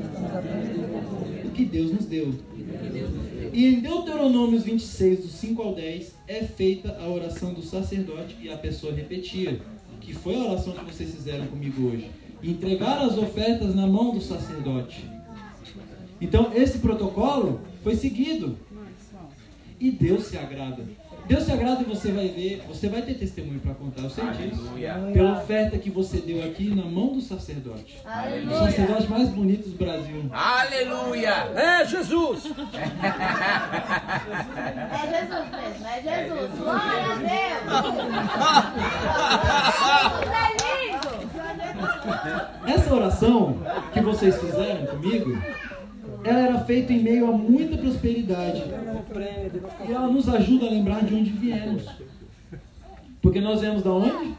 o 1.46 1.50
que 1.52 1.64
Deus 1.64 1.92
nos 1.92 2.06
deu. 2.06 2.34
E 3.54 3.68
em 3.68 3.82
Deuteronômios 3.82 4.64
26, 4.64 5.20
do 5.20 5.28
5 5.28 5.62
ao 5.62 5.76
10, 5.76 6.12
é 6.28 6.44
feita 6.44 6.98
a 7.00 7.08
oração 7.08 7.54
do 7.54 7.62
sacerdote 7.62 8.36
e 8.42 8.50
a 8.50 8.58
pessoa 8.58 8.92
repetia, 8.92 9.62
que 10.02 10.12
foi 10.12 10.36
a 10.38 10.40
oração 10.40 10.74
que 10.74 10.86
vocês 10.86 11.14
fizeram 11.14 11.46
comigo 11.46 11.90
hoje. 11.90 12.23
Entregar 12.44 13.00
as 13.00 13.18
ofertas 13.18 13.74
na 13.74 13.88
mão 13.88 14.12
do 14.14 14.22
sacerdote. 14.22 15.10
Então, 16.20 16.52
esse 16.54 16.80
protocolo 16.80 17.62
foi 17.84 17.96
seguido. 17.96 18.58
E 19.80 19.92
Deus 19.92 20.26
se 20.26 20.38
agrada. 20.38 20.84
Deus 21.26 21.44
se 21.44 21.52
agrada 21.54 21.82
e 21.82 21.86
você 21.86 22.12
vai 22.12 22.28
ver, 22.28 22.62
você 22.68 22.90
vai 22.90 23.02
ter 23.02 23.14
testemunho 23.14 23.60
para 23.62 23.74
contar, 23.74 24.02
eu 24.02 24.10
sei 24.10 24.26
disso. 24.32 24.70
Pela 25.14 25.40
oferta 25.40 25.78
que 25.78 25.90
você 25.90 26.18
deu 26.18 26.44
aqui 26.44 26.76
na 26.76 26.84
mão 26.84 27.14
do 27.14 27.22
sacerdote. 27.22 27.98
O 28.04 28.10
Aleluia. 28.10 28.58
sacerdote 28.58 29.10
mais 29.10 29.30
bonito 29.30 29.70
do 29.70 29.78
Brasil. 29.78 30.26
Aleluia. 30.32 31.50
É 31.56 31.86
Jesus! 31.86 32.44
É 34.94 35.08
Jesus 35.08 35.46
mesmo, 35.52 35.88
é 35.88 36.02
Jesus. 36.02 36.52
Glória 36.60 37.06
a 37.12 37.16
Deus. 40.50 40.63
Essa 42.68 42.94
oração 42.94 43.58
que 43.94 44.02
vocês 44.02 44.40
fizeram 44.40 44.86
comigo, 44.88 45.38
ela 46.24 46.40
era 46.40 46.60
feita 46.66 46.94
em 46.94 47.02
meio 47.04 47.30
a 47.30 47.32
muita 47.32 47.78
prosperidade. 47.78 48.64
E 49.88 49.92
ela 49.92 50.08
nos 50.08 50.28
ajuda 50.30 50.68
a 50.68 50.70
lembrar 50.70 51.04
de 51.04 51.16
onde 51.16 51.30
viemos. 51.32 51.86
Porque 53.22 53.40
nós 53.40 53.62
viemos 53.62 53.84
da 53.84 53.92
onde? 53.92 54.36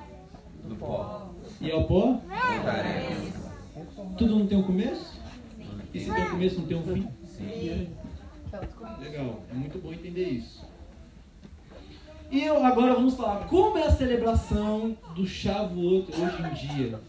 Do 0.65 0.77
pó. 0.77 1.31
E 1.61 1.71
ao 1.71 1.85
pó? 1.85 2.21
Tudo 4.17 4.39
não 4.39 4.47
tem 4.47 4.59
um 4.59 4.63
começo? 4.63 5.21
E 5.93 6.01
se 6.01 6.13
tem 6.13 6.25
um 6.25 6.31
começo, 6.31 6.61
não 6.61 6.67
tem 6.67 6.77
um 6.77 6.83
fim? 6.83 7.09
Sim. 7.25 7.89
Legal, 9.01 9.43
é 9.51 9.55
muito 9.55 9.79
bom 9.79 9.93
entender 9.93 10.29
isso. 10.29 10.65
E 12.31 12.49
agora 12.49 12.95
vamos 12.95 13.15
falar 13.15 13.47
como 13.47 13.79
é 13.79 13.87
a 13.87 13.91
celebração 13.91 14.97
do 15.15 15.27
Shavuot 15.27 16.11
hoje 16.13 16.43
em 16.43 16.55
dia. 16.55 17.01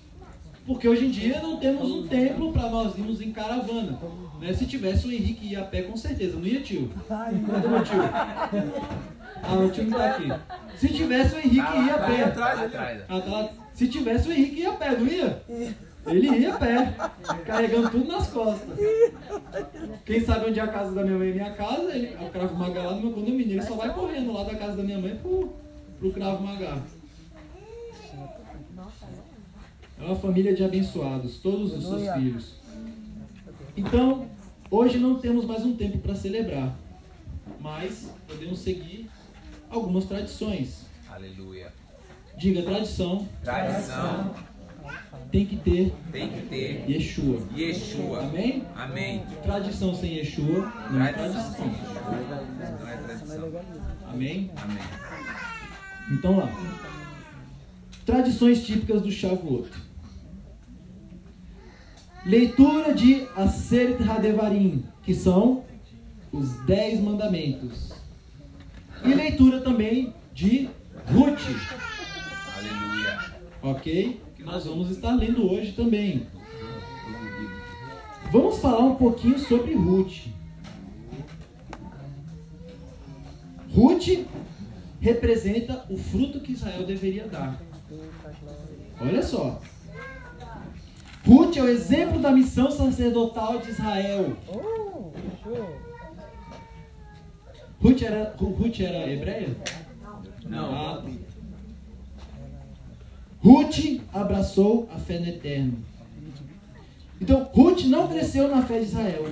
Porque 0.65 0.87
hoje 0.87 1.05
em 1.05 1.11
dia 1.11 1.39
não 1.41 1.57
temos 1.57 1.91
um 1.91 2.07
templo 2.07 2.51
para 2.51 2.69
nós 2.69 2.97
irmos 2.97 3.21
em 3.21 3.31
caravana. 3.31 3.99
Né? 4.41 4.53
Se 4.53 4.65
tivesse 4.65 5.07
o 5.07 5.11
Henrique 5.11 5.47
ia 5.47 5.61
a 5.61 5.63
pé, 5.65 5.83
com 5.83 5.95
certeza. 5.95 6.37
Não 6.37 6.45
ia, 6.45 6.61
tio? 6.61 6.89
Cadê 7.07 7.67
meu 7.67 7.83
tio? 7.83 8.01
Ah, 9.43 9.53
o 9.53 9.69
tio 9.69 9.83
não 9.83 9.97
tá 9.97 10.05
aqui. 10.11 10.27
Se 10.77 10.87
tivesse 10.89 11.35
o 11.35 11.37
Henrique 11.37 11.57
ia 11.57 11.95
a 11.95 11.99
pé. 11.99 12.23
Atrás. 12.23 13.51
Se 13.73 13.87
tivesse 13.87 14.27
o 14.27 14.31
Henrique 14.31 14.61
ia 14.61 14.71
a 14.71 14.73
pé, 14.73 14.97
não 14.97 15.05
ia? 15.05 15.43
Ele 16.07 16.29
ia 16.29 16.53
a 16.53 16.57
pé, 16.57 16.93
carregando 17.45 17.89
tudo 17.89 18.07
nas 18.07 18.27
costas. 18.27 18.77
Quem 20.05 20.23
sabe 20.23 20.49
onde 20.49 20.59
é 20.59 20.63
a 20.63 20.67
casa 20.67 20.91
da 20.93 21.03
minha 21.03 21.17
mãe 21.17 21.29
e 21.29 21.33
minha 21.33 21.51
casa, 21.53 21.95
ele, 21.95 22.15
o 22.23 22.29
Cravo 22.29 22.55
Maga 22.55 22.83
lá 22.83 22.95
no 22.95 23.01
meu 23.01 23.11
condomínio, 23.11 23.53
ele 23.53 23.63
só 23.63 23.75
vai 23.75 23.91
correndo 23.91 24.31
lá 24.31 24.43
da 24.43 24.55
casa 24.55 24.77
da 24.77 24.83
minha 24.83 24.99
mãe 24.99 25.15
pro, 25.15 25.53
pro 25.99 26.11
Cravo 26.11 26.43
Maga. 26.43 26.77
É 29.99 30.03
uma 30.03 30.15
família 30.15 30.53
de 30.53 30.63
abençoados, 30.63 31.37
todos 31.37 31.73
os 31.73 31.83
seus 31.83 32.13
filhos. 32.13 32.53
Então, 33.77 34.27
hoje 34.69 34.97
não 34.97 35.19
temos 35.19 35.45
mais 35.45 35.65
um 35.65 35.75
tempo 35.75 35.99
para 35.99 36.15
celebrar, 36.15 36.77
mas 37.59 38.11
podemos 38.27 38.59
seguir 38.59 39.09
algumas 39.69 40.05
tradições. 40.05 40.85
Aleluia. 41.09 41.73
Diga, 42.37 42.61
tradição 42.63 43.25
Tradição 43.41 44.35
tem 45.31 45.45
que 45.45 45.57
ter 45.57 45.93
tem 46.11 46.29
que 46.29 46.41
ter 46.47 46.89
Yeshua. 46.89 47.39
Yeshua. 47.55 48.23
Amém? 48.23 48.63
Amém. 48.75 49.23
Tradição 49.43 49.95
sem 49.95 50.15
Yeshua 50.15 50.71
não 50.91 51.03
é 51.03 51.13
Tradição. 51.13 51.67
Não 52.79 52.87
é 52.87 52.97
tradição. 52.97 53.51
Amém? 54.07 54.51
Amém. 54.57 54.77
Então 56.11 56.37
lá. 56.37 56.49
Tradições 58.05 58.65
típicas 58.65 59.01
do 59.01 59.11
Shavuot. 59.11 59.69
Leitura 62.25 62.93
de 62.93 63.27
Aseret 63.35 64.01
Hadevarim, 64.03 64.83
que 65.03 65.13
são 65.13 65.63
os 66.31 66.53
Dez 66.65 66.99
Mandamentos. 66.99 67.93
E 69.03 69.13
leitura 69.13 69.61
também 69.61 70.13
de 70.33 70.67
Ruth, 71.07 71.39
Aleluia. 72.57 73.19
ok? 73.61 74.21
Que 74.35 74.43
nós 74.43 74.65
vamos 74.65 74.89
estar 74.89 75.13
lendo 75.13 75.47
hoje 75.51 75.73
também. 75.73 76.25
Vamos 78.31 78.57
falar 78.57 78.83
um 78.83 78.95
pouquinho 78.95 79.37
sobre 79.37 79.75
Ruth. 79.75 80.25
Ruth 83.71 84.25
representa 84.99 85.85
o 85.89 85.97
fruto 85.97 86.39
que 86.39 86.53
Israel 86.53 86.85
deveria 86.87 87.27
dar. 87.27 87.61
Olha 88.99 89.21
só. 89.21 89.61
Ruth 91.25 91.57
é 91.57 91.61
o 91.61 91.67
exemplo 91.67 92.19
da 92.19 92.31
missão 92.31 92.69
sacerdotal 92.69 93.57
de 93.57 93.71
Israel. 93.71 94.37
Ruth 97.81 98.01
era, 98.03 98.35
Ruth 98.37 98.79
era 98.79 99.11
hebreia? 99.11 99.57
Não. 100.47 100.75
Ah, 100.75 101.03
Ruth 103.39 104.01
abraçou 104.13 104.87
a 104.93 104.99
fé 104.99 105.17
no 105.17 105.27
eterno. 105.27 105.79
Então, 107.19 107.49
Ruth 107.51 107.85
não 107.85 108.07
cresceu 108.07 108.47
na 108.47 108.61
fé 108.61 108.79
de 108.79 108.85
Israel, 108.85 109.25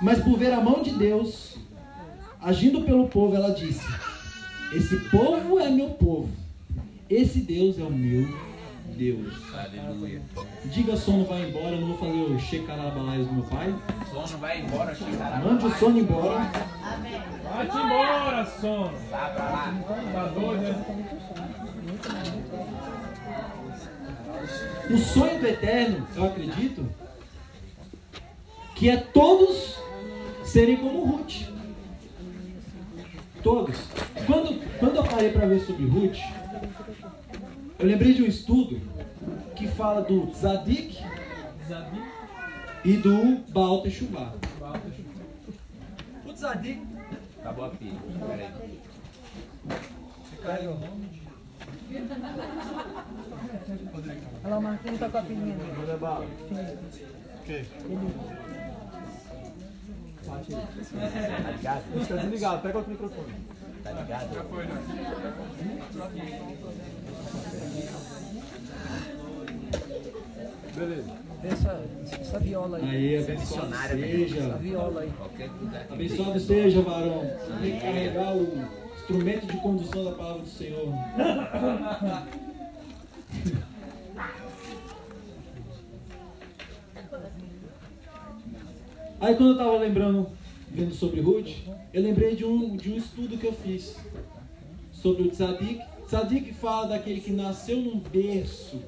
mas 0.00 0.22
por 0.22 0.38
ver 0.38 0.52
a 0.52 0.60
mão 0.60 0.80
de 0.80 0.92
Deus 0.92 1.56
agindo 2.40 2.82
pelo 2.82 3.08
povo, 3.08 3.34
ela 3.34 3.52
disse: 3.52 3.84
Esse 4.72 4.96
povo 5.10 5.58
é 5.58 5.68
meu 5.70 5.90
povo, 5.90 6.30
esse 7.08 7.40
Deus 7.40 7.78
é 7.80 7.82
o 7.82 7.90
meu 7.90 8.49
Deus. 9.00 9.32
Aleluia. 9.54 10.20
Diga 10.66 10.94
sono 10.94 11.24
vai 11.24 11.48
embora, 11.48 11.70
eu 11.70 11.80
não 11.80 11.88
vou 11.88 11.96
fazer 11.96 12.20
o 12.20 12.38
Shekarabalais 12.38 13.26
do 13.26 13.32
meu 13.32 13.44
pai. 13.44 13.74
Sono 14.10 14.38
vai 14.38 14.60
embora. 14.60 14.94
Mande 15.42 15.64
o 15.64 15.70
sono 15.78 15.98
embora. 15.98 16.50
Amém. 16.84 17.22
Vai-te 17.42 17.76
embora, 17.78 18.44
sono. 18.60 18.92
Vá 19.10 19.30
pra 19.30 19.44
lá. 19.44 19.74
Tá 20.12 20.24
doido, 20.26 20.60
né? 20.60 20.84
O 24.90 24.98
sonho 24.98 25.40
do 25.40 25.46
eterno, 25.46 26.06
eu 26.14 26.24
acredito, 26.26 26.86
que 28.74 28.90
é 28.90 28.98
todos 28.98 29.78
serem 30.44 30.76
como 30.76 31.06
Ruth. 31.06 31.48
Todos. 33.42 33.78
Quando, 34.26 34.78
quando 34.78 34.96
eu 34.96 35.04
parei 35.04 35.30
para 35.30 35.46
ver 35.46 35.60
sobre 35.60 35.86
Ruth, 35.86 36.18
eu 37.80 37.86
lembrei 37.86 38.12
de 38.12 38.22
um 38.22 38.26
estudo 38.26 38.80
que 39.56 39.66
fala 39.66 40.02
do 40.02 40.26
Tzadik 40.28 41.02
Zabi. 41.66 42.02
e 42.84 42.96
do 42.98 43.38
Baal 43.50 43.82
Teshuvah. 43.82 44.34
O 46.26 46.32
Tzadik. 46.32 46.82
Acabou 47.40 47.64
a 47.64 47.68
pilha. 47.70 47.98
Peraí. 50.42 50.68
Olha 54.44 54.50
lá, 54.50 54.58
o 54.58 54.62
Marquinhos 54.62 54.98
tá 54.98 55.08
com 55.08 55.18
a 55.18 55.22
pilinha. 55.22 55.56
Está 62.00 62.16
desligado, 62.16 62.62
pega 62.62 62.78
outro 62.78 62.92
microfone. 62.92 63.34
Tá 63.82 63.92
ligado? 63.92 64.36
Beleza. 70.76 71.20
Essa, 71.42 71.82
essa 72.20 72.38
viola 72.38 72.76
aí. 72.78 72.90
Aí, 72.90 73.16
abençoado 73.16 73.68
Missionário, 73.68 74.04
Essa 74.04 74.16
seja. 74.16 74.56
viola 74.56 75.00
aí. 75.00 75.12
Abençoado 75.90 76.40
seja, 76.40 76.82
varão. 76.82 77.20
Você 77.20 77.62
tem 77.62 77.72
que 77.74 77.80
carregar 77.80 78.36
o 78.36 78.68
instrumento 78.94 79.46
de 79.46 79.56
condução 79.58 80.04
da 80.04 80.12
palavra 80.12 80.42
do 80.42 80.48
Senhor. 80.48 80.88
Aí 89.20 89.34
quando 89.34 89.50
eu 89.50 89.52
estava 89.52 89.76
lembrando, 89.76 90.28
vendo 90.70 90.94
sobre 90.94 91.20
Ruth, 91.20 91.50
eu 91.92 92.02
lembrei 92.02 92.34
de 92.34 92.44
um, 92.44 92.74
de 92.74 92.90
um 92.90 92.96
estudo 92.96 93.36
que 93.36 93.46
eu 93.46 93.52
fiz 93.52 93.94
sobre 94.92 95.24
o 95.24 95.30
Tzadik. 95.30 95.80
Tzadik 96.10 96.52
fala 96.54 96.88
daquele 96.88 97.20
que 97.20 97.30
nasceu 97.30 97.76
num 97.80 98.00
berço, 98.00 98.82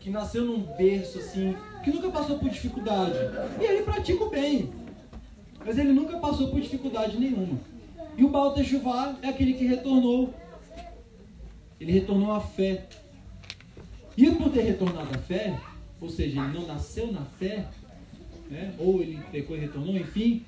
que 0.00 0.08
nasceu 0.08 0.42
num 0.42 0.62
berço 0.74 1.18
assim, 1.18 1.54
que 1.84 1.90
nunca 1.90 2.08
passou 2.10 2.38
por 2.38 2.48
dificuldade. 2.48 3.14
E 3.60 3.64
ele 3.64 3.82
pratica 3.82 4.24
o 4.24 4.30
bem. 4.30 4.70
Mas 5.64 5.76
ele 5.76 5.92
nunca 5.92 6.16
passou 6.18 6.48
por 6.48 6.58
dificuldade 6.58 7.18
nenhuma. 7.18 7.58
E 8.16 8.24
o 8.24 8.30
Baal 8.30 8.54
Teshuvah 8.54 9.18
é 9.20 9.28
aquele 9.28 9.52
que 9.52 9.66
retornou. 9.66 10.32
Ele 11.78 11.92
retornou 11.92 12.32
à 12.32 12.40
fé. 12.40 12.86
E 14.16 14.30
por 14.30 14.50
ter 14.50 14.62
retornado 14.62 15.14
à 15.14 15.18
fé, 15.18 15.60
ou 16.00 16.08
seja, 16.08 16.40
ele 16.40 16.58
não 16.58 16.66
nasceu 16.66 17.12
na 17.12 17.20
fé, 17.38 17.66
né? 18.50 18.72
ou 18.78 19.02
ele 19.02 19.18
pecou 19.30 19.54
e 19.58 19.60
retornou, 19.60 19.94
enfim, 19.94 20.42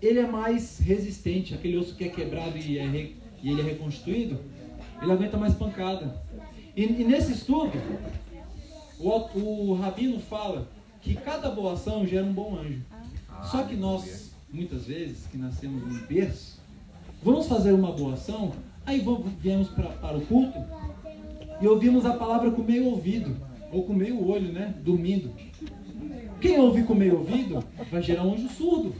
ele 0.00 0.20
é 0.20 0.26
mais 0.28 0.78
resistente. 0.78 1.52
Aquele 1.52 1.76
osso 1.78 1.96
que 1.96 2.04
é 2.04 2.08
quebrado 2.08 2.56
e, 2.56 2.78
é 2.78 2.86
re- 2.86 3.16
e 3.42 3.50
ele 3.50 3.60
é 3.62 3.64
reconstruído, 3.64 4.38
ele 5.02 5.12
aguenta 5.12 5.36
mais 5.36 5.54
pancada. 5.54 6.14
E, 6.76 6.82
e 6.84 7.04
nesse 7.04 7.32
estudo, 7.32 7.72
o, 8.98 9.38
o 9.38 9.74
Rabino 9.74 10.18
fala 10.20 10.68
que 11.00 11.14
cada 11.14 11.50
boa 11.50 11.74
ação 11.74 12.06
gera 12.06 12.24
um 12.26 12.32
bom 12.32 12.58
anjo. 12.58 12.82
Só 13.50 13.62
que 13.62 13.76
nós, 13.76 14.32
muitas 14.52 14.86
vezes, 14.86 15.26
que 15.30 15.36
nascemos 15.38 15.82
num 15.82 16.06
berço, 16.06 16.58
vamos 17.22 17.46
fazer 17.46 17.72
uma 17.72 17.92
boa 17.92 18.14
ação, 18.14 18.52
Aí 18.86 19.00
vo- 19.00 19.22
viemos 19.38 19.68
pra, 19.68 19.88
para 19.90 20.16
o 20.16 20.22
culto 20.22 20.58
e 21.60 21.66
ouvimos 21.68 22.06
a 22.06 22.14
palavra 22.14 22.50
com 22.50 22.62
meio 22.62 22.86
ouvido, 22.86 23.36
ou 23.70 23.82
com 23.84 23.92
meio 23.92 24.26
olho, 24.26 24.50
né? 24.50 24.74
Dormindo. 24.82 25.30
Quem 26.40 26.58
ouve 26.58 26.84
com 26.84 26.94
meio 26.94 27.18
ouvido 27.18 27.62
vai 27.90 28.00
gerar 28.00 28.22
um 28.24 28.32
anjo 28.32 28.48
surdo. 28.48 28.94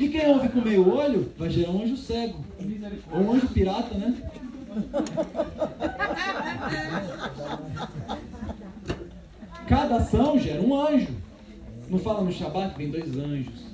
E 0.00 0.08
quem 0.08 0.26
ouve 0.28 0.48
com 0.48 0.60
meio 0.62 0.92
olho 0.92 1.30
vai 1.38 1.48
gerar 1.48 1.70
um 1.70 1.82
anjo 1.84 1.96
cego. 1.96 2.44
Ou 3.12 3.20
um 3.20 3.32
anjo 3.34 3.46
pirata, 3.50 3.96
né? 3.96 4.16
Cada 9.68 9.96
ação 9.96 10.38
gera 10.38 10.62
um 10.62 10.78
anjo. 10.78 11.14
Não 11.88 11.98
fala 11.98 12.22
no 12.22 12.32
Shabat 12.32 12.74
que 12.74 12.78
vem 12.78 12.90
dois 12.90 13.16
anjos. 13.16 13.64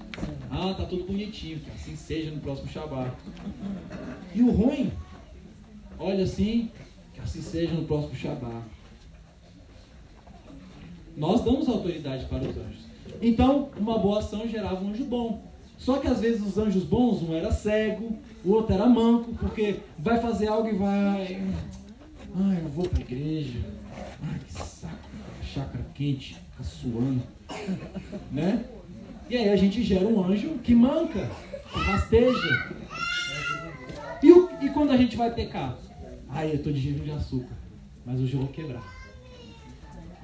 Ah, 0.50 0.74
tá 0.74 0.84
tudo 0.84 1.04
bonitinho, 1.04 1.60
que 1.60 1.70
assim 1.70 1.96
seja 1.96 2.30
no 2.30 2.40
próximo 2.40 2.68
Shabat. 2.68 3.12
E 4.34 4.42
o 4.42 4.50
ruim, 4.50 4.92
olha 5.98 6.24
assim, 6.24 6.70
que 7.14 7.20
assim 7.20 7.40
seja 7.40 7.72
no 7.74 7.84
próximo 7.84 8.14
Shabat. 8.14 8.64
Nós 11.16 11.42
damos 11.42 11.68
autoridade 11.68 12.26
para 12.26 12.38
os 12.38 12.56
anjos. 12.56 12.86
Então, 13.20 13.70
uma 13.76 13.98
boa 13.98 14.18
ação 14.18 14.48
gerava 14.48 14.84
um 14.84 14.90
anjo 14.90 15.04
bom. 15.04 15.51
Só 15.82 15.98
que 15.98 16.06
às 16.06 16.20
vezes 16.20 16.40
os 16.46 16.56
anjos 16.58 16.84
bons, 16.84 17.22
um 17.22 17.34
era 17.34 17.50
cego, 17.50 18.16
o 18.44 18.52
outro 18.52 18.72
era 18.72 18.86
manco, 18.86 19.34
porque 19.34 19.80
vai 19.98 20.20
fazer 20.20 20.46
algo 20.46 20.68
e 20.68 20.74
vai. 20.76 21.42
Ai, 22.36 22.60
eu 22.62 22.68
vou 22.68 22.88
pra 22.88 23.00
igreja. 23.00 23.58
Ai, 24.22 24.38
que 24.46 24.52
saco. 24.52 24.94
Chácara 25.42 25.84
quente, 25.92 26.36
tá 26.56 26.62
suando. 26.62 27.20
Né? 28.30 28.64
E 29.28 29.36
aí 29.36 29.48
a 29.50 29.56
gente 29.56 29.82
gera 29.82 30.06
um 30.06 30.22
anjo 30.24 30.50
que 30.58 30.72
manca, 30.74 31.28
que 31.72 31.78
rasteja. 31.80 32.74
E, 34.22 34.30
o- 34.32 34.48
e 34.60 34.68
quando 34.70 34.92
a 34.92 34.96
gente 34.96 35.16
vai 35.16 35.34
pecar? 35.34 35.76
Ai, 36.28 36.52
eu 36.54 36.62
tô 36.62 36.70
de 36.70 36.78
jejum 36.80 37.02
de 37.04 37.10
açúcar, 37.10 37.56
mas 38.06 38.20
hoje 38.20 38.34
eu 38.34 38.40
vou 38.40 38.48
quebrar. 38.50 38.82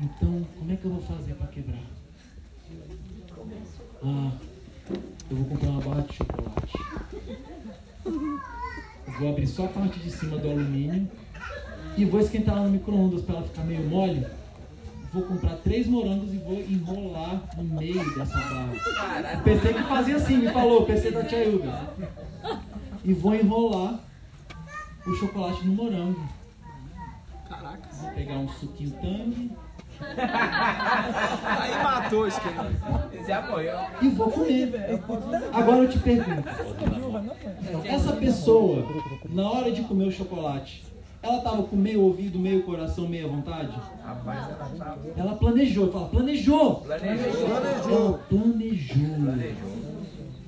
Então, 0.01 0.47
como 0.57 0.73
é 0.73 0.77
que 0.77 0.85
eu 0.85 0.93
vou 0.93 1.03
fazer 1.03 1.35
para 1.35 1.49
quebrar? 1.49 1.83
Ah, 4.05 4.33
eu 5.31 5.37
vou 5.37 5.47
comprar 5.47 5.69
uma 5.69 5.81
barra 5.81 6.01
de 6.03 6.15
chocolate. 6.15 6.73
Eu 8.05 9.13
vou 9.19 9.31
abrir 9.31 9.47
só 9.47 9.67
a 9.67 9.69
parte 9.69 9.99
de 9.99 10.11
cima 10.11 10.39
do 10.39 10.51
alumínio 10.51 11.11
e 11.97 12.05
vou 12.05 12.21
esquentar 12.21 12.57
ela 12.57 12.67
no 12.67 12.71
micro-ondas 12.71 13.23
para 13.23 13.37
ela 13.37 13.47
ficar 13.47 13.65
meio 13.65 13.85
mole. 13.89 14.27
Vou 15.13 15.23
comprar 15.23 15.57
três 15.57 15.87
morangos 15.87 16.33
e 16.33 16.39
vou 16.39 16.61
enrolar 16.61 17.43
no 17.57 17.65
meio 17.65 18.15
dessa 18.15 18.39
barra. 18.39 18.73
O 19.39 19.43
PC 19.43 19.75
que 19.75 19.83
fazia 19.83 20.17
assim, 20.17 20.39
me 20.39 20.51
falou, 20.51 20.87
PC 20.87 21.11
da 21.11 21.25
Tia 21.25 21.45
Hilda. 21.45 21.93
E 23.05 23.13
vou 23.13 23.35
enrolar 23.35 24.01
o 25.07 25.15
chocolate 25.15 25.67
no 25.67 25.75
morango. 25.75 26.29
Caraca. 27.49 27.89
Vou 27.93 28.11
pegar 28.13 28.35
um 28.35 28.49
suquinho 28.49 28.91
tangue 29.01 29.51
Aí 31.45 31.83
matou 31.83 32.23
o 32.23 32.27
esquema. 32.27 32.71
Esse 33.13 33.33
apoio. 33.33 33.73
e 34.01 34.09
vou 34.09 34.31
comer. 34.31 35.03
Agora 35.53 35.79
eu 35.79 35.89
te 35.89 35.99
pergunto, 35.99 36.49
essa 37.85 38.13
pessoa, 38.13 38.87
na 39.29 39.51
hora 39.51 39.73
de 39.73 39.83
comer 39.83 40.07
o 40.07 40.13
chocolate, 40.13 40.85
ela 41.23 41.39
estava 41.39 41.63
com 41.65 41.77
meio 41.77 42.03
ouvido, 42.03 42.39
meio 42.39 42.63
coração, 42.63 43.09
meia 43.09 43.27
vontade? 43.27 43.73
Rapaz, 44.05 44.49
ela 44.49 44.71
tá. 44.79 44.97
Ela 45.17 45.35
planejou, 45.35 45.91
fala, 45.91 46.09
planejou! 46.09 46.77
Planejou. 46.77 47.47
Ela 47.47 48.19
planejou. 48.29 49.15
Planejou. 49.25 49.99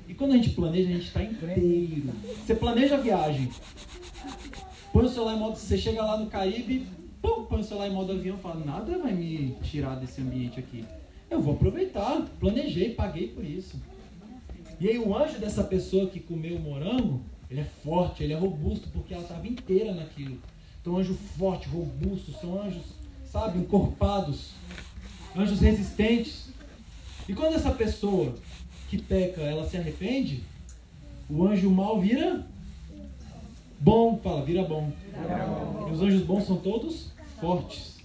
E 0.07 0.13
quando 0.13 0.31
a 0.31 0.35
gente 0.35 0.51
planeja, 0.51 0.89
a 0.89 0.93
gente 0.93 1.07
está 1.07 1.23
inteiro. 1.23 2.13
Você 2.45 2.55
planeja 2.55 2.95
a 2.95 2.99
viagem. 2.99 3.49
Põe 4.93 5.05
o 5.05 5.09
celular 5.09 5.35
em 5.35 5.39
modo. 5.39 5.57
Você 5.57 5.77
chega 5.77 6.03
lá 6.03 6.17
no 6.17 6.27
Caribe, 6.27 6.87
pum, 7.21 7.45
põe 7.45 7.61
o 7.61 7.63
celular 7.63 7.87
em 7.87 7.93
modo 7.93 8.11
avião 8.13 8.37
e 8.37 8.41
fala, 8.41 8.65
nada 8.65 8.97
vai 8.97 9.13
me 9.13 9.55
tirar 9.61 9.95
desse 9.95 10.21
ambiente 10.21 10.59
aqui. 10.59 10.83
Eu 11.29 11.41
vou 11.41 11.53
aproveitar. 11.53 12.27
Planejei, 12.39 12.93
paguei 12.93 13.27
por 13.27 13.45
isso. 13.45 13.79
E 14.79 14.89
aí 14.89 14.97
o 14.97 15.15
anjo 15.15 15.37
dessa 15.37 15.63
pessoa 15.63 16.07
que 16.07 16.19
comeu 16.19 16.57
o 16.57 16.59
morango, 16.59 17.21
ele 17.49 17.61
é 17.61 17.67
forte, 17.83 18.23
ele 18.23 18.33
é 18.33 18.35
robusto, 18.37 18.89
porque 18.89 19.13
ela 19.13 19.23
estava 19.23 19.47
inteira 19.47 19.93
naquilo. 19.93 20.39
Então 20.81 20.97
anjo 20.97 21.13
forte, 21.13 21.69
robusto, 21.69 22.31
são 22.33 22.59
anjos, 22.61 22.83
sabe, 23.23 23.59
encorpados, 23.59 24.51
anjos 25.37 25.59
resistentes. 25.59 26.49
E 27.29 27.33
quando 27.33 27.53
essa 27.53 27.71
pessoa 27.71 28.35
que 28.89 28.97
peca, 28.97 29.41
ela 29.41 29.69
se 29.69 29.77
arrepende, 29.77 30.43
o 31.29 31.45
anjo 31.45 31.69
mal 31.69 32.01
vira 32.01 32.45
bom, 33.79 34.17
fala, 34.17 34.43
vira 34.43 34.63
bom. 34.63 34.91
E 35.87 35.91
os 35.91 36.01
anjos 36.01 36.23
bons 36.23 36.45
são 36.45 36.57
todos 36.57 37.10
fortes. 37.41 37.97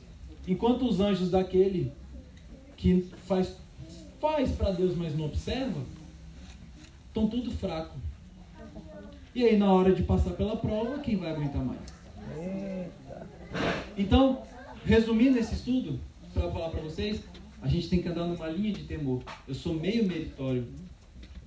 Enquanto 0.49 0.89
os 0.89 0.99
anjos 0.99 1.31
daquele 1.31 1.93
que 2.77 3.09
faz 3.27 3.55
faz 4.21 4.51
para 4.51 4.73
Deus, 4.73 4.97
mas 4.97 5.17
não 5.17 5.27
observa, 5.27 5.81
estão 7.07 7.29
tudo 7.29 7.51
fraco. 7.51 7.95
E 9.35 9.45
aí 9.45 9.57
na 9.57 9.71
hora 9.71 9.95
de 9.95 10.03
passar 10.03 10.31
pela 10.31 10.57
prova, 10.57 10.99
quem 10.99 11.17
vai 11.17 11.31
aguentar 11.31 11.63
mais? 11.63 11.79
Então, 13.97 14.43
resumindo 14.85 15.39
esse 15.39 15.55
estudo, 15.55 16.01
para 16.33 16.51
falar 16.51 16.71
para 16.71 16.81
vocês, 16.81 17.21
a 17.63 17.69
gente 17.69 17.89
tem 17.89 18.03
que 18.03 18.09
andar 18.09 18.27
numa 18.27 18.49
linha 18.49 18.73
de 18.73 18.85
temor. 18.85 19.23
Eu 19.47 19.55
sou 19.55 19.75
meio 19.75 20.07
meritório, 20.07 20.67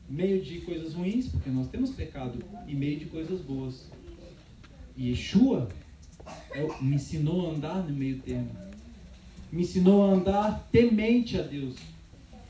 meio 0.08 0.42
de 0.42 0.62
coisas 0.62 0.94
ruins, 0.94 1.28
porque 1.28 1.50
nós 1.50 1.68
temos 1.68 1.92
pecado, 1.92 2.40
e 2.68 2.76
meio 2.76 3.00
de 3.00 3.06
coisas 3.06 3.42
boas. 3.42 3.90
E 4.96 5.10
Yeshua 5.10 5.68
me 6.82 6.96
ensinou 6.96 7.48
a 7.48 7.54
andar 7.54 7.84
no 7.84 7.96
meio 7.96 8.20
termo. 8.20 8.50
Me 9.52 9.64
ensinou 9.64 10.04
a 10.04 10.14
andar 10.14 10.68
temente 10.72 11.38
a 11.40 11.42
Deus. 11.42 11.76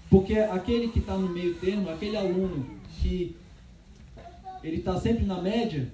Porque 0.10 0.38
aquele 0.38 0.90
que 0.90 1.00
está 1.00 1.16
no 1.16 1.30
meio 1.30 1.56
termo, 1.56 1.90
aquele 1.90 2.18
aluno 2.18 2.66
que 3.00 3.36
ele 4.64 4.78
está 4.78 5.00
sempre 5.00 5.26
na 5.26 5.42
média, 5.42 5.92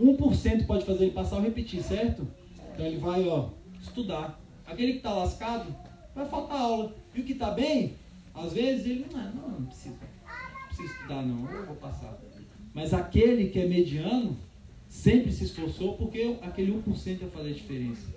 1% 0.00 0.66
pode 0.66 0.84
fazer 0.84 1.04
ele 1.04 1.12
passar 1.12 1.36
ou 1.36 1.42
repetir, 1.42 1.82
certo? 1.82 2.26
Então 2.72 2.86
ele 2.86 2.98
vai, 2.98 3.28
ó, 3.28 3.50
estudar. 3.80 4.40
Aquele 4.66 4.92
que 4.92 4.98
está 4.98 5.12
lascado, 5.12 5.74
vai 6.14 6.26
faltar 6.26 6.60
aula. 6.60 6.94
E 7.14 7.20
o 7.20 7.24
que 7.24 7.32
está 7.32 7.50
bem, 7.50 7.94
às 8.34 8.52
vezes 8.52 8.86
ele 8.86 9.06
não, 9.12 9.22
não, 9.32 9.48
não 9.48 9.66
precisa, 9.66 9.94
não 9.94 10.66
precisa 10.68 10.92
estudar 10.92 11.22
não, 11.22 11.50
eu 11.50 11.66
vou 11.66 11.76
passar. 11.76 12.18
Mas 12.72 12.94
aquele 12.94 13.48
que 13.48 13.58
é 13.58 13.66
mediano, 13.66 14.36
sempre 14.90 15.32
se 15.32 15.44
esforçou 15.44 15.94
porque 15.94 16.36
aquele 16.42 16.72
1% 16.72 17.22
ia 17.22 17.28
fazer 17.28 17.50
a 17.50 17.54
diferença. 17.54 18.08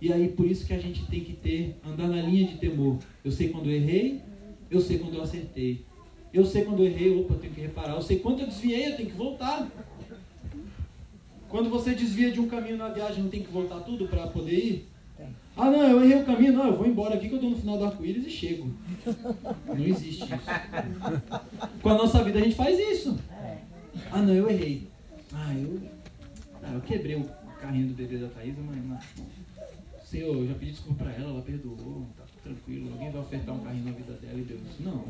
E 0.00 0.12
aí 0.12 0.28
por 0.28 0.44
isso 0.44 0.66
que 0.66 0.74
a 0.74 0.78
gente 0.78 1.06
tem 1.06 1.20
que 1.20 1.34
ter, 1.34 1.76
andar 1.86 2.08
na 2.08 2.20
linha 2.20 2.46
de 2.48 2.58
temor. 2.58 2.98
Eu 3.24 3.30
sei 3.30 3.48
quando 3.48 3.70
eu 3.70 3.76
errei, 3.76 4.20
eu 4.70 4.80
sei 4.80 4.98
quando 4.98 5.14
eu 5.14 5.22
acertei. 5.22 5.84
Eu 6.32 6.44
sei 6.44 6.64
quando 6.64 6.80
eu 6.80 6.86
errei, 6.86 7.18
opa, 7.18 7.34
eu 7.34 7.38
tenho 7.38 7.54
que 7.54 7.60
reparar. 7.60 7.94
Eu 7.94 8.02
sei 8.02 8.18
quando 8.18 8.40
eu 8.40 8.46
desviei, 8.46 8.88
eu 8.88 8.96
tenho 8.96 9.10
que 9.10 9.16
voltar. 9.16 9.70
Quando 11.48 11.70
você 11.70 11.94
desvia 11.94 12.30
de 12.30 12.40
um 12.40 12.48
caminho 12.48 12.76
na 12.76 12.88
viagem, 12.88 13.22
não 13.22 13.30
tem 13.30 13.42
que 13.42 13.50
voltar 13.50 13.80
tudo 13.80 14.06
para 14.06 14.26
poder 14.26 14.56
ir? 14.56 14.88
Ah, 15.56 15.70
não, 15.70 15.82
eu 15.82 16.02
errei 16.02 16.22
o 16.22 16.24
caminho. 16.24 16.52
Não, 16.52 16.66
eu 16.68 16.76
vou 16.76 16.86
embora 16.86 17.14
aqui 17.14 17.28
que 17.28 17.34
eu 17.34 17.40
dou 17.40 17.50
no 17.50 17.58
final 17.58 17.76
do 17.76 17.84
arco-íris 17.84 18.26
e 18.26 18.30
chego. 18.30 18.72
Não 19.66 19.78
existe 19.78 20.22
isso. 20.22 20.26
Com 21.82 21.88
a 21.88 21.94
nossa 21.94 22.22
vida 22.24 22.38
a 22.38 22.42
gente 22.42 22.56
faz 22.56 22.78
isso. 22.78 23.18
Ah, 24.10 24.22
não, 24.22 24.32
eu 24.32 24.48
errei. 24.48 24.89
Ah, 25.32 25.54
eu, 25.54 25.80
ah, 26.62 26.72
eu 26.74 26.80
quebrei 26.80 27.16
o 27.16 27.24
carrinho 27.60 27.88
do 27.88 27.94
bebê 27.94 28.18
da 28.18 28.28
Thaís, 28.28 28.54
mas, 28.58 28.84
mas 28.84 29.04
Senhor, 30.04 30.34
eu 30.36 30.48
já 30.48 30.54
pedi 30.54 30.72
desculpa 30.72 31.04
pra 31.04 31.12
ela, 31.12 31.30
ela 31.30 31.42
perdoou, 31.42 32.06
tá 32.16 32.24
tranquilo. 32.42 32.92
Alguém 32.92 33.10
vai 33.10 33.20
ofertar 33.20 33.54
um 33.54 33.60
carrinho 33.60 33.84
na 33.84 33.92
vida 33.92 34.12
dela 34.14 34.38
e 34.38 34.42
Deus, 34.42 34.60
não. 34.80 35.04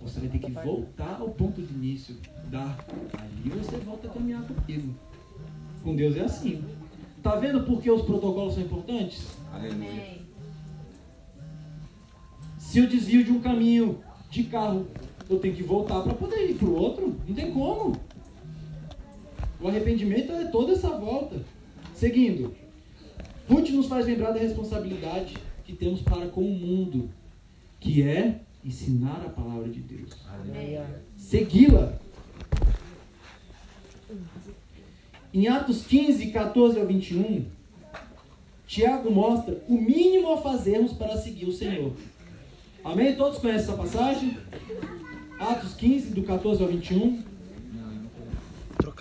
Você 0.00 0.20
vai 0.20 0.28
ter 0.28 0.38
que 0.38 0.50
voltar 0.50 1.18
ao 1.20 1.30
ponto 1.30 1.62
de 1.62 1.72
início, 1.72 2.16
dar. 2.50 2.84
Ali 3.18 3.50
você 3.50 3.76
volta 3.78 4.08
a 4.08 4.10
caminhar 4.10 4.42
comigo. 4.42 4.94
Com 5.82 5.96
Deus 5.96 6.16
é 6.16 6.20
assim. 6.20 6.64
Tá 7.22 7.36
vendo 7.36 7.64
por 7.64 7.80
que 7.80 7.90
os 7.90 8.02
protocolos 8.02 8.54
são 8.54 8.62
importantes? 8.62 9.26
Aleluia. 9.52 10.18
Se 12.58 12.78
eu 12.78 12.88
desvio 12.88 13.24
de 13.24 13.30
um 13.30 13.40
caminho 13.40 14.00
de 14.30 14.44
carro, 14.44 14.86
eu 15.28 15.38
tenho 15.38 15.54
que 15.54 15.62
voltar 15.62 16.02
para 16.02 16.14
poder 16.14 16.50
ir 16.50 16.54
para 16.54 16.68
o 16.68 16.74
outro. 16.74 17.16
Não 17.26 17.34
tem 17.34 17.52
como. 17.52 17.96
O 19.62 19.68
arrependimento 19.68 20.32
é 20.32 20.46
toda 20.46 20.72
essa 20.72 20.90
volta. 20.90 21.36
Seguindo, 21.94 22.52
Ruth 23.48 23.70
nos 23.70 23.86
faz 23.86 24.06
lembrar 24.06 24.32
da 24.32 24.40
responsabilidade 24.40 25.36
que 25.64 25.72
temos 25.72 26.02
para 26.02 26.26
com 26.26 26.40
o 26.40 26.52
mundo, 26.52 27.08
que 27.78 28.02
é 28.02 28.40
ensinar 28.64 29.22
a 29.24 29.28
palavra 29.28 29.68
de 29.68 29.80
Deus, 29.80 30.10
segui-la. 31.16 31.94
Em 35.32 35.48
Atos 35.48 35.86
15, 35.86 36.30
14 36.30 36.80
ao 36.80 36.86
21, 36.86 37.46
Tiago 38.66 39.10
mostra 39.10 39.62
o 39.68 39.74
mínimo 39.74 40.32
a 40.32 40.38
fazermos 40.38 40.92
para 40.92 41.16
seguir 41.16 41.46
o 41.46 41.52
Senhor. 41.52 41.92
Amém? 42.84 43.14
Todos 43.14 43.38
conhecem 43.38 43.62
essa 43.62 43.76
passagem? 43.76 44.36
Atos 45.38 45.74
15, 45.74 46.10
do 46.10 46.22
14 46.22 46.62
ao 46.62 46.68
21. 46.68 47.31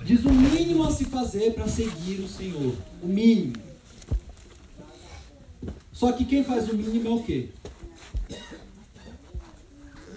Diz 0.03 0.25
o 0.25 0.31
mínimo 0.31 0.83
a 0.83 0.91
se 0.91 1.05
fazer 1.05 1.53
para 1.53 1.67
seguir 1.67 2.19
o 2.21 2.27
Senhor. 2.27 2.75
O 3.01 3.07
mínimo. 3.07 3.53
Só 5.93 6.11
que 6.11 6.25
quem 6.25 6.43
faz 6.43 6.67
o 6.69 6.75
mínimo 6.75 7.07
é 7.07 7.11
o 7.11 7.23
quê? 7.23 7.49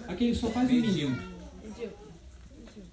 Aquele 0.08 0.32
que 0.32 0.38
só 0.38 0.48
faz 0.48 0.68
o 0.70 0.72
mínimo. 0.72 1.16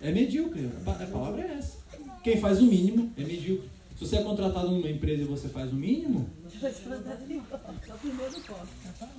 É 0.01 0.11
medíocre. 0.11 0.69
A 0.81 0.83
pa- 0.83 1.03
a 1.03 1.07
palavra 1.07 1.41
é 1.47 1.53
essa. 1.57 1.77
Quem 2.23 2.39
faz 2.39 2.59
o 2.59 2.65
mínimo 2.65 3.11
é 3.17 3.23
medíocre. 3.23 3.69
Se 3.97 4.05
você 4.07 4.17
é 4.17 4.23
contratado 4.23 4.71
numa 4.71 4.89
empresa 4.89 5.21
e 5.21 5.25
você 5.25 5.47
faz 5.47 5.71
o 5.71 5.75
mínimo, 5.75 6.27
é 6.61 6.67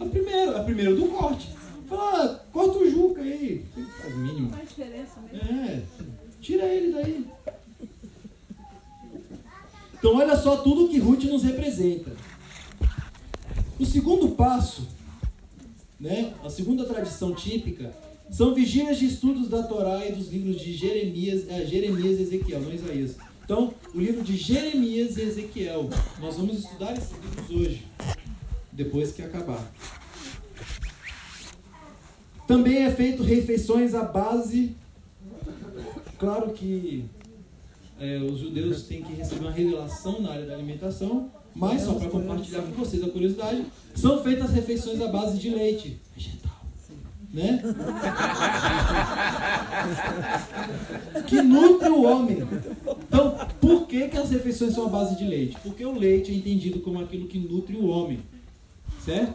o 0.04 0.08
primeiro, 0.10 0.52
é 0.52 0.60
o 0.60 0.64
primeiro 0.64 0.96
do 0.96 1.08
corte. 1.08 1.54
Fala, 1.88 2.24
ah, 2.24 2.28
corta 2.52 2.78
o 2.78 2.90
Juca 2.90 3.20
aí. 3.22 3.64
Faz 4.00 4.14
o 4.14 4.18
mínimo? 4.18 4.50
Faz 4.50 4.68
diferença 4.68 5.20
mesmo. 5.20 5.48
É, 5.48 5.82
tira 6.40 6.64
ele 6.64 6.92
daí. 6.92 7.26
Então, 10.02 10.16
olha 10.16 10.36
só 10.36 10.56
tudo 10.56 10.88
que 10.88 10.98
Ruth 10.98 11.22
nos 11.26 11.44
representa. 11.44 12.10
O 13.78 13.86
segundo 13.86 14.30
passo, 14.30 14.88
né, 16.00 16.34
a 16.42 16.50
segunda 16.50 16.84
tradição 16.84 17.32
típica, 17.32 17.94
são 18.28 18.52
vigílias 18.52 18.98
de 18.98 19.06
estudos 19.06 19.48
da 19.48 19.62
Torá 19.62 20.04
e 20.04 20.10
dos 20.10 20.28
livros 20.28 20.60
de 20.60 20.74
Jeremias, 20.74 21.48
é, 21.48 21.64
Jeremias 21.64 22.18
e 22.18 22.22
Ezequiel, 22.24 22.62
não 22.62 22.72
Isaías. 22.72 23.14
Então, 23.44 23.72
o 23.94 24.00
livro 24.00 24.24
de 24.24 24.36
Jeremias 24.36 25.16
e 25.16 25.22
Ezequiel. 25.22 25.88
Nós 26.20 26.34
vamos 26.34 26.58
estudar 26.58 26.94
esses 26.94 27.12
livros 27.12 27.50
hoje, 27.50 27.86
depois 28.72 29.12
que 29.12 29.22
acabar. 29.22 29.72
Também 32.48 32.78
é 32.78 32.90
feito 32.90 33.22
refeições 33.22 33.94
à 33.94 34.02
base. 34.02 34.74
Claro 36.18 36.50
que 36.54 37.04
é, 38.02 38.18
os 38.18 38.40
judeus 38.40 38.82
têm 38.82 39.00
que 39.00 39.12
receber 39.12 39.42
uma 39.42 39.52
revelação 39.52 40.20
na 40.20 40.32
área 40.32 40.44
da 40.44 40.54
alimentação, 40.54 41.30
mas 41.54 41.82
só 41.82 41.94
para 41.94 42.10
compartilhar 42.10 42.62
com 42.62 42.72
vocês 42.72 43.00
a 43.04 43.08
curiosidade, 43.08 43.64
são 43.94 44.20
feitas 44.24 44.50
refeições 44.50 45.00
à 45.00 45.06
base 45.06 45.38
de 45.38 45.50
leite 45.50 46.00
vegetal, 46.12 46.66
né? 47.32 47.62
que 51.28 51.40
nutre 51.42 51.90
o 51.90 52.02
homem. 52.02 52.38
Então, 53.06 53.38
por 53.60 53.86
que, 53.86 54.08
que 54.08 54.18
as 54.18 54.30
refeições 54.30 54.74
são 54.74 54.86
à 54.86 54.88
base 54.88 55.16
de 55.16 55.24
leite? 55.24 55.56
Porque 55.62 55.84
o 55.84 55.96
leite 55.96 56.32
é 56.32 56.34
entendido 56.34 56.80
como 56.80 57.00
aquilo 57.00 57.28
que 57.28 57.38
nutre 57.38 57.76
o 57.76 57.86
homem, 57.86 58.18
certo? 59.04 59.34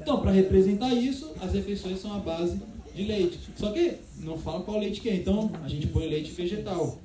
Então, 0.00 0.22
para 0.22 0.30
representar 0.30 0.94
isso, 0.94 1.32
as 1.38 1.52
refeições 1.52 2.00
são 2.00 2.14
à 2.14 2.18
base 2.18 2.58
de 2.94 3.02
leite. 3.02 3.38
Só 3.56 3.72
que 3.72 3.98
não 4.20 4.38
fala 4.38 4.62
qual 4.62 4.78
leite 4.78 5.02
que 5.02 5.10
é, 5.10 5.16
então 5.16 5.50
a 5.62 5.68
gente 5.68 5.86
põe 5.88 6.08
leite 6.08 6.30
vegetal. 6.30 6.98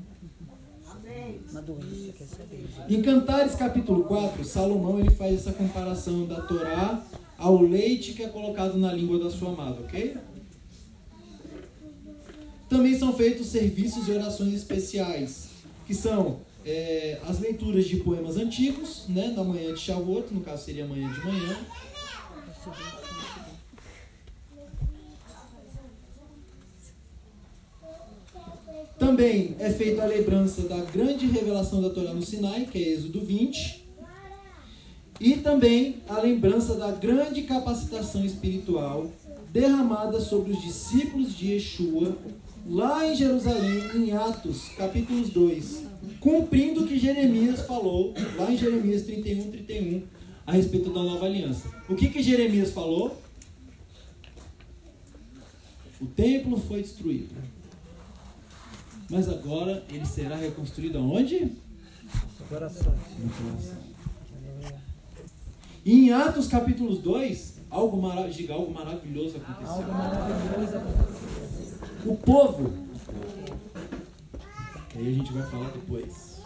Uma 1.51 1.61
doença, 1.61 2.11
quer 2.17 2.25
saber? 2.25 2.65
Em 2.87 3.01
Cantares 3.01 3.55
capítulo 3.55 4.03
4, 4.03 4.43
Salomão 4.43 4.99
ele 4.99 5.09
faz 5.09 5.35
essa 5.35 5.51
comparação 5.51 6.25
da 6.25 6.41
Torá 6.41 7.03
ao 7.37 7.61
leite 7.61 8.13
que 8.13 8.23
é 8.23 8.27
colocado 8.29 8.77
na 8.77 8.93
língua 8.93 9.17
da 9.19 9.31
sua 9.31 9.49
amada, 9.49 9.81
ok? 9.81 10.17
Também 12.69 12.97
são 12.97 13.13
feitos 13.13 13.47
serviços 13.47 14.07
e 14.07 14.11
orações 14.11 14.53
especiais, 14.53 15.49
que 15.87 15.93
são 15.93 16.41
é, 16.65 17.19
as 17.27 17.39
leituras 17.39 17.85
de 17.85 17.97
poemas 17.97 18.37
antigos, 18.37 19.05
né, 19.07 19.33
na 19.35 19.43
manhã 19.43 19.73
de 19.73 19.79
Shavuot, 19.79 20.33
no 20.33 20.41
caso 20.41 20.65
seria 20.65 20.85
amanhã 20.85 21.11
de 21.11 21.25
manhã, 21.25 21.57
Também 28.97 29.55
é 29.59 29.69
feita 29.71 30.03
a 30.03 30.05
lembrança 30.05 30.61
da 30.67 30.77
grande 30.77 31.27
revelação 31.27 31.81
da 31.81 31.89
Torá 31.89 32.13
no 32.13 32.21
Sinai, 32.21 32.65
que 32.65 32.77
é 32.77 32.93
Êxodo 32.93 33.21
20. 33.21 33.85
E 35.19 35.37
também 35.37 35.97
a 36.07 36.19
lembrança 36.19 36.75
da 36.75 36.91
grande 36.91 37.43
capacitação 37.43 38.25
espiritual 38.25 39.09
derramada 39.51 40.19
sobre 40.19 40.51
os 40.51 40.61
discípulos 40.61 41.37
de 41.37 41.53
Yeshua, 41.53 42.17
lá 42.67 43.07
em 43.07 43.15
Jerusalém, 43.15 43.83
em 43.95 44.11
Atos, 44.11 44.69
capítulos 44.77 45.29
2, 45.29 45.83
cumprindo 46.19 46.83
o 46.83 46.87
que 46.87 46.99
Jeremias 46.99 47.61
falou, 47.61 48.13
lá 48.35 48.51
em 48.51 48.57
Jeremias 48.57 49.03
31, 49.03 49.51
31, 49.51 50.03
a 50.45 50.51
respeito 50.51 50.89
da 50.89 51.01
nova 51.01 51.25
aliança. 51.25 51.69
O 51.87 51.95
que, 51.95 52.09
que 52.09 52.21
Jeremias 52.21 52.71
falou? 52.71 53.21
O 56.01 56.05
templo 56.05 56.59
foi 56.59 56.81
destruído. 56.81 57.33
Mas 59.09 59.29
agora 59.29 59.83
ele 59.89 60.05
será 60.05 60.35
reconstruído 60.35 60.97
aonde? 60.97 61.51
Coração. 62.49 62.93
No 63.19 63.29
coração. 63.29 63.77
E 65.83 66.07
em 66.07 66.11
Atos 66.11 66.47
capítulo 66.47 66.95
2, 66.95 67.59
algo, 67.69 68.01
mara 68.01 68.27
diga, 68.27 68.53
algo 68.53 68.73
maravilhoso 68.73 69.37
aconteceu. 69.37 69.75
Algo 69.75 69.91
maravilhoso. 69.91 70.77
O 72.05 72.15
povo. 72.17 72.73
Que 74.89 74.97
aí 74.97 75.07
a 75.09 75.11
gente 75.11 75.31
vai 75.31 75.43
falar 75.43 75.69
depois. 75.69 76.41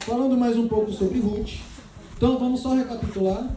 Falando 0.00 0.36
mais 0.36 0.56
um 0.56 0.68
pouco 0.68 0.92
sobre 0.92 1.18
Ruth. 1.18 1.58
Então 2.16 2.38
vamos 2.38 2.60
só 2.60 2.74
recapitular. 2.74 3.54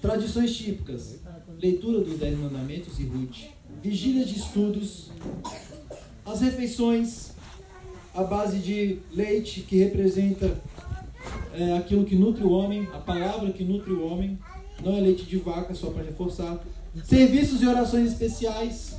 Tradições 0.00 0.56
típicas. 0.56 1.18
Leitura 1.60 2.00
dos 2.00 2.18
Dez 2.18 2.38
Mandamentos 2.38 3.00
e 3.00 3.04
Ruth. 3.04 3.50
Vigília 3.82 4.24
de 4.24 4.38
estudos. 4.38 5.10
As 6.24 6.40
refeições 6.40 7.32
à 8.14 8.22
base 8.22 8.58
de 8.58 8.98
leite, 9.12 9.62
que 9.62 9.76
representa 9.76 10.56
é, 11.52 11.76
aquilo 11.76 12.04
que 12.04 12.14
nutre 12.14 12.44
o 12.44 12.50
homem, 12.50 12.88
a 12.92 12.98
palavra 12.98 13.52
que 13.52 13.64
nutre 13.64 13.92
o 13.92 14.06
homem. 14.06 14.38
Não 14.84 14.96
é 14.96 15.00
leite 15.00 15.24
de 15.24 15.36
vaca, 15.38 15.74
só 15.74 15.90
para 15.90 16.04
reforçar. 16.04 16.64
Serviços 17.04 17.60
e 17.60 17.66
orações 17.66 18.12
especiais. 18.12 18.96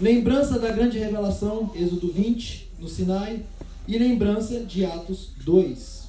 Lembrança 0.00 0.58
da 0.58 0.72
grande 0.72 0.98
revelação, 0.98 1.70
Êxodo 1.74 2.12
20, 2.12 2.68
no 2.80 2.88
Sinai. 2.88 3.44
E 3.86 3.96
lembrança 3.96 4.60
de 4.60 4.84
Atos 4.84 5.30
2. 5.44 6.08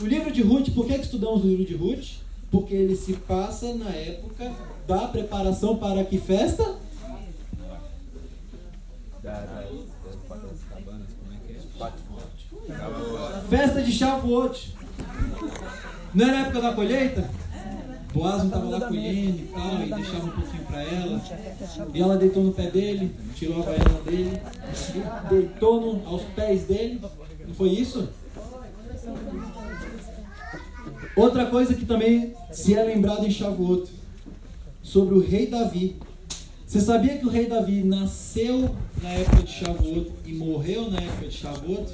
O 0.00 0.06
livro 0.06 0.30
de 0.30 0.42
Ruth, 0.42 0.70
por 0.72 0.86
que, 0.86 0.94
que 0.94 1.04
estudamos 1.04 1.42
o 1.42 1.48
livro 1.48 1.64
de 1.64 1.74
Ruth? 1.74 2.25
Porque 2.56 2.72
ele 2.74 2.96
se 2.96 3.12
passa 3.12 3.74
na 3.74 3.90
época 3.90 4.50
da 4.88 5.08
preparação 5.08 5.76
para 5.76 6.02
que 6.06 6.16
festa? 6.18 6.76
Festa 13.50 13.82
de 13.82 13.92
Shavuot. 13.92 14.74
Não 16.14 16.26
era 16.28 16.40
época 16.40 16.60
da 16.60 16.72
colheita? 16.72 17.28
Boaz 18.14 18.44
estava 18.44 18.64
lá 18.70 18.80
colhendo 18.88 19.38
e 19.42 19.50
tal, 19.52 19.82
e 19.82 19.92
deixava 19.92 20.24
um 20.24 20.30
pouquinho 20.30 20.64
para 20.64 20.82
ela. 20.82 21.22
E 21.92 22.00
ela 22.00 22.16
deitou 22.16 22.42
no 22.44 22.52
pé 22.52 22.70
dele, 22.70 23.14
tirou 23.34 23.60
a 23.62 23.66
baiana 23.66 24.00
dele, 24.06 24.40
deitou 25.28 25.80
no- 25.80 26.08
aos 26.08 26.22
pés 26.34 26.64
dele. 26.64 27.02
Não 27.46 27.54
foi 27.54 27.68
isso? 27.68 28.08
Outra 31.16 31.46
coisa 31.46 31.74
que 31.74 31.86
também 31.86 32.34
se 32.52 32.74
é 32.74 32.84
lembrado 32.84 33.24
em 33.24 33.30
Shavuot, 33.30 33.90
sobre 34.82 35.14
o 35.14 35.20
rei 35.20 35.46
Davi. 35.46 35.96
Você 36.66 36.80
sabia 36.80 37.18
que 37.18 37.26
o 37.26 37.28
rei 37.28 37.46
Davi 37.46 37.82
nasceu 37.82 38.76
na 39.02 39.10
época 39.10 39.42
de 39.42 39.50
Shavuot 39.50 40.12
e 40.24 40.32
morreu 40.32 40.90
na 40.90 40.98
época 41.00 41.26
de 41.26 41.34
Shavuot? 41.34 41.92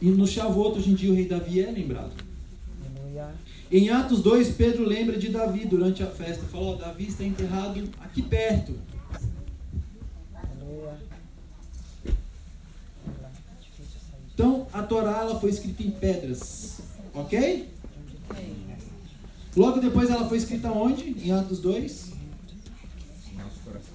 E 0.00 0.06
no 0.10 0.26
Shavuot, 0.26 0.78
hoje 0.78 0.90
em 0.90 0.94
dia, 0.94 1.10
o 1.10 1.14
rei 1.14 1.26
Davi 1.26 1.60
é 1.60 1.70
lembrado. 1.70 2.12
Em 3.70 3.90
Atos 3.90 4.22
2, 4.22 4.56
Pedro 4.56 4.84
lembra 4.84 5.18
de 5.18 5.28
Davi 5.28 5.66
durante 5.66 6.02
a 6.02 6.06
festa. 6.06 6.44
Falou, 6.46 6.76
Davi 6.76 7.06
está 7.08 7.24
enterrado 7.24 7.88
aqui 8.00 8.22
perto. 8.22 8.74
Aleluia. 10.34 10.96
Difícil 13.60 14.00
sair. 14.10 14.27
Então, 14.38 14.68
a 14.72 14.84
Torá 14.84 15.22
ela 15.22 15.40
foi 15.40 15.50
escrita 15.50 15.82
em 15.82 15.90
pedras. 15.90 16.78
Ok? 17.12 17.68
Logo 19.56 19.80
depois 19.80 20.08
ela 20.08 20.28
foi 20.28 20.38
escrita 20.38 20.70
onde? 20.70 21.10
Em 21.26 21.32
Atos 21.32 21.58
2? 21.58 22.12
Nosso 23.34 23.58
coração. 23.64 23.94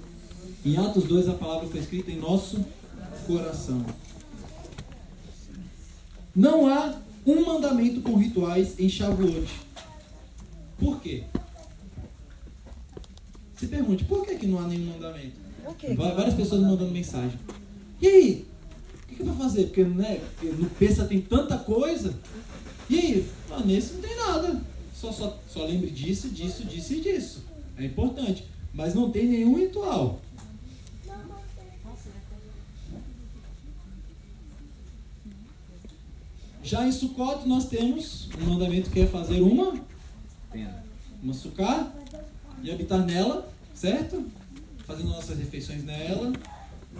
Em 0.66 0.76
Atos 0.76 1.06
2 1.06 1.30
a 1.30 1.34
palavra 1.36 1.70
foi 1.70 1.80
escrita 1.80 2.12
em 2.12 2.18
nosso 2.20 2.62
coração. 3.26 3.86
Não 6.36 6.68
há 6.68 6.94
um 7.26 7.46
mandamento 7.46 8.02
com 8.02 8.18
rituais 8.18 8.78
em 8.78 8.90
Shavuot. 8.90 9.48
Por 10.78 11.00
quê? 11.00 11.24
Se 13.56 13.68
pergunte, 13.68 14.04
por 14.04 14.26
que, 14.26 14.36
que 14.36 14.48
não 14.48 14.60
há 14.60 14.68
nenhum 14.68 14.92
mandamento? 14.92 15.38
Várias 15.96 16.34
pessoas 16.34 16.60
me 16.60 16.68
mandando 16.68 16.92
mensagem. 16.92 17.40
E 18.02 18.08
aí? 18.10 18.53
O 19.14 19.16
que, 19.16 19.24
que 19.24 19.30
vai 19.30 19.36
fazer? 19.38 19.66
Porque, 19.66 19.84
né, 19.84 20.22
porque 20.34 20.56
no 20.56 20.70
Pensa 20.72 21.06
tem 21.06 21.22
tanta 21.22 21.56
coisa. 21.58 22.16
E 22.90 22.98
aí? 22.98 23.30
Ah, 23.52 23.60
nesse 23.64 23.94
não 23.94 24.02
tem 24.02 24.16
nada. 24.16 24.62
Só, 24.96 25.12
só, 25.12 25.40
só 25.48 25.66
lembre 25.66 25.92
disso, 25.92 26.30
disso, 26.30 26.64
disso 26.64 26.94
e 26.94 27.02
disso. 27.02 27.44
É 27.78 27.86
importante. 27.86 28.46
Mas 28.74 28.96
não 28.96 29.12
tem 29.12 29.28
nenhum 29.28 29.56
ritual. 29.56 30.20
Já 36.64 36.88
em 36.88 36.92
Sukkot 36.92 37.48
nós 37.48 37.68
temos 37.68 38.30
um 38.42 38.46
mandamento 38.46 38.90
que 38.90 39.02
é 39.02 39.06
fazer 39.06 39.42
uma, 39.42 39.74
uma 41.22 41.34
sucá 41.34 41.92
e 42.64 42.72
habitar 42.72 43.06
nela, 43.06 43.48
certo? 43.76 44.26
Fazendo 44.88 45.10
nossas 45.10 45.38
refeições 45.38 45.84
nela, 45.84 46.34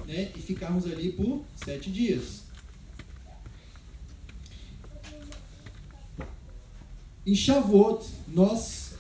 né? 0.08 0.32
E 0.36 0.40
ficarmos 0.40 0.86
ali 0.86 1.12
por 1.12 1.44
sete 1.56 1.92
dias. 1.92 2.44
Em 7.26 7.36
Shavuot, 7.36 8.06
nós, 8.28 8.96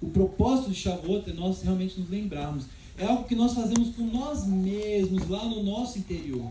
o 0.00 0.08
propósito 0.08 0.70
de 0.70 0.76
Shavuot 0.76 1.28
é 1.30 1.32
nós 1.34 1.62
realmente 1.62 2.00
nos 2.00 2.08
lembrarmos. 2.08 2.64
É 2.96 3.04
algo 3.04 3.24
que 3.24 3.34
nós 3.34 3.52
fazemos 3.52 3.90
por 3.90 4.04
nós 4.04 4.46
mesmos, 4.46 5.28
lá 5.28 5.44
no 5.44 5.62
nosso 5.62 5.98
interior. 5.98 6.50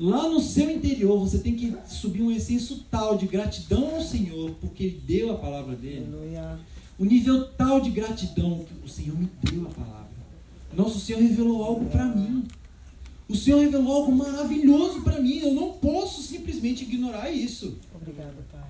Lá 0.00 0.28
no 0.28 0.40
seu 0.40 0.70
interior, 0.70 1.18
você 1.18 1.38
tem 1.38 1.54
que 1.54 1.76
subir 1.86 2.22
um 2.22 2.32
excesso 2.32 2.84
tal 2.90 3.16
de 3.16 3.26
gratidão 3.26 3.94
ao 3.94 4.02
Senhor, 4.02 4.52
porque 4.60 4.84
Ele 4.84 5.02
deu 5.06 5.32
a 5.32 5.38
palavra 5.38 5.76
dele. 5.76 6.06
Aleluia. 6.06 6.58
O 6.98 7.04
nível 7.04 7.46
tal 7.52 7.80
de 7.80 7.90
gratidão 7.90 8.64
que 8.64 8.86
o 8.86 8.88
Senhor 8.88 9.18
me 9.18 9.28
deu 9.42 9.66
a 9.66 9.70
palavra. 9.70 10.03
Nosso 10.76 10.98
Senhor 11.00 11.20
revelou 11.20 11.62
algo 11.64 11.86
para 11.86 12.04
mim. 12.04 12.44
O 13.28 13.34
Senhor 13.34 13.60
revelou 13.60 13.92
algo 13.92 14.12
maravilhoso 14.12 15.02
para 15.02 15.20
mim. 15.20 15.38
Eu 15.38 15.54
não 15.54 15.72
posso 15.72 16.22
simplesmente 16.22 16.84
ignorar 16.84 17.30
isso. 17.30 17.78
Obrigado, 17.94 18.36
Pai. 18.50 18.62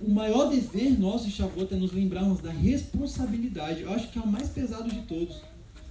O 0.00 0.10
maior 0.10 0.50
dever 0.50 0.98
nosso 0.98 1.28
em 1.28 1.30
Shavuot 1.30 1.72
é 1.72 1.76
nos 1.76 1.92
lembrarmos 1.92 2.40
da 2.40 2.50
responsabilidade. 2.50 3.82
Eu 3.82 3.92
acho 3.92 4.08
que 4.08 4.18
é 4.18 4.22
o 4.22 4.26
mais 4.26 4.48
pesado 4.48 4.88
de 4.90 5.00
todos. 5.02 5.40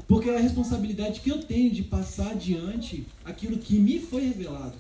Porque 0.07 0.29
é 0.29 0.37
a 0.37 0.41
responsabilidade 0.41 1.21
que 1.21 1.29
eu 1.29 1.39
tenho 1.43 1.71
de 1.71 1.83
passar 1.83 2.31
adiante 2.31 3.05
aquilo 3.23 3.57
que 3.57 3.77
me 3.79 3.99
foi 3.99 4.25
revelado. 4.25 4.73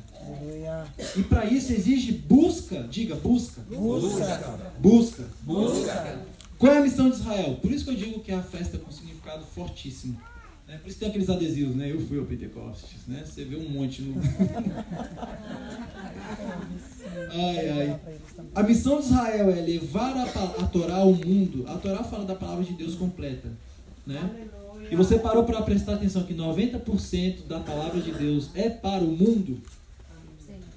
E 1.15 1.23
para 1.23 1.45
isso 1.45 1.71
exige 1.71 2.11
busca. 2.11 2.83
Diga, 2.89 3.15
busca. 3.15 3.61
Busca. 3.61 4.73
Busca. 4.79 5.23
Busca. 5.43 6.25
Qual 6.59 6.73
é 6.73 6.77
a 6.77 6.81
missão 6.81 7.09
de 7.09 7.15
Israel? 7.15 7.57
Por 7.61 7.71
isso 7.71 7.85
que 7.85 7.91
eu 7.91 7.95
digo 7.95 8.19
que 8.19 8.33
é 8.33 8.35
a 8.35 8.43
festa 8.43 8.77
com 8.77 8.91
significado 8.91 9.45
fortíssimo. 9.45 10.19
Né? 10.67 10.77
Por 10.77 10.89
isso 10.89 10.99
tem 10.99 11.07
aqueles 11.07 11.29
adesivos, 11.29 11.73
né? 11.73 11.89
Eu 11.89 12.05
fui 12.05 12.19
ao 12.19 12.25
Pentecostes, 12.25 13.07
né? 13.07 13.23
Você 13.25 13.45
vê 13.45 13.55
um 13.55 13.69
monte 13.69 14.01
no. 14.01 14.21
ai, 17.31 17.69
ai. 17.69 17.99
A 18.53 18.61
missão 18.61 18.99
de 18.99 19.05
Israel 19.05 19.49
é 19.49 19.61
levar 19.61 20.17
a, 20.17 20.23
a 20.23 20.67
Torá 20.67 20.97
ao 20.97 21.13
mundo. 21.13 21.63
A 21.67 21.77
Torá 21.77 22.03
fala 22.03 22.25
da 22.25 22.35
palavra 22.35 22.65
de 22.65 22.73
Deus 22.73 22.93
completa, 22.95 23.49
né? 24.05 24.29
E 24.91 24.95
você 24.97 25.17
parou 25.17 25.45
para 25.45 25.61
prestar 25.61 25.93
atenção 25.93 26.23
que 26.23 26.33
90% 26.33 27.47
da 27.47 27.61
palavra 27.61 28.01
de 28.01 28.11
Deus 28.11 28.49
é 28.53 28.69
para 28.69 29.03
o 29.03 29.07
mundo? 29.07 29.61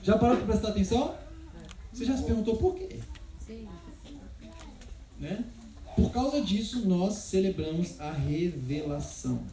Já 0.02 0.16
parou 0.16 0.36
para 0.36 0.46
prestar 0.46 0.68
atenção? 0.68 1.14
Você 1.92 2.04
já 2.04 2.16
se 2.16 2.22
perguntou 2.22 2.56
por 2.56 2.76
quê? 2.76 3.00
Né? 5.18 5.44
Por 5.94 6.10
causa 6.10 6.40
disso, 6.40 6.88
nós 6.88 7.14
celebramos 7.14 8.00
a 8.00 8.10
revelação. 8.10 9.44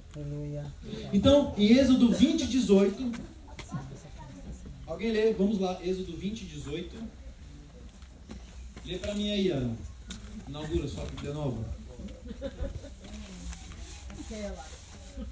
Então, 1.12 1.54
em 1.58 1.78
Êxodo 1.78 2.12
20, 2.12 2.48
18. 2.48 3.12
Alguém 4.88 5.12
lê? 5.12 5.34
Vamos 5.34 5.60
lá, 5.60 5.78
Êxodo 5.84 6.16
20, 6.16 6.46
18. 6.46 6.96
Lê 8.86 8.98
pra 8.98 9.14
mim 9.14 9.32
aí, 9.32 9.50
Ana. 9.52 9.76
Inaugura 10.48 10.88
sua 10.88 11.06
Bíblia 11.06 11.34
nova. 11.34 11.64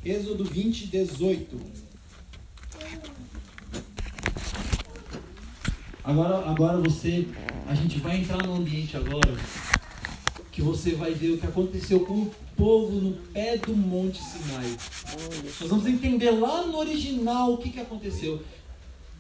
Êxodo 0.04 0.44
20, 0.44 0.88
18. 0.88 1.60
Agora, 6.04 6.50
agora 6.50 6.78
você. 6.78 7.28
A 7.66 7.74
gente 7.74 8.00
vai 8.00 8.18
entrar 8.18 8.46
no 8.46 8.56
ambiente 8.56 8.96
agora 8.96 9.36
que 10.58 10.62
você 10.64 10.96
vai 10.96 11.14
ver 11.14 11.34
o 11.34 11.38
que 11.38 11.46
aconteceu 11.46 12.00
com 12.00 12.16
o 12.16 12.32
povo 12.56 13.00
no 13.00 13.14
pé 13.32 13.60
do 13.60 13.78
Monte 13.78 14.20
Sinai. 14.20 14.76
Nós 15.62 15.70
vamos 15.70 15.86
entender 15.86 16.32
lá 16.32 16.64
no 16.64 16.80
original 16.80 17.54
o 17.54 17.60
que, 17.60 17.70
que 17.70 17.80
aconteceu 17.80 18.42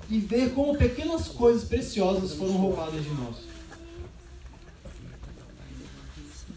e 0.10 0.18
ver 0.18 0.56
como 0.56 0.76
pequenas 0.76 1.28
coisas 1.28 1.64
preciosas 1.64 2.34
foram 2.34 2.54
roubadas 2.54 3.04
de 3.04 3.12
nós. 3.12 3.36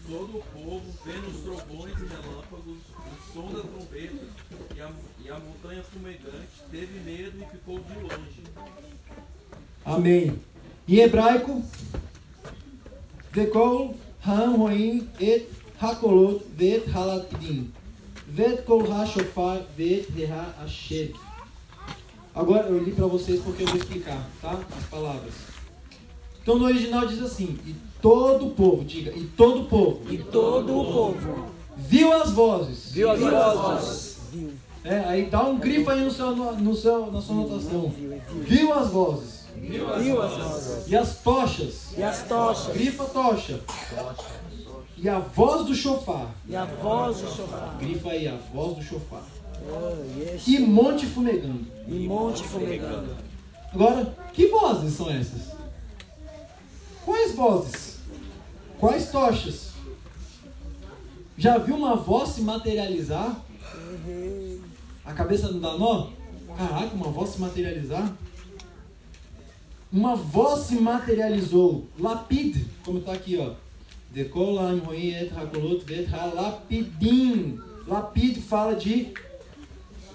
Todo 0.09 0.39
o 0.39 0.43
povo, 0.51 0.81
vendo 1.05 1.27
os 1.27 1.41
trovões 1.41 1.93
e 1.99 2.05
relâmpagos, 2.07 2.77
o 2.97 3.33
som 3.33 3.53
da 3.53 3.61
trombeta 3.61 4.25
e 4.75 4.81
a, 4.81 4.91
e 5.23 5.29
a 5.29 5.39
montanha 5.39 5.83
fumegante, 5.83 6.63
teve 6.71 6.99
medo 7.01 7.37
e 7.39 7.45
ficou 7.51 7.77
de 7.77 7.93
longe. 7.99 8.43
Amém. 9.85 10.39
Em 10.87 10.95
hebraico, 10.95 11.63
Vekol 13.31 13.95
Ha'am 14.25 14.57
Roim 14.57 15.07
et 15.19 15.49
Hakolot 15.81 16.41
vet 16.55 16.87
Halatidim. 16.93 17.71
Vet 18.27 18.63
Kol 18.65 18.83
HaShofar 18.83 19.61
vet 19.75 20.07
Reha 20.15 20.55
Asher. 20.63 21.11
Agora 22.33 22.67
eu 22.67 22.81
li 22.83 22.91
para 22.91 23.07
vocês 23.07 23.41
porque 23.41 23.63
eu 23.63 23.67
vou 23.67 23.77
explicar, 23.77 24.29
tá? 24.41 24.59
As 24.77 24.85
palavras. 24.85 25.33
Então 26.41 26.57
no 26.57 26.65
original 26.65 27.07
diz 27.07 27.21
assim: 27.21 27.57
E 27.65 27.75
todo 28.01 28.47
o 28.47 28.51
povo, 28.51 28.85
diga, 28.85 29.11
e 29.11 29.25
todo 29.25 29.61
o 29.61 29.65
povo 29.65 30.01
E 30.09 30.17
todo 30.17 30.79
o 30.79 30.85
povo 30.85 31.47
viu 31.75 32.13
as 32.13 32.31
vozes. 32.31 32.91
Viu 32.91 33.11
as 33.11 33.19
vozes? 33.19 34.17
viu. 34.31 34.51
É, 34.83 34.99
aí 34.99 35.25
dá 35.29 35.43
um 35.43 35.57
grifo 35.59 35.89
aí 35.89 36.03
no 36.03 36.09
seu, 36.09 36.35
no 36.35 36.75
seu, 36.75 37.11
na 37.11 37.21
sua 37.21 37.35
anotação. 37.35 37.89
Viu, 37.89 38.09
viu. 38.09 38.43
Viu 38.43 38.73
as 38.73 38.89
vozes. 38.89 39.40
Viu 39.71 40.21
as 40.21 40.37
vozes. 40.37 40.87
E 40.87 40.95
as 40.95 41.17
tochas. 41.17 41.97
E 41.97 42.03
as 42.03 42.27
tochas. 42.27 42.73
Grifa 42.73 43.05
tocha. 43.05 43.59
E 44.97 45.07
a 45.07 45.19
voz 45.19 45.65
do 45.65 45.73
chofar. 45.73 46.35
E 46.47 46.55
a 46.55 46.65
voz 46.65 47.21
do 47.21 47.35
chofar. 47.35 47.77
Grifa 47.79 48.09
aí, 48.09 48.27
a 48.27 48.35
voz 48.53 48.77
do 48.77 48.83
chofar. 48.83 49.23
Oh, 49.63 50.19
yes. 50.19 50.47
E 50.47 50.59
monte 50.59 51.05
fumegando. 51.05 51.65
E 51.87 52.07
monte 52.07 52.43
fumegando. 52.43 53.15
Agora, 53.73 54.13
que 54.33 54.47
vozes 54.47 54.93
são 54.93 55.09
essas? 55.09 55.51
Quais 57.05 57.33
vozes? 57.33 57.99
Quais 58.79 59.09
tochas? 59.09 59.71
Já 61.37 61.57
viu 61.57 61.75
uma 61.75 61.95
voz 61.95 62.29
se 62.29 62.41
materializar? 62.41 63.39
A 65.05 65.13
cabeça 65.13 65.49
não 65.49 65.59
dá 65.59 65.77
nó? 65.77 66.09
Caraca, 66.57 66.93
uma 66.93 67.09
voz 67.09 67.29
se 67.31 67.41
materializar? 67.41 68.11
Uma 69.91 70.15
voz 70.15 70.67
se 70.67 70.75
materializou. 70.75 71.85
Lapid, 71.99 72.65
como 72.85 72.99
está 72.99 73.11
aqui, 73.11 73.37
ó. 73.37 73.55
Halapidim. 76.09 77.59
Lapid 77.85 78.39
fala 78.39 78.73
de 78.75 79.13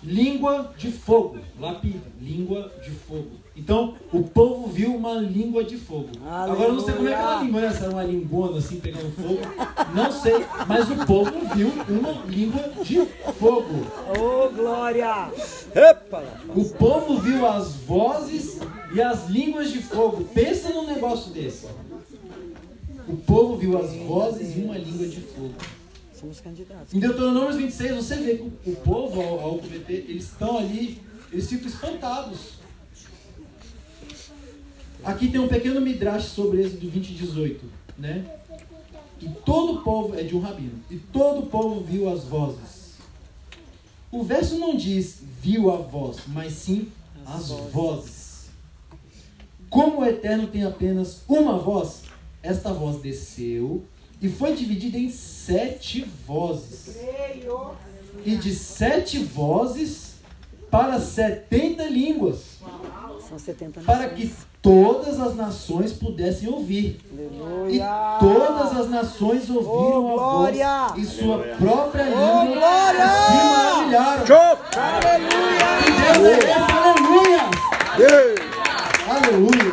língua 0.03 0.75
de 0.79 0.91
fogo. 0.91 1.39
Lapid, 1.61 2.01
língua 2.19 2.73
de 2.83 2.91
fogo. 2.91 3.46
Então, 3.57 3.95
o 4.13 4.23
povo 4.23 4.69
viu 4.69 4.95
uma 4.95 5.15
língua 5.15 5.65
de 5.65 5.79
fogo. 5.79 6.11
Agora, 6.27 6.61
eu 6.69 6.75
não 6.75 6.85
sei 6.85 6.95
como 6.95 7.09
é 7.09 7.13
que 7.13 7.19
era 7.19 7.39
a 7.39 7.43
língua, 7.43 7.71
se 7.73 7.83
era 7.85 7.91
uma 7.91 8.05
lingona 8.05 8.59
assim, 8.59 8.79
pegando 8.81 9.11
fogo. 9.13 9.41
Não 9.95 10.13
sei, 10.13 10.45
mas 10.69 10.91
o 10.91 11.07
povo 11.07 11.33
viu 11.55 11.69
uma 11.89 12.13
língua 12.27 12.63
de 12.85 13.07
fogo. 13.39 13.87
Oh, 14.19 14.51
glória. 14.55 15.31
Epa! 15.75 16.23
O 16.55 16.65
povo 16.67 17.19
viu 17.19 17.47
as 17.47 17.73
vozes 17.77 18.59
e 18.95 19.01
as 19.01 19.27
línguas 19.29 19.71
de 19.73 19.81
fogo. 19.83 20.25
Pensa 20.35 20.69
num 20.71 20.87
negócio 20.87 21.33
desse. 21.33 21.67
O 23.09 23.17
povo 23.17 23.57
viu 23.57 23.79
as 23.79 23.91
vozes 23.95 24.55
e 24.55 24.61
uma 24.61 24.77
língua 24.77 25.07
de 25.07 25.21
fogo. 25.21 25.55
Somos 26.13 26.41
candidatos. 26.41 26.93
Em 26.93 26.99
Deuteronômio 26.99 27.53
26, 27.57 27.95
você 27.97 28.17
vê 28.17 28.37
que 28.37 28.43
o- 28.43 28.73
o 28.73 28.77
povo, 28.77 29.21
ao, 29.21 29.41
ao 29.41 29.59
cometer, 29.59 30.05
eles 30.09 30.25
estão 30.25 30.59
ali, 30.59 31.01
eles 31.33 31.49
ficam 31.49 31.69
espantados. 31.69 32.56
Aqui 35.05 35.29
tem 35.29 35.41
um 35.41 35.49
pequeno 35.49 35.81
midrash 35.81 36.25
sobre 36.27 36.63
Êxodo 36.63 36.89
20, 36.89 37.15
18, 37.15 37.65
né? 37.99 38.25
E 39.21 39.29
todo 39.29 39.79
o 39.79 39.83
povo, 39.83 40.19
é 40.19 40.23
de 40.23 40.37
um 40.37 40.41
rabino, 40.41 40.81
e 40.91 40.97
todo 40.97 41.41
o 41.41 41.47
povo 41.47 41.81
viu 41.81 42.09
as 42.09 42.25
vozes. 42.25 42.97
O 44.11 44.23
verso 44.23 44.59
não 44.59 44.77
diz 44.77 45.21
viu 45.41 45.71
a 45.71 45.77
voz, 45.77 46.19
mas 46.27 46.53
sim 46.53 46.89
as 47.25 47.49
vozes. 47.49 48.47
Como 49.69 50.01
o 50.01 50.05
Eterno 50.05 50.47
tem 50.47 50.65
apenas 50.65 51.23
uma 51.29 51.59
voz, 51.59 52.03
esta 52.43 52.73
voz 52.73 53.01
desceu 53.01 53.85
e 54.21 54.29
foi 54.29 54.55
dividida 54.55 54.97
em 54.97 55.11
sete 55.11 56.03
vozes. 56.27 56.97
E 58.25 58.37
de 58.37 58.55
sete 58.55 59.19
vozes 59.19 60.15
para 60.71 61.01
setenta 61.01 61.85
línguas. 61.85 62.59
São 63.29 63.39
70 63.39 63.81
para 63.81 64.09
que 64.11 64.33
todas 64.63 65.21
as 65.21 65.35
nações 65.37 65.93
pudessem 65.93 66.49
ouvir. 66.49 66.99
E 67.69 67.81
Aleluia. 67.81 68.19
todas 68.21 68.77
as 68.81 68.89
nações 68.91 69.49
ouviram 69.51 70.07
Oh, 70.07 70.09
a 70.09 70.13
glória! 70.15 70.87
voz 70.89 71.03
e 71.03 71.07
sua 71.07 71.39
própria 71.39 72.05
Oh, 72.05 72.09
língua 72.45 72.57
e 72.57 72.59
se 72.93 72.97
maravilharam. 73.91 74.27
Show! 74.27 74.59
Que 75.85 75.91
Deus 76.19 76.45
é? 76.45 76.53
Aleluia! 76.53 77.43
Aleluia! 79.09 79.73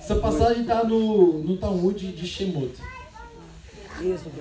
Essa 0.00 0.14
passagem 0.16 0.62
está 0.62 0.84
no, 0.84 1.38
no 1.42 1.56
Talmud 1.56 2.12
de 2.12 2.26
Shemot. 2.26 2.72
Êxodo. 4.00 4.40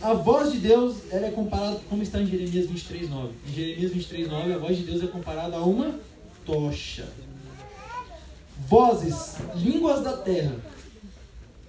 A 0.00 0.14
voz 0.14 0.52
de 0.52 0.58
Deus 0.58 0.96
ela 1.10 1.26
é 1.26 1.30
comparada, 1.30 1.80
como 1.88 2.02
está 2.02 2.20
em 2.20 2.26
Jeremias 2.26 2.66
23, 2.66 3.10
9. 3.10 3.32
Em 3.48 3.52
Jeremias 3.52 3.92
23, 3.92 4.28
9, 4.28 4.52
a 4.52 4.58
voz 4.58 4.76
de 4.76 4.84
Deus 4.84 5.02
é 5.02 5.06
comparada 5.08 5.56
a 5.56 5.62
uma 5.64 5.98
tocha. 6.46 7.08
Vozes, 8.68 9.36
línguas 9.56 10.02
da 10.04 10.16
terra. 10.16 10.56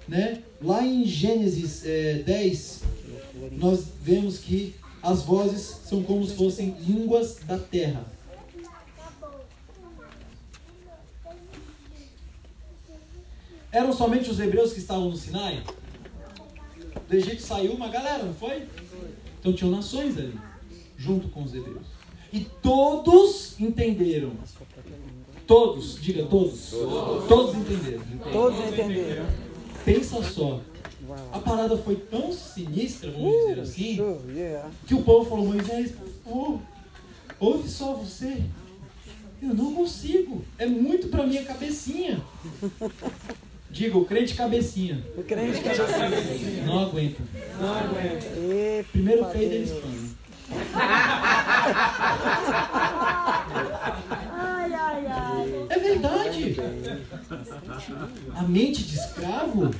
Né? 0.07 0.43
Lá 0.61 0.85
em 0.85 1.05
Gênesis 1.05 1.83
é, 1.85 2.15
10, 2.25 2.83
nós 3.53 3.85
vemos 4.01 4.37
que 4.39 4.75
as 5.01 5.23
vozes 5.23 5.79
são 5.85 6.03
como 6.03 6.25
se 6.25 6.35
fossem 6.35 6.75
línguas 6.81 7.37
da 7.47 7.57
terra. 7.57 8.05
Eram 13.71 13.93
somente 13.93 14.29
os 14.29 14.39
hebreus 14.39 14.73
que 14.73 14.79
estavam 14.79 15.09
no 15.09 15.15
Sinai? 15.15 15.63
Do 17.09 17.15
Egito 17.15 17.41
saiu 17.41 17.73
uma 17.73 17.87
galera, 17.87 18.23
não 18.23 18.35
foi? 18.35 18.67
Então 19.39 19.51
tinham 19.51 19.71
nações 19.71 20.15
ali, 20.15 20.37
junto 20.95 21.27
com 21.29 21.43
os 21.43 21.55
hebreus. 21.55 21.87
E 22.31 22.41
todos 22.61 23.59
entenderam. 23.59 24.33
Todos, 25.47 25.99
diga 25.99 26.25
todos. 26.25 26.69
Todos, 27.27 27.55
entenderam. 27.55 28.03
Todos 28.31 28.59
entenderam. 28.59 29.25
Pensa 29.83 30.21
só. 30.21 30.61
A 31.31 31.39
parada 31.39 31.75
foi 31.77 31.95
tão 31.95 32.31
sinistra, 32.31 33.09
vamos 33.09 33.31
dizer 33.31 33.59
assim, 33.59 33.95
Show, 33.95 34.21
yeah. 34.29 34.69
que 34.85 34.93
o 34.93 35.01
povo 35.01 35.27
falou, 35.27 35.47
Moisés, 35.47 35.91
por 35.91 36.07
favor, 36.07 36.59
ouve 37.39 37.67
só 37.67 37.93
você. 37.95 38.43
Eu 39.41 39.55
não 39.55 39.73
consigo. 39.73 40.45
É 40.59 40.67
muito 40.67 41.07
pra 41.07 41.25
minha 41.25 41.43
cabecinha. 41.43 42.21
Diga, 43.69 43.97
o 43.97 44.05
crente 44.05 44.33
cabecinha. 44.33 45.03
O 45.15 45.23
crente 45.23 45.61
já 45.63 45.87
Não 46.65 46.79
aguenta. 46.79 47.21
não 47.59 47.73
aguenta. 47.73 48.25
Epa, 48.25 48.89
Primeiro 48.91 49.25
peido 49.25 49.53
eles 49.53 49.69
Deus. 49.69 49.81
põem. 49.83 50.09
Ai, 54.31 54.73
ai, 54.73 55.05
ai. 55.07 55.65
É 55.69 55.79
verdade. 55.79 56.55
A 58.35 58.41
mente 58.43 58.83
de 58.83 58.95
escravo 58.95 59.71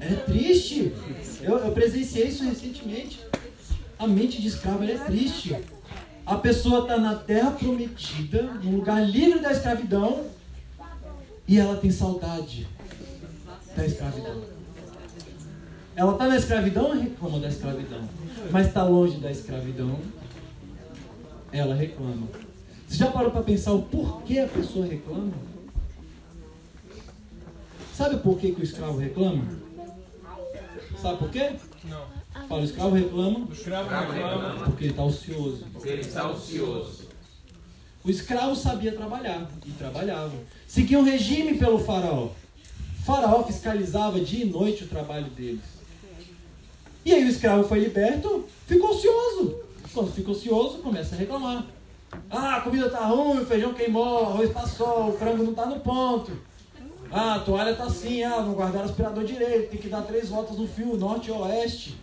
é 0.00 0.14
triste. 0.14 0.92
Eu, 1.40 1.58
eu 1.58 1.72
presenciei 1.72 2.26
isso 2.28 2.44
recentemente. 2.44 3.20
A 3.98 4.06
mente 4.06 4.40
de 4.42 4.48
escravo 4.48 4.84
é 4.84 4.98
triste. 4.98 5.56
A 6.26 6.36
pessoa 6.36 6.80
está 6.82 6.96
na 6.98 7.14
terra 7.16 7.50
prometida, 7.52 8.42
num 8.62 8.76
lugar 8.76 9.00
livre 9.06 9.40
da 9.40 9.52
escravidão, 9.52 10.24
e 11.46 11.58
ela 11.58 11.76
tem 11.76 11.90
saudade 11.90 12.66
da 13.76 13.86
escravidão. 13.86 14.42
Ela 15.96 16.12
está 16.12 16.26
na 16.28 16.36
escravidão 16.36 16.96
e 16.96 17.00
reclama 17.02 17.38
da 17.40 17.48
escravidão. 17.48 18.08
Mas 18.50 18.66
está 18.66 18.82
longe 18.84 19.18
da 19.18 19.30
escravidão, 19.30 19.98
ela 21.52 21.74
reclama. 21.74 22.26
Você 22.88 22.96
já 22.96 23.10
parou 23.10 23.30
para 23.30 23.42
pensar 23.42 23.72
o 23.72 23.82
porquê 23.82 24.40
a 24.40 24.48
pessoa 24.48 24.86
reclama? 24.86 25.32
Sabe 27.94 28.16
por 28.18 28.38
que, 28.38 28.52
que 28.52 28.60
o 28.60 28.64
escravo 28.64 28.98
reclama? 28.98 29.44
Sabe 31.00 31.18
por 31.18 31.30
quê? 31.30 31.52
Não. 31.84 32.04
Fala, 32.48 32.60
o 32.60 32.64
escravo 32.64 32.94
reclama 32.96 33.46
O 33.48 33.52
escravo 33.52 33.88
reclama. 34.12 34.64
porque 34.64 34.84
ele 34.84 34.90
está 34.90 35.04
ocioso. 35.04 35.64
Porque 35.72 35.88
ele 35.88 36.00
está 36.00 36.30
ocioso. 36.30 37.04
O 38.02 38.10
escravo 38.10 38.56
sabia 38.56 38.92
trabalhar 38.92 39.48
e 39.64 39.70
trabalhava. 39.70 40.32
Seguia 40.66 40.98
um 40.98 41.04
regime 41.04 41.56
pelo 41.56 41.78
faraó. 41.78 42.30
Faraó 43.04 43.42
fiscalizava 43.44 44.18
dia 44.18 44.44
e 44.44 44.48
noite 44.48 44.84
o 44.84 44.88
trabalho 44.88 45.26
deles. 45.26 45.60
E 47.04 47.12
aí 47.12 47.22
o 47.22 47.28
escravo 47.28 47.64
foi 47.64 47.80
liberto, 47.80 48.46
ficou 48.66 48.90
ocioso. 48.90 49.56
Quando 49.92 50.10
fica 50.10 50.30
ocioso, 50.30 50.78
começa 50.78 51.14
a 51.14 51.18
reclamar. 51.18 51.66
Ah, 52.30 52.56
a 52.56 52.60
comida 52.62 52.88
tá 52.88 53.04
ruim, 53.06 53.42
o 53.42 53.46
feijão 53.46 53.74
queimou, 53.74 54.26
arroz 54.26 54.50
passou, 54.50 55.10
o 55.10 55.18
frango 55.18 55.44
não 55.44 55.52
tá 55.52 55.66
no 55.66 55.80
ponto. 55.80 56.32
Ah, 57.12 57.34
a 57.34 57.40
toalha 57.40 57.74
tá 57.74 57.84
assim, 57.84 58.22
ah, 58.22 58.40
não 58.40 58.54
guardaram 58.54 58.86
o 58.86 58.88
aspirador 58.88 59.22
direito, 59.22 59.70
tem 59.70 59.80
que 59.80 59.88
dar 59.88 60.02
três 60.02 60.30
voltas 60.30 60.56
no 60.56 60.66
fio, 60.66 60.96
norte 60.96 61.28
e 61.28 61.32
oeste. 61.32 61.96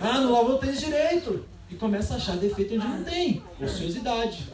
Ah, 0.00 0.20
não 0.20 0.32
lavou 0.32 0.56
o 0.56 0.58
tênis 0.58 0.80
direito. 0.80 1.44
E 1.70 1.76
começa 1.76 2.14
a 2.14 2.16
achar 2.16 2.36
defeito 2.36 2.74
onde 2.74 2.86
não 2.86 3.04
tem. 3.04 3.42
Ociosidade. 3.60 4.48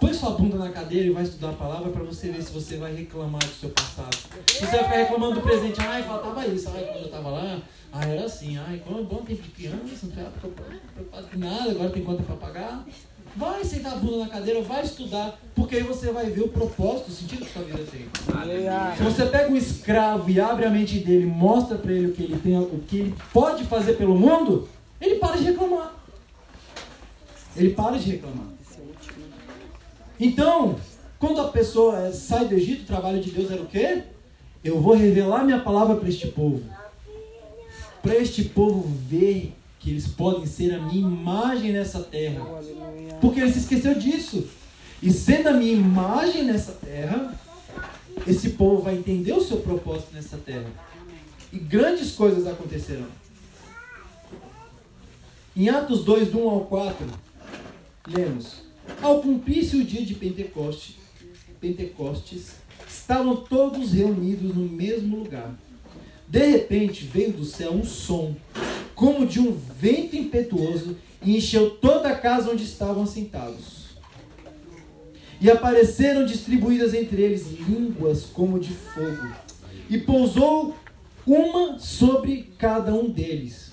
Põe 0.00 0.14
sua 0.14 0.30
bunda 0.30 0.56
na 0.56 0.70
cadeira 0.70 1.08
e 1.08 1.10
vai 1.10 1.24
estudar 1.24 1.50
a 1.50 1.54
palavra 1.54 1.90
para 1.90 2.04
você 2.04 2.30
ver 2.30 2.40
se 2.42 2.52
você 2.52 2.76
vai 2.76 2.94
reclamar 2.94 3.40
do 3.44 3.52
seu 3.52 3.70
passado. 3.70 4.16
Se 4.46 4.60
você 4.60 4.66
vai 4.66 4.84
ficar 4.84 4.96
reclamando 4.96 5.34
do 5.34 5.40
presente, 5.40 5.80
ai, 5.80 6.04
faltava 6.04 6.46
isso, 6.46 6.70
ai, 6.72 6.84
quando 6.84 7.04
eu 7.04 7.10
tava 7.10 7.30
lá, 7.30 7.58
ai, 7.92 8.12
era 8.12 8.24
assim, 8.24 8.56
ai, 8.58 8.80
quando 8.86 9.08
bom 9.08 9.22
tempo 9.22 9.42
de 9.42 9.48
criança, 9.48 9.78
não 10.04 10.10
tinha 10.10 10.26
preocupado 10.26 11.26
com 11.26 11.38
nada, 11.38 11.70
agora 11.72 11.90
tem 11.90 12.04
conta 12.04 12.22
para 12.22 12.36
pagar. 12.36 12.86
Vai 13.36 13.64
sentar 13.64 13.92
a 13.92 13.96
bunda 13.96 14.18
na 14.18 14.28
cadeira, 14.28 14.62
vai 14.62 14.82
estudar, 14.84 15.38
porque 15.54 15.76
aí 15.76 15.82
você 15.82 16.12
vai 16.12 16.26
ver 16.26 16.42
o 16.42 16.48
propósito, 16.48 17.08
o 17.08 17.12
sentido 17.12 17.44
que 17.44 17.52
sua 17.52 17.62
vida 17.62 17.84
tem. 17.90 18.08
Se 18.96 19.02
você 19.02 19.26
pega 19.26 19.52
um 19.52 19.56
escravo 19.56 20.30
e 20.30 20.40
abre 20.40 20.64
a 20.64 20.70
mente 20.70 20.98
dele, 21.00 21.26
mostra 21.26 21.76
para 21.76 21.92
ele 21.92 22.06
o 22.06 22.12
que 22.12 22.22
ele 22.22 22.38
tem, 22.38 22.56
o 22.58 22.82
que 22.86 23.00
ele 23.00 23.14
pode 23.32 23.64
fazer 23.64 23.94
pelo 23.94 24.14
mundo, 24.14 24.68
ele 25.00 25.16
para 25.16 25.36
de 25.36 25.44
reclamar. 25.44 25.94
Ele 27.56 27.70
para 27.70 27.98
de 27.98 28.12
reclamar. 28.12 28.57
Então, 30.20 30.76
quando 31.18 31.40
a 31.40 31.48
pessoa 31.48 32.12
sai 32.12 32.46
do 32.46 32.54
Egito, 32.54 32.82
o 32.82 32.86
trabalho 32.86 33.20
de 33.20 33.30
Deus 33.30 33.50
era 33.50 33.62
o 33.62 33.66
quê? 33.66 34.02
Eu 34.62 34.80
vou 34.80 34.94
revelar 34.94 35.44
minha 35.44 35.60
palavra 35.60 35.96
para 35.96 36.08
este 36.08 36.28
povo. 36.28 36.62
Para 38.02 38.16
este 38.16 38.44
povo 38.44 38.88
ver 39.08 39.54
que 39.78 39.90
eles 39.90 40.08
podem 40.08 40.46
ser 40.46 40.74
a 40.74 40.80
minha 40.80 41.00
imagem 41.00 41.72
nessa 41.72 42.00
terra. 42.00 42.44
Porque 43.20 43.40
ele 43.40 43.52
se 43.52 43.60
esqueceu 43.60 43.94
disso. 43.94 44.48
E 45.00 45.12
sendo 45.12 45.48
a 45.48 45.52
minha 45.52 45.72
imagem 45.72 46.44
nessa 46.44 46.72
terra, 46.72 47.38
esse 48.26 48.50
povo 48.50 48.82
vai 48.82 48.94
entender 48.94 49.32
o 49.32 49.40
seu 49.40 49.58
propósito 49.58 50.12
nessa 50.12 50.36
terra. 50.36 50.66
E 51.52 51.58
grandes 51.58 52.12
coisas 52.12 52.46
acontecerão. 52.46 53.06
Em 55.56 55.68
Atos 55.68 56.04
2, 56.04 56.30
do 56.30 56.40
1 56.40 56.50
ao 56.50 56.60
4, 56.66 57.06
lemos: 58.08 58.67
Ao 59.00 59.20
cumprir-se 59.20 59.76
o 59.76 59.84
dia 59.84 60.04
de 60.04 60.14
Pentecoste, 60.14 60.96
Pentecostes, 61.60 62.56
estavam 62.88 63.36
todos 63.36 63.92
reunidos 63.92 64.54
no 64.54 64.68
mesmo 64.68 65.18
lugar. 65.18 65.54
De 66.26 66.46
repente 66.46 67.04
veio 67.04 67.32
do 67.32 67.44
céu 67.44 67.72
um 67.72 67.84
som, 67.84 68.36
como 68.94 69.26
de 69.26 69.40
um 69.40 69.52
vento 69.52 70.16
impetuoso, 70.16 70.96
e 71.22 71.36
encheu 71.36 71.70
toda 71.70 72.08
a 72.08 72.16
casa 72.16 72.50
onde 72.50 72.64
estavam 72.64 73.06
sentados. 73.06 73.88
E 75.40 75.50
apareceram 75.50 76.26
distribuídas 76.26 76.94
entre 76.94 77.22
eles 77.22 77.46
línguas 77.60 78.24
como 78.24 78.58
de 78.58 78.72
fogo, 78.72 79.32
e 79.88 79.98
pousou 79.98 80.76
uma 81.26 81.78
sobre 81.78 82.52
cada 82.58 82.94
um 82.94 83.08
deles. 83.08 83.67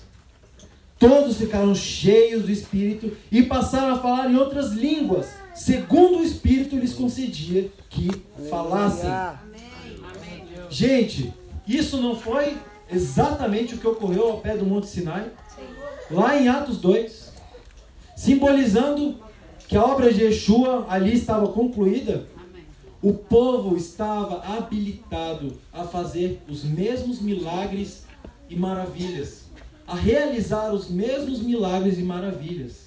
Todos 0.98 1.36
ficaram 1.36 1.74
cheios 1.74 2.44
do 2.44 2.50
Espírito 2.50 3.14
e 3.30 3.42
passaram 3.42 3.94
a 3.94 3.98
falar 3.98 4.30
em 4.30 4.36
outras 4.36 4.72
línguas, 4.72 5.28
segundo 5.54 6.18
o 6.18 6.24
Espírito 6.24 6.76
lhes 6.76 6.94
concedia 6.94 7.70
que 7.90 8.10
falassem. 8.48 9.10
Gente, 10.70 11.34
isso 11.66 12.00
não 12.00 12.16
foi 12.16 12.56
exatamente 12.90 13.74
o 13.74 13.78
que 13.78 13.86
ocorreu 13.86 14.28
ao 14.28 14.38
pé 14.38 14.56
do 14.56 14.64
Monte 14.64 14.86
Sinai? 14.86 15.30
Lá 16.10 16.40
em 16.40 16.48
Atos 16.48 16.78
2, 16.78 17.32
simbolizando 18.16 19.18
que 19.68 19.76
a 19.76 19.84
obra 19.84 20.12
de 20.12 20.22
Yeshua 20.22 20.86
ali 20.88 21.14
estava 21.14 21.48
concluída, 21.48 22.26
o 23.02 23.12
povo 23.12 23.76
estava 23.76 24.42
habilitado 24.56 25.58
a 25.72 25.84
fazer 25.84 26.40
os 26.48 26.64
mesmos 26.64 27.20
milagres 27.20 28.04
e 28.48 28.56
maravilhas, 28.56 29.45
a 29.86 29.94
realizar 29.94 30.72
os 30.72 30.88
mesmos 30.88 31.40
milagres 31.40 31.98
e 31.98 32.02
maravilhas. 32.02 32.86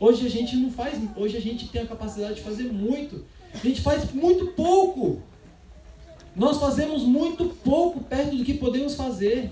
Hoje 0.00 0.26
a 0.26 0.30
gente 0.30 0.56
não 0.56 0.70
faz, 0.70 0.98
hoje 1.16 1.36
a 1.36 1.40
gente 1.40 1.68
tem 1.68 1.82
a 1.82 1.86
capacidade 1.86 2.36
de 2.36 2.42
fazer 2.42 2.64
muito. 2.64 3.24
A 3.52 3.58
gente 3.58 3.80
faz 3.80 4.12
muito 4.12 4.48
pouco. 4.48 5.22
Nós 6.34 6.58
fazemos 6.58 7.02
muito 7.02 7.46
pouco 7.64 8.00
perto 8.00 8.36
do 8.36 8.44
que 8.44 8.54
podemos 8.54 8.94
fazer. 8.94 9.50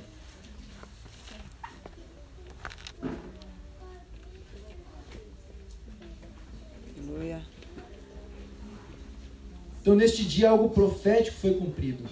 Então, 9.87 9.95
neste 9.95 10.25
dia, 10.25 10.51
algo 10.51 10.71
profético 10.71 11.37
foi 11.37 11.55
cumprido. 11.55 12.03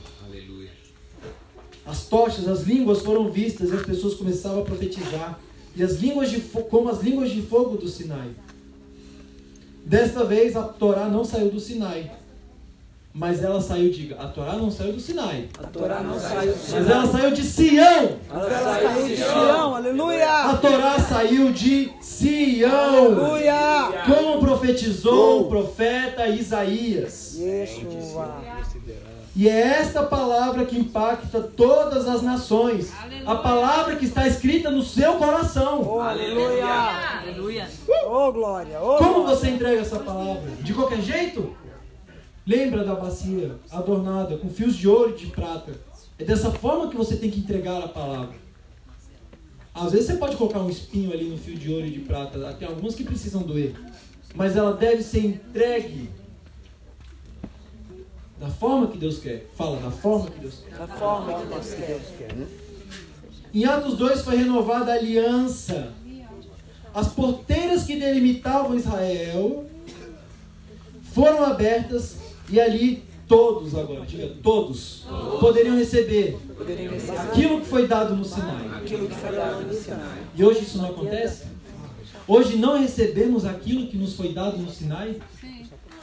As 1.87 2.07
tochas, 2.07 2.49
as 2.49 2.63
línguas 2.63 3.01
foram 3.01 3.31
vistas 3.31 3.71
e 3.71 3.75
as 3.75 3.83
pessoas 3.83 4.15
começavam 4.15 4.63
a 4.63 4.65
profetizar. 4.65 5.39
E 5.77 5.83
as 5.83 6.01
línguas 6.01 6.31
de 6.31 6.41
como 6.41 6.89
as 6.89 7.03
línguas 7.03 7.31
de 7.31 7.43
fogo 7.43 7.77
do 7.77 7.89
Sinai. 7.89 8.31
Desta 9.85 10.25
vez 10.25 10.57
a 10.57 10.63
Torá 10.63 11.09
não 11.09 11.25
saiu 11.25 11.51
do 11.51 11.61
Sinai. 11.61 12.11
Mas 13.17 13.45
ela 13.45 13.61
saiu, 13.61 13.93
diga, 13.93 14.17
a 14.17 14.27
Torá 14.27 14.55
não 14.55 14.69
saiu 14.73 14.93
do 14.93 14.99
Sinai. 14.99 15.49
A 15.63 15.69
Torá 15.69 16.01
não 16.03 16.19
saiu 16.19 16.53
de 16.53 16.73
Mas 16.73 16.91
ela 16.91 17.07
saiu 17.07 17.31
de 17.31 17.45
Sião. 17.45 18.19
Ela 18.29 18.51
saiu 18.51 19.07
de 19.07 19.17
Sião, 19.17 19.75
aleluia! 19.77 20.33
A 20.33 20.57
Torá 20.57 20.99
saiu 20.99 21.53
de 21.53 21.93
Sião. 22.01 23.15
Aleluia! 23.15 24.05
Como 24.05 24.41
profetizou 24.41 25.43
o 25.43 25.49
profeta 25.49 26.27
Isaías. 26.27 27.37
Yeshua. 27.39 28.54
E 29.37 29.49
é 29.49 29.79
esta 29.81 30.05
palavra 30.05 30.65
que 30.65 30.79
impacta 30.79 31.41
todas 31.41 32.07
as 32.07 32.23
nações. 32.23 32.93
A 33.27 33.35
palavra 33.35 33.97
que 33.97 34.05
está 34.05 34.29
escrita 34.29 34.71
no 34.71 34.83
seu 34.83 35.15
coração. 35.15 35.83
Oh, 35.83 35.99
aleluia! 36.01 36.65
Aleluia. 37.21 37.69
Oh, 38.07 38.31
glória! 38.33 38.79
Oh, 38.81 38.97
Como 38.99 39.15
glória. 39.15 39.37
você 39.37 39.51
entrega 39.51 39.81
essa 39.81 39.99
palavra? 39.99 40.51
De 40.61 40.73
qualquer 40.73 41.01
jeito? 41.01 41.57
Lembra 42.47 42.85
da 42.85 42.95
bacia 42.95 43.57
adornada 43.73 44.37
com 44.37 44.49
fios 44.49 44.77
de 44.77 44.87
ouro 44.87 45.11
e 45.11 45.17
de 45.19 45.27
prata. 45.27 45.73
É 46.17 46.25
dessa 46.25 46.53
forma 46.53 46.89
que 46.89 46.97
você 46.97 47.17
tem 47.17 47.31
que 47.31 47.41
entregar 47.41 47.83
a 47.83 47.89
palavra. 47.89 48.37
Às 49.75 49.91
vezes 49.91 50.07
você 50.07 50.15
pode 50.15 50.37
colocar 50.37 50.61
um 50.61 50.71
espinho 50.71 51.13
ali 51.13 51.25
no 51.25 51.37
fio 51.37 51.57
de 51.57 51.73
ouro 51.73 51.87
e 51.87 51.91
de 51.91 52.01
prata. 52.01 52.39
Tem 52.57 52.69
algumas 52.69 52.95
que 52.95 53.03
precisam 53.03 53.43
doer. 53.43 53.75
Mas 54.33 54.57
ela 54.57 54.75
deve 54.75 55.03
ser 55.03 55.25
entregue 55.25 56.09
da 58.45 58.51
forma 58.51 58.89
que 58.89 58.99
Deus 58.99 59.19
quer. 59.19 59.47
Fala, 59.57 59.79
da 59.79 59.91
forma 59.91 60.31
que 60.31 60.39
Deus 60.39 60.63
quer. 60.69 60.77
Da 60.77 60.87
forma 60.87 61.33
que 61.33 61.47
Deus 61.47 62.05
quer. 62.19 62.47
Em 63.55 63.65
Atos 63.65 63.97
2 63.97 64.21
foi 64.21 64.37
renovada 64.37 64.93
a 64.93 64.97
aliança. 64.97 65.95
As 66.93 67.09
porteiras 67.09 67.85
que 67.85 67.99
delimitavam 67.99 68.77
Israel 68.77 69.65
foram 71.15 71.45
abertas 71.45 72.19
e 72.51 72.61
ali 72.61 73.03
todos 73.27 73.75
agora, 73.75 74.05
diga 74.05 74.31
todos, 74.43 75.07
poderiam 75.41 75.77
receber 75.77 76.39
Poderiam 76.59 76.93
receber 76.93 77.19
aquilo 77.19 77.61
que 77.63 77.67
foi 77.67 77.89
dado 77.89 78.15
no 78.15 78.25
Sinai. 78.25 78.67
aquilo 78.77 79.09
que 79.09 79.15
foi 79.15 79.33
dado 79.33 79.63
no 79.63 79.73
Sinai. 79.73 80.23
E 80.37 80.45
hoje 80.45 80.61
isso 80.61 80.77
não 80.77 80.91
acontece? 80.91 81.45
Hoje 82.29 82.57
não 82.57 82.79
recebemos 82.79 83.47
aquilo 83.47 83.87
que 83.87 83.97
nos 83.97 84.15
foi 84.15 84.35
dado 84.35 84.59
no 84.59 84.71
Sinai? 84.71 85.17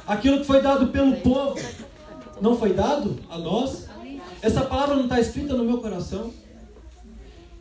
Aquilo 0.07 0.39
que 0.39 0.45
foi 0.45 0.61
dado 0.61 0.87
pelo 0.87 1.15
povo 1.17 1.59
não 2.41 2.57
foi 2.57 2.73
dado 2.73 3.19
a 3.29 3.37
nós? 3.37 3.85
Essa 4.41 4.65
palavra 4.65 4.95
não 4.95 5.03
está 5.03 5.19
escrita 5.19 5.53
no 5.53 5.63
meu 5.63 5.77
coração? 5.77 6.33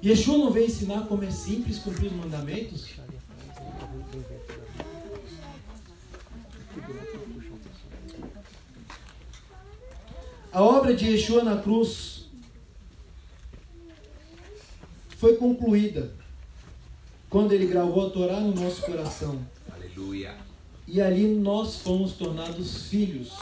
Yeshua 0.03 0.39
não 0.39 0.51
veio 0.51 0.67
ensinar 0.67 1.07
como 1.07 1.23
é 1.23 1.31
simples 1.31 1.79
cumprir 1.79 2.07
os 2.07 2.17
mandamentos? 2.17 2.89
A 10.53 10.63
obra 10.63 10.97
de 10.97 11.07
Yeshua 11.07 11.45
na 11.45 11.59
cruz 11.59 12.25
foi 15.19 15.37
concluída 15.37 16.13
quando 17.29 17.53
ele 17.53 17.67
gravou 17.67 18.07
a 18.07 18.11
Torá 18.11 18.41
no 18.41 18.55
nosso 18.55 18.83
coração. 18.83 19.39
Aleluia. 19.71 20.35
E 20.89 21.01
ali 21.01 21.29
nós 21.29 21.77
fomos 21.77 22.15
tornados 22.15 22.89
filhos. 22.89 23.33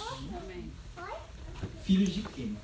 Filhos 1.89 2.11
de 2.11 2.21
quem? 2.21 2.55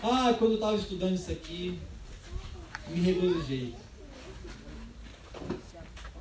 Ah, 0.00 0.32
quando 0.38 0.52
eu 0.52 0.54
estava 0.54 0.76
estudando 0.76 1.16
isso 1.16 1.32
aqui, 1.32 1.76
me 2.90 3.00
regozijei. 3.00 3.74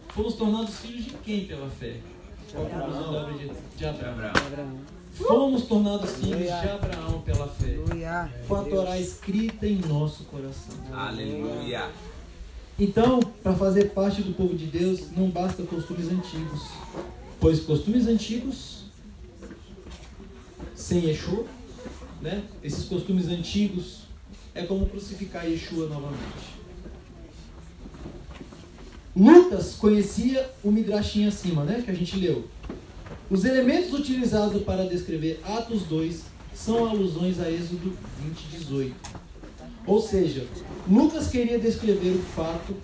Fomos 0.09 0.33
tornados 0.33 0.79
filhos 0.79 1.05
de 1.05 1.11
quem 1.17 1.45
pela 1.45 1.69
fé? 1.69 1.97
Qual 2.51 2.65
a 2.65 2.69
conclusão 2.71 3.13
da 3.13 3.21
obra 3.21 3.37
de, 3.37 3.51
de 3.77 3.85
Abraão? 3.85 4.79
Fomos 5.13 5.65
tornados 5.67 6.15
filhos 6.15 6.39
de 6.39 6.49
Abraão 6.49 7.21
pela 7.21 7.47
fé. 7.47 7.77
Com 8.47 8.55
a 8.55 8.63
Torá 8.63 8.97
escrita 8.99 9.67
em 9.67 9.75
nosso 9.75 10.23
coração. 10.23 10.75
Aleluia. 10.91 11.91
Então, 12.79 13.19
para 13.19 13.53
fazer 13.53 13.91
parte 13.91 14.23
do 14.23 14.33
povo 14.33 14.55
de 14.55 14.65
Deus, 14.65 15.11
não 15.15 15.29
basta 15.29 15.61
costumes 15.61 16.07
antigos. 16.07 16.63
Pois 17.39 17.59
costumes 17.59 18.07
antigos, 18.07 18.85
sem 20.73 21.05
Yeshua, 21.05 21.45
né? 22.21 22.43
esses 22.63 22.85
costumes 22.85 23.27
antigos, 23.27 24.01
é 24.53 24.63
como 24.63 24.87
crucificar 24.87 25.47
Yeshua 25.47 25.87
novamente. 25.87 26.57
Lucas 29.15 29.75
conhecia 29.75 30.49
o 30.63 30.71
Midrashim 30.71 31.25
acima, 31.25 31.63
né? 31.63 31.81
que 31.83 31.91
a 31.91 31.93
gente 31.93 32.15
leu. 32.17 32.45
Os 33.29 33.43
elementos 33.43 33.93
utilizados 33.93 34.63
para 34.63 34.87
descrever 34.87 35.39
Atos 35.43 35.83
2 35.83 36.23
são 36.53 36.85
alusões 36.87 37.39
a 37.39 37.51
Êxodo 37.51 37.93
20, 38.23 38.57
18. 38.59 38.95
Ou 39.85 40.01
seja, 40.01 40.45
Lucas 40.89 41.29
queria 41.29 41.57
descrever 41.57 42.11
o 42.11 42.21
fato 42.21 42.75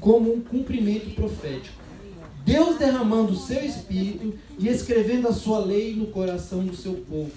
como 0.00 0.34
um 0.34 0.40
cumprimento 0.40 1.14
profético. 1.14 1.84
Deus 2.44 2.76
derramando 2.76 3.32
o 3.32 3.38
seu 3.38 3.64
espírito 3.64 4.34
e 4.58 4.68
escrevendo 4.68 5.28
a 5.28 5.32
sua 5.32 5.58
lei 5.58 5.94
no 5.94 6.08
coração 6.08 6.64
do 6.64 6.76
seu 6.76 6.94
povo, 6.94 7.32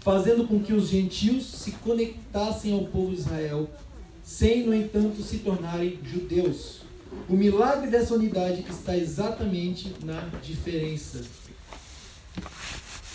fazendo 0.00 0.46
com 0.46 0.60
que 0.60 0.72
os 0.72 0.88
gentios 0.88 1.46
se 1.46 1.72
conectassem 1.72 2.72
ao 2.72 2.86
povo 2.86 3.14
de 3.14 3.20
Israel, 3.20 3.68
sem, 4.22 4.64
no 4.64 4.74
entanto, 4.74 5.22
se 5.22 5.38
tornarem 5.38 5.98
judeus. 6.04 6.80
O 7.28 7.34
milagre 7.34 7.90
dessa 7.90 8.14
unidade 8.14 8.64
está 8.68 8.96
exatamente 8.96 9.94
na 10.04 10.20
diferença. 10.42 11.22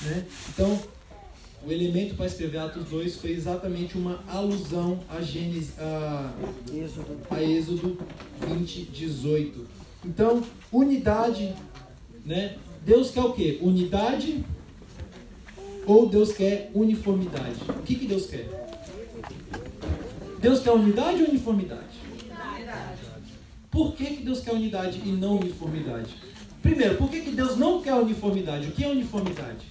Né? 0.02 0.26
Então, 0.50 0.80
o 1.66 1.72
elemento 1.72 2.16
para 2.16 2.28
escrever 2.28 2.60
Atos 2.60 2.86
2 2.90 3.16
foi 3.16 3.32
exatamente 3.32 3.98
uma 3.98 4.24
alusão 4.28 5.00
a 5.10 5.22
Gênesis, 5.22 5.74
a, 5.80 6.32
Êxodo. 6.72 7.18
a 7.30 7.42
Êxodo 7.42 7.98
20, 8.48 8.84
18. 8.84 9.66
Então, 10.06 10.44
unidade, 10.72 11.56
né? 12.24 12.58
Deus 12.86 13.10
quer 13.10 13.22
o 13.22 13.34
quê? 13.34 13.58
Unidade 13.62 14.46
ou 15.86 16.08
Deus 16.08 16.34
quer 16.34 16.72
uniformidade? 16.74 17.56
O 17.70 17.82
que, 17.84 17.96
que 17.96 18.08
Deus 18.08 18.26
quer? 18.28 18.50
Deus 20.40 20.60
quer 20.60 20.72
unidade 20.72 21.22
ou 21.24 21.30
uniformidade? 21.30 21.96
Por 23.72 23.94
que, 23.94 24.06
que 24.06 24.24
Deus 24.24 24.40
quer 24.40 24.54
unidade 24.54 25.02
e 25.04 25.10
não 25.10 25.38
uniformidade? 25.38 26.16
Primeiro, 26.62 26.96
por 26.96 27.10
que, 27.10 27.22
que 27.22 27.32
Deus 27.32 27.58
não 27.58 27.82
quer 27.82 27.94
uniformidade? 27.94 28.68
O 28.68 28.72
que 28.72 28.84
é 28.84 28.88
uniformidade? 28.88 29.66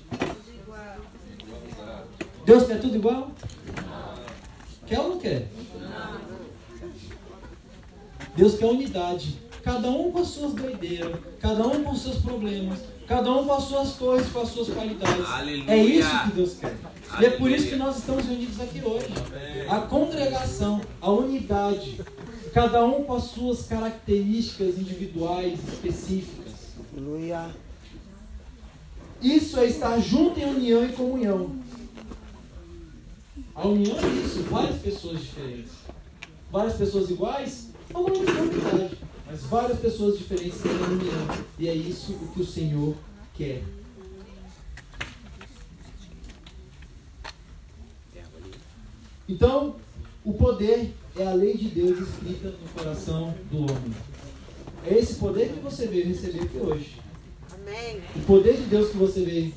Deus 2.44 2.66
quer 2.66 2.80
tudo 2.80 2.96
igual? 2.96 3.32
Quer 4.86 5.00
ou 5.00 5.10
não 5.10 5.18
quer? 5.18 5.48
Deus 8.36 8.58
quer 8.58 8.66
unidade. 8.66 9.38
Cada 9.62 9.88
um 9.88 10.12
com 10.12 10.18
as 10.18 10.28
suas 10.28 10.52
doideiras, 10.52 11.16
cada 11.40 11.66
um 11.66 11.82
com 11.82 11.92
os 11.92 12.02
seus 12.02 12.18
problemas, 12.18 12.80
cada 13.06 13.32
um 13.32 13.44
com 13.44 13.52
as 13.52 13.64
suas 13.64 13.92
coisas, 13.92 14.32
com 14.32 14.40
as 14.40 14.48
suas 14.48 14.68
qualidades. 14.68 15.26
Aleluia. 15.26 15.70
É 15.70 15.76
isso 15.76 16.22
que 16.24 16.32
Deus 16.32 16.54
quer. 16.58 16.76
E 17.20 17.24
é 17.24 17.30
por 17.30 17.50
isso 17.50 17.66
Aleluia. 17.66 17.70
que 17.70 17.76
nós 17.76 17.98
estamos 17.98 18.26
reunidos 18.26 18.60
aqui 18.60 18.82
hoje. 18.84 19.08
A 19.68 19.80
congregação, 19.80 20.80
a 21.00 21.10
unidade, 21.10 22.00
cada 22.52 22.84
um 22.84 23.04
com 23.04 23.14
as 23.14 23.24
suas 23.24 23.66
características 23.66 24.78
individuais 24.78 25.58
específicas. 25.68 26.54
Aleluia! 26.92 27.50
Isso 29.20 29.58
é 29.58 29.66
estar 29.66 29.98
junto 30.00 30.38
em 30.38 30.44
união 30.44 30.84
e 30.84 30.92
comunhão. 30.92 31.56
A 33.54 33.66
união 33.66 33.96
é 33.96 34.06
isso, 34.24 34.42
várias 34.50 34.80
pessoas 34.80 35.20
diferentes. 35.20 35.72
Várias 36.50 36.74
pessoas 36.74 37.10
iguais, 37.10 37.68
é 37.92 37.98
uma 37.98 38.10
uniformidade. 38.10 38.98
Mas 39.26 39.42
várias 39.44 39.78
pessoas 39.78 40.18
diferentes 40.18 40.60
têm 40.60 40.72
uma 40.72 40.88
união. 40.88 41.44
E 41.58 41.68
é 41.68 41.74
isso 41.74 42.12
o 42.12 42.28
que 42.28 42.42
o 42.42 42.46
Senhor 42.46 42.94
quer. 43.34 43.62
Então, 49.28 49.76
o 50.22 50.34
poder 50.34 50.94
é 51.16 51.26
a 51.26 51.32
lei 51.32 51.56
de 51.56 51.68
Deus 51.68 51.98
escrita 51.98 52.48
no 52.48 52.68
coração 52.74 53.34
do 53.50 53.58
homem. 53.62 53.94
É 54.86 54.98
esse 54.98 55.14
poder 55.14 55.48
que 55.48 55.60
você 55.60 55.86
veio 55.86 56.08
receber 56.08 56.42
aqui 56.42 56.58
hoje. 56.58 57.00
Amém. 57.52 58.02
O 58.16 58.20
poder 58.20 58.56
de 58.56 58.64
Deus 58.64 58.90
que 58.90 58.96
você 58.98 59.24
veio. 59.24 59.54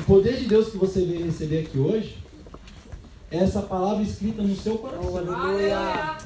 O 0.00 0.04
poder 0.04 0.38
de 0.38 0.46
Deus 0.46 0.70
que 0.70 0.78
você 0.78 1.04
veio 1.04 1.26
receber 1.26 1.66
aqui 1.66 1.78
hoje 1.78 2.16
é 3.30 3.38
essa 3.38 3.62
palavra 3.62 4.02
escrita 4.02 4.42
no 4.42 4.56
seu 4.56 4.78
coração. 4.78 5.16
Aleluia! 5.18 6.18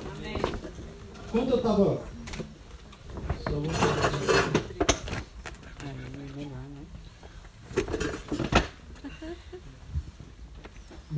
Quando 1.37 1.51
eu 1.51 1.57
estava. 1.59 2.01
Só 3.45 3.51
vou... 3.51 3.71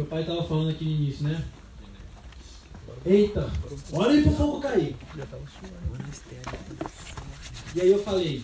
pai 0.07 0.25
tava 0.25 0.43
falando 0.43 0.71
aqui 0.71 0.85
no 0.85 0.91
início, 0.91 1.23
né? 1.23 1.45
Eita, 3.07 3.49
olha 3.93 4.11
aí 4.11 4.23
pro 4.23 4.33
fogo 4.33 4.61
cair. 4.61 4.97
E 7.77 7.81
aí 7.81 7.89
eu 7.89 8.03
falei, 8.03 8.43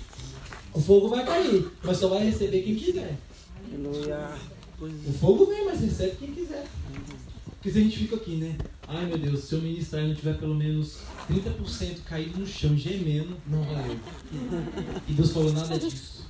o 0.72 0.81
fogo 0.81 1.09
vai 1.09 1.27
cair, 1.27 1.72
mas 1.83 1.97
só 1.97 2.09
vai 2.09 2.25
receber 2.25 2.62
quem 2.62 2.77
quiser. 2.77 3.16
O 4.81 5.12
fogo 5.14 5.47
vem, 5.47 5.64
mas 5.64 5.81
recebe 5.81 6.14
quem 6.20 6.33
quiser. 6.33 6.66
Porque 7.47 7.72
se 7.72 7.79
a 7.79 7.83
gente 7.83 7.99
fica 7.99 8.14
aqui, 8.14 8.37
né? 8.37 8.57
Ai 8.87 9.07
meu 9.07 9.18
Deus, 9.18 9.45
se 9.45 9.55
eu 9.55 9.61
ministrar 9.62 10.05
e 10.05 10.09
não 10.09 10.14
tiver 10.14 10.39
pelo 10.39 10.55
menos 10.55 10.99
30% 11.31 12.03
caído 12.05 12.41
no 12.41 12.47
chão, 12.47 12.77
gemendo, 12.77 13.37
não 13.47 13.62
valeu. 13.62 13.99
E 15.09 15.12
Deus 15.12 15.33
falou 15.33 15.53
nada 15.53 15.79
disso. 15.79 16.29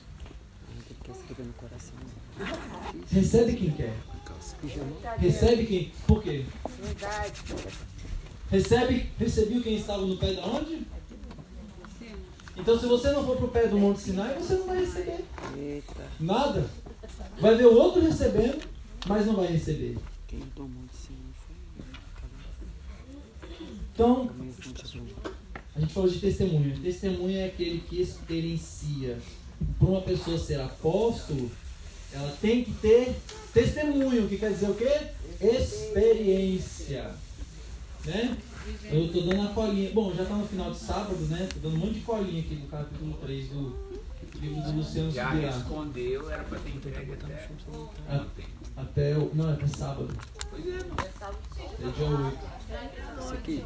Recebe 3.11 3.57
quem 3.57 3.71
quer. 3.71 3.95
Recebe 5.19 5.67
quem. 5.67 5.93
Por 6.07 6.23
quê? 6.23 6.45
Recebe, 8.51 9.11
recebeu 9.19 9.63
quem 9.63 9.77
estava 9.77 10.05
no 10.07 10.17
pé 10.17 10.35
da 10.35 10.47
onde? 10.47 10.87
Então 12.57 12.79
se 12.79 12.87
você 12.87 13.11
não 13.11 13.25
for 13.27 13.37
pro 13.37 13.49
pé 13.49 13.67
do 13.67 13.79
Monte 13.79 14.01
Sinai, 14.01 14.35
você 14.35 14.55
não 14.55 14.67
vai 14.67 14.79
receber 14.79 15.25
nada. 16.21 16.71
Vai 17.41 17.57
ver 17.57 17.67
o 17.67 17.75
outro 17.75 18.01
recebendo, 18.01 18.65
mas 19.07 19.27
não 19.27 19.35
vai 19.35 19.49
receber. 19.49 19.99
Quem 20.29 20.41
tomou 20.55 20.83
de 20.85 20.97
foi 20.97 21.44
Então, 23.95 24.29
a 25.77 25.81
gente 25.81 25.95
falou 25.95 26.11
de 26.11 26.19
testemunho. 26.19 26.77
Testemunho 26.81 27.39
é 27.39 27.45
aquele 27.47 27.79
que 27.79 28.03
experiencia. 28.03 29.19
Para 29.79 29.89
uma 29.89 30.01
pessoa 30.01 30.37
ser 30.37 30.61
apóstolo, 30.61 31.49
ela 32.13 32.37
tem 32.41 32.65
que 32.65 32.73
ter 32.73 33.15
testemunho, 33.53 34.29
que 34.29 34.37
quer 34.37 34.53
dizer 34.53 34.69
o 34.69 34.75
quê? 34.75 34.91
Experiência. 35.41 37.15
Né? 38.05 38.37
Eu 38.91 39.13
tô 39.13 39.21
dando 39.21 39.43
a 39.43 39.53
colinha. 39.55 39.91
Bom, 39.91 40.13
já 40.13 40.25
tá 40.25 40.35
no 40.35 40.47
final 40.49 40.73
de 40.73 40.79
sábado, 40.79 41.21
né? 41.27 41.49
Tô 41.55 41.61
dando 41.61 41.77
um 41.77 41.87
monte 41.87 41.95
de 41.95 42.01
colinha 42.01 42.41
aqui 42.41 42.57
do 42.57 42.67
capítulo 42.67 43.17
3 43.23 43.49
do 43.49 43.84
livro 44.45 44.63
do 44.63 44.73
Luciano 44.79 45.11
Já 45.11 45.31
Subirá. 45.31 45.51
respondeu, 45.53 46.31
era 46.31 46.45
pra 46.45 46.59
ter 46.59 46.71
entregue 46.71 47.13
até 47.13 47.49
A- 48.09 48.27
Até 48.77 49.17
o. 49.17 49.31
Não, 49.35 49.51
é 49.51 49.53
até 49.53 49.67
sábado. 49.69 50.09
Pois 50.51 50.67
é, 50.67 50.71
mano. 50.71 50.97
É 51.81 51.89
dia 51.89 52.07
8. 52.07 52.39
Esse 53.21 53.33
aqui. 53.35 53.65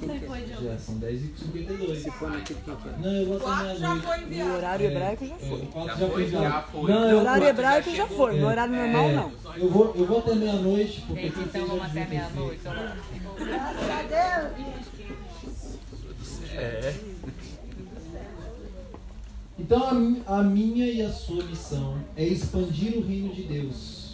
Quem 0.00 0.08
que 0.20 0.24
é? 0.24 0.46
Já 0.72 0.78
são 0.78 0.98
10 0.98 1.20
e 1.22 1.34
52 1.38 2.02
Se 2.02 2.10
for 2.12 2.30
naquele 2.30 2.60
que 2.60 2.70
é? 2.70 2.74
Não, 2.98 3.10
eu 3.12 3.26
vou 3.38 3.48
até 3.48 3.64
meia-noite. 3.78 4.34
No 4.44 4.54
horário 4.56 4.86
hebraico 4.86 5.26
já 5.26 5.34
É, 5.34 5.38
foi. 5.38 5.58
o 5.62 5.66
4 5.66 5.88
Já 5.88 5.96
já 5.96 6.08
foi, 6.12 6.28
já 6.30 6.62
foi. 6.62 6.90
Não, 6.92 7.00
No 7.00 7.06
eu, 7.08 7.18
horário 7.18 7.44
hebraico 7.46 7.90
já 7.94 8.06
foi. 8.06 8.40
No 8.40 8.46
horário 8.46 8.74
normal 8.74 9.08
é, 9.08 9.12
não. 9.14 9.32
Eu 9.56 9.70
vou, 9.70 9.94
eu 9.96 10.06
vou 10.06 10.18
até 10.18 10.34
meia-noite, 10.34 11.00
porque 11.06 11.22
Gente, 11.22 11.32
quem 11.34 11.42
então 11.42 11.52
fez 11.52 11.66
vamos 11.68 11.84
até 11.84 12.06
meia-noite. 12.06 12.60
feito. 12.60 12.68
olha 12.68 12.82
lá. 12.84 12.96
Então 19.58 19.82
a, 20.26 20.38
a 20.38 20.42
minha 20.42 20.86
e 20.86 21.00
a 21.02 21.10
sua 21.12 21.42
missão 21.44 21.98
é 22.14 22.26
expandir 22.26 22.96
o 22.96 23.00
reino 23.06 23.32
de 23.32 23.42
Deus. 23.42 24.06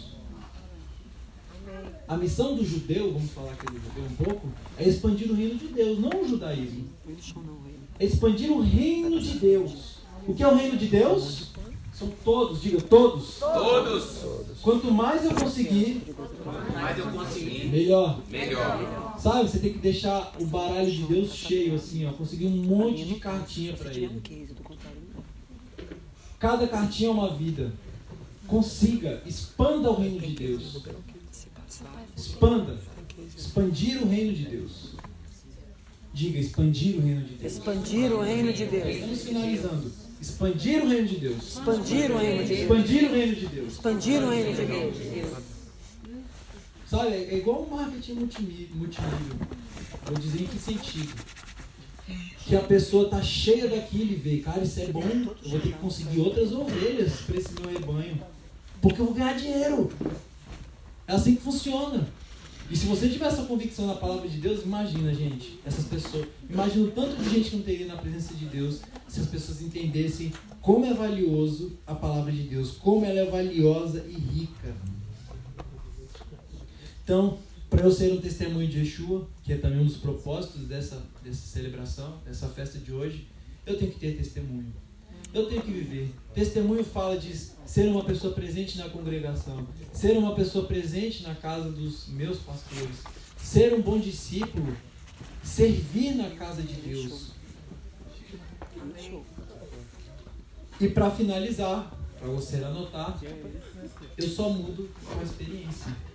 A 2.07 2.17
missão 2.17 2.55
do 2.55 2.65
judeu, 2.65 3.13
vamos 3.13 3.31
falar 3.31 3.51
aqui 3.53 3.65
do 3.65 3.79
judeu 3.79 4.03
um 4.03 4.15
pouco, 4.23 4.47
é 4.77 4.87
expandir 4.87 5.31
o 5.31 5.35
reino 5.35 5.55
de 5.55 5.67
Deus, 5.67 5.99
não 5.99 6.21
o 6.21 6.27
judaísmo. 6.27 6.87
É 7.99 8.05
expandir 8.05 8.51
o 8.51 8.61
reino 8.61 9.19
de 9.19 9.37
Deus. 9.39 9.97
O 10.27 10.33
que 10.33 10.43
é 10.43 10.47
o 10.47 10.55
reino 10.55 10.77
de 10.77 10.87
Deus? 10.87 11.51
São 11.93 12.09
todos, 12.23 12.61
diga 12.61 12.81
todos. 12.81 13.35
Todos. 13.39 14.15
Quanto 14.61 14.91
mais 14.91 15.23
eu 15.25 15.33
conseguir, 15.35 16.01
Mas 16.73 16.97
eu 16.97 17.05
consegui. 17.07 17.67
melhor. 17.67 18.19
Melhor. 18.29 19.15
Sabe, 19.19 19.47
você 19.47 19.59
tem 19.59 19.73
que 19.73 19.79
deixar 19.79 20.33
o 20.39 20.45
baralho 20.45 20.91
de 20.91 21.03
Deus 21.03 21.33
cheio, 21.33 21.75
assim, 21.75 22.05
ó. 22.05 22.11
Conseguir 22.11 22.47
um 22.47 22.63
monte 22.63 23.05
de 23.05 23.15
cartinha 23.15 23.75
um 23.79 23.87
ele. 23.89 24.21
case, 24.21 24.53
do 24.53 24.63
contrário 24.63 24.97
não. 25.13 25.23
Cada 26.43 26.67
cartinha 26.67 27.07
é 27.07 27.11
uma 27.13 27.33
vida. 27.33 27.71
Consiga, 28.45 29.23
expanda 29.25 29.89
o 29.89 29.95
reino 29.95 30.19
de 30.19 30.33
Deus. 30.35 30.83
Expanda. 32.17 32.77
Expandir 33.37 34.03
o 34.03 34.09
reino 34.09 34.33
de 34.33 34.43
Deus. 34.47 34.89
Diga, 36.13 36.39
expandir 36.39 36.97
o 36.97 36.99
reino 37.01 37.21
de 37.23 37.35
Deus. 37.35 37.53
expandir 37.53 38.11
o 38.11 38.21
reino 38.21 38.51
de 38.51 38.65
Deus. 38.65 38.87
Estamos 38.89 39.21
finalizando. 39.23 39.91
Expandir 40.21 40.83
o 40.83 40.89
reino 40.89 41.07
de 41.07 41.15
Deus. 41.17 41.43
Expandir 41.47 42.11
o 42.11 42.17
reino 42.17 42.43
de 42.43 42.49
Deus. 42.49 42.59
Expandir 42.59 43.09
o 43.09 43.13
reino 43.13 43.35
de 43.35 43.45
Deus. 43.45 43.71
Expandir 43.71 44.21
o 44.21 44.29
reino 44.29 44.53
de 44.53 44.65
Deus. 44.65 45.43
Sabe, 46.89 47.13
é 47.13 47.37
igual 47.37 47.61
o 47.61 47.71
marketing 47.73 48.13
multimí- 48.15 48.69
multinível. 48.75 49.37
Vou 50.05 50.17
dizer 50.19 50.41
em 50.41 50.47
que 50.47 50.59
sentido? 50.59 51.13
Que 52.45 52.55
a 52.55 52.61
pessoa 52.61 53.09
tá 53.09 53.21
cheia 53.21 53.67
daquilo 53.67 54.11
e 54.11 54.15
vê, 54.15 54.37
cara, 54.39 54.63
isso 54.63 54.79
é 54.81 54.87
bom, 54.87 55.01
eu 55.01 55.49
vou 55.49 55.59
ter 55.59 55.71
que 55.71 55.79
conseguir 55.79 56.19
outras 56.19 56.51
ovelhas 56.51 57.21
para 57.21 57.37
esse 57.37 57.49
meu 57.53 57.71
rebanho. 57.71 58.21
Porque 58.81 58.99
eu 58.99 59.05
vou 59.05 59.13
ganhar 59.13 59.33
dinheiro. 59.33 59.89
É 61.07 61.13
assim 61.13 61.35
que 61.35 61.41
funciona. 61.41 62.05
E 62.69 62.75
se 62.75 62.85
você 62.85 63.07
tiver 63.09 63.27
essa 63.27 63.43
convicção 63.43 63.87
na 63.87 63.95
palavra 63.95 64.27
de 64.27 64.37
Deus, 64.37 64.63
imagina, 64.63 65.13
gente, 65.13 65.59
essas 65.65 65.85
pessoas. 65.85 66.27
Imagina 66.49 66.85
o 66.85 66.91
tanto 66.91 67.21
de 67.21 67.29
gente 67.29 67.49
que 67.49 67.55
não 67.57 67.63
teria 67.63 67.87
na 67.87 67.97
presença 67.97 68.33
de 68.33 68.45
Deus 68.45 68.81
se 69.07 69.19
as 69.19 69.27
pessoas 69.27 69.61
entendessem 69.61 70.31
como 70.61 70.85
é 70.85 70.93
valioso 70.93 71.73
a 71.85 71.93
palavra 71.93 72.31
de 72.31 72.43
Deus, 72.43 72.71
como 72.71 73.05
ela 73.05 73.19
é 73.19 73.25
valiosa 73.25 74.05
e 74.07 74.13
rica. 74.13 74.73
Então, 77.03 77.37
para 77.69 77.83
eu 77.83 77.91
ser 77.91 78.13
um 78.13 78.21
testemunho 78.21 78.67
de 78.67 78.79
Yeshua, 78.79 79.27
que 79.43 79.51
é 79.51 79.57
também 79.57 79.79
um 79.79 79.85
dos 79.85 79.97
propósitos 79.97 80.67
dessa, 80.67 81.03
dessa 81.21 81.47
celebração, 81.47 82.19
dessa 82.25 82.47
festa 82.47 82.79
de 82.79 82.93
hoje, 82.93 83.27
eu 83.65 83.77
tenho 83.77 83.91
que 83.91 83.99
ter 83.99 84.15
testemunho. 84.15 84.73
Eu 85.33 85.47
tenho 85.47 85.61
que 85.61 85.71
viver. 85.71 86.13
Testemunho 86.33 86.83
fala 86.83 87.17
de 87.17 87.35
ser 87.65 87.87
uma 87.87 88.05
pessoa 88.05 88.33
presente 88.33 88.77
na 88.77 88.89
congregação, 88.89 89.67
ser 89.91 90.17
uma 90.17 90.33
pessoa 90.33 90.65
presente 90.65 91.23
na 91.23 91.35
casa 91.35 91.69
dos 91.69 92.07
meus 92.07 92.39
pastores, 92.39 92.97
ser 93.37 93.73
um 93.73 93.81
bom 93.81 93.99
discípulo, 93.99 94.77
servir 95.43 96.15
na 96.15 96.29
casa 96.31 96.61
de 96.61 96.75
Deus. 96.75 97.31
E 100.79 100.87
para 100.87 101.11
finalizar, 101.11 101.97
para 102.17 102.29
você 102.29 102.57
anotar, 102.57 103.19
eu 104.17 104.27
só 104.29 104.49
mudo 104.49 104.89
com 105.05 105.19
a 105.19 105.23
experiência. 105.23 106.12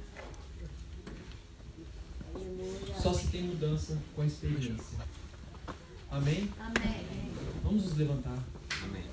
Só 3.01 3.13
se 3.13 3.29
tem 3.29 3.43
mudança 3.45 3.97
com 4.15 4.23
a 4.23 4.27
experiência. 4.27 4.99
Amém? 6.11 6.49
Amém. 6.59 7.33
Vamos 7.63 7.85
nos 7.85 7.97
levantar. 7.97 8.39
Amém. 8.83 9.05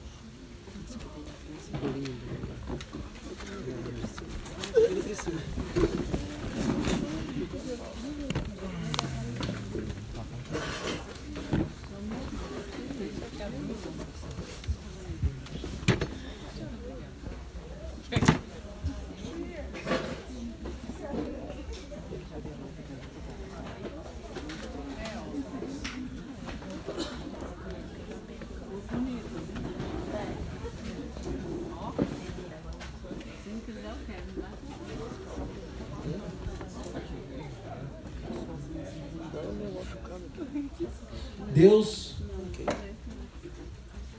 Deus, 41.56 42.16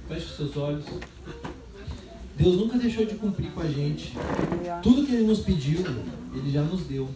feche 0.09 0.37
seus 0.37 0.57
olhos. 0.57 0.87
Deus 2.35 2.57
nunca 2.57 2.79
deixou 2.79 3.05
de 3.05 3.15
cumprir 3.17 3.51
com 3.51 3.61
a 3.61 3.69
gente. 3.69 4.15
Tudo 4.83 5.05
que 5.07 5.13
Ele 5.13 5.27
nos 5.27 5.41
pediu, 5.41 5.85
Ele 6.35 6.51
já 6.51 6.63
nos 6.63 6.87
deu. 6.87 7.11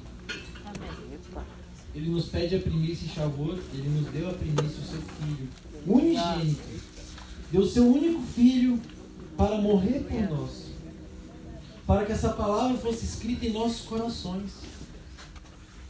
Ele 1.95 2.11
nos 2.11 2.27
pede 2.27 2.55
a 2.55 2.59
primícia 2.59 3.07
em 3.07 3.09
Shavor, 3.09 3.59
Ele 3.73 3.89
nos 3.89 4.13
deu 4.13 4.29
a 4.29 4.35
primícia, 4.35 4.67
o 4.67 4.85
seu 4.85 5.01
filho, 5.01 5.49
unigênito. 5.87 6.69
Deu 7.51 7.67
seu 7.67 7.87
único 7.87 8.21
filho 8.21 8.79
para 9.39 9.57
morrer 9.57 10.01
por 10.01 10.37
nós. 10.37 10.67
Para 11.87 12.05
que 12.05 12.13
essa 12.13 12.35
palavra 12.35 12.77
fosse 12.77 13.07
escrita 13.07 13.47
em 13.47 13.55
nossos 13.55 13.87
corações. 13.87 14.51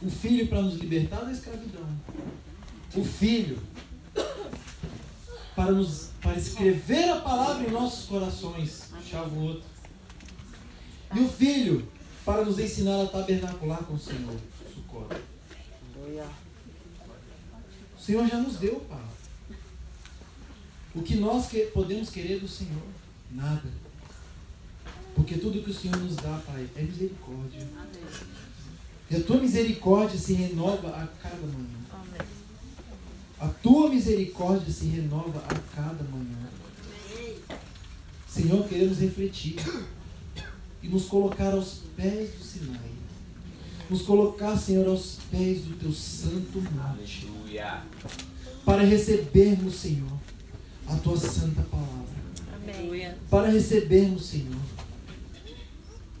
O 0.01 0.09
filho 0.09 0.47
para 0.47 0.61
nos 0.61 0.75
libertar 0.75 1.25
da 1.25 1.33
escravidão. 1.33 1.85
O 2.95 3.03
filho 3.03 3.59
para, 5.61 5.71
nos, 5.73 6.09
para 6.19 6.37
escrever 6.37 7.09
a 7.09 7.17
palavra 7.21 7.67
em 7.67 7.71
nossos 7.71 8.07
corações. 8.07 8.89
Shavuot. 9.07 9.61
E 11.15 11.19
o 11.19 11.29
filho 11.29 11.87
para 12.25 12.43
nos 12.43 12.57
ensinar 12.57 13.03
a 13.03 13.05
tabernacular 13.05 13.83
com 13.83 13.93
o 13.93 13.99
Senhor. 13.99 14.35
Aleluia. 15.95 16.25
O 17.95 18.01
Senhor 18.01 18.27
já 18.27 18.37
nos 18.37 18.55
deu, 18.57 18.79
Pai. 18.89 19.05
O 20.95 21.03
que 21.03 21.15
nós 21.15 21.47
que- 21.47 21.67
podemos 21.67 22.09
querer 22.09 22.39
do 22.39 22.47
Senhor? 22.47 22.83
Nada. 23.29 23.69
Porque 25.13 25.37
tudo 25.37 25.61
que 25.61 25.69
o 25.69 25.73
Senhor 25.73 25.97
nos 25.97 26.15
dá, 26.15 26.41
Pai, 26.45 26.67
é 26.75 26.81
misericórdia. 26.81 27.67
E 29.11 29.15
a 29.15 29.23
tua 29.23 29.37
misericórdia 29.37 30.17
se 30.17 30.33
renova 30.33 30.87
a 30.89 31.07
cada 31.21 31.45
manhã. 31.45 31.81
A 33.41 33.47
tua 33.47 33.89
misericórdia 33.89 34.71
se 34.71 34.85
renova 34.85 35.39
a 35.39 35.75
cada 35.75 36.03
manhã. 36.03 36.47
Senhor, 38.29 38.67
queremos 38.67 38.99
refletir 38.99 39.55
e 40.83 40.87
nos 40.87 41.05
colocar 41.05 41.51
aos 41.51 41.81
pés 41.97 42.29
do 42.35 42.43
Sinai. 42.43 42.91
Nos 43.89 44.03
colocar, 44.03 44.55
Senhor, 44.55 44.87
aos 44.87 45.17
pés 45.31 45.63
do 45.63 45.75
teu 45.75 45.91
santo 45.91 46.61
monte 46.61 47.25
Aleluia. 47.25 47.81
para 48.63 48.83
recebermos, 48.83 49.73
Senhor, 49.73 50.19
a 50.87 50.95
tua 50.97 51.17
santa 51.17 51.63
palavra. 51.63 52.11
Para 53.27 53.49
recebermos, 53.49 54.23
Senhor, 54.23 54.61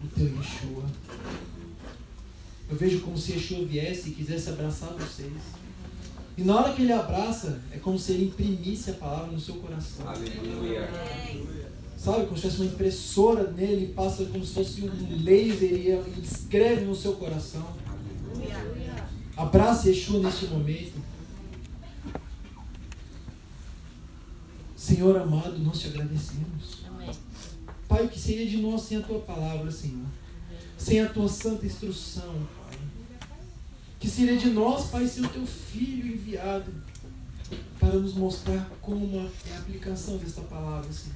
o 0.03 0.07
teu 0.07 0.25
Yeshua. 0.25 0.85
Eu 2.67 2.75
vejo 2.75 3.01
como 3.01 3.15
se 3.15 3.33
Yeshua 3.33 3.63
viesse 3.63 4.09
e 4.09 4.13
quisesse 4.13 4.49
abraçar 4.49 4.89
vocês. 4.93 5.60
E 6.37 6.43
na 6.43 6.55
hora 6.55 6.73
que 6.73 6.81
ele 6.81 6.93
abraça, 6.93 7.61
é 7.71 7.77
como 7.77 7.99
se 7.99 8.13
ele 8.13 8.25
imprimisse 8.25 8.91
a 8.91 8.93
palavra 8.93 9.31
no 9.31 9.39
seu 9.39 9.55
coração. 9.55 10.07
Aleluia. 10.07 10.89
Sabe, 11.97 12.25
como 12.25 12.35
se 12.35 12.43
fosse 12.43 12.61
uma 12.61 12.65
impressora 12.65 13.51
nele, 13.51 13.93
passa 13.93 14.25
como 14.25 14.43
se 14.43 14.53
fosse 14.53 14.81
um 14.83 15.23
laser 15.23 15.71
e 15.71 15.87
ele 15.89 16.21
escreve 16.23 16.85
no 16.85 16.95
seu 16.95 17.13
coração. 17.13 17.65
Abrace 19.37 19.89
Yeshua 19.89 20.19
neste 20.19 20.47
momento. 20.47 20.99
Senhor 24.75 25.15
amado, 25.15 25.59
nós 25.59 25.79
te 25.79 25.87
agradecemos. 25.89 26.81
Pai, 27.87 28.05
o 28.05 28.09
que 28.09 28.19
seria 28.19 28.47
de 28.47 28.57
nós 28.57 28.81
sem 28.81 28.97
a 28.97 29.01
tua 29.01 29.19
palavra, 29.19 29.69
Senhor? 29.69 30.05
Sem 30.77 31.01
a 31.01 31.09
tua 31.09 31.27
santa 31.27 31.65
instrução. 31.65 32.35
Que 34.01 34.09
seria 34.09 34.35
de 34.35 34.49
nós, 34.49 34.89
Pai, 34.89 35.07
sem 35.07 35.23
o 35.23 35.29
teu 35.29 35.45
filho 35.45 36.13
enviado 36.13 36.73
para 37.79 37.95
nos 37.95 38.15
mostrar 38.15 38.69
como 38.81 39.31
é 39.49 39.55
a 39.55 39.59
aplicação 39.59 40.17
desta 40.17 40.41
palavra, 40.41 40.91
Senhor. 40.91 41.15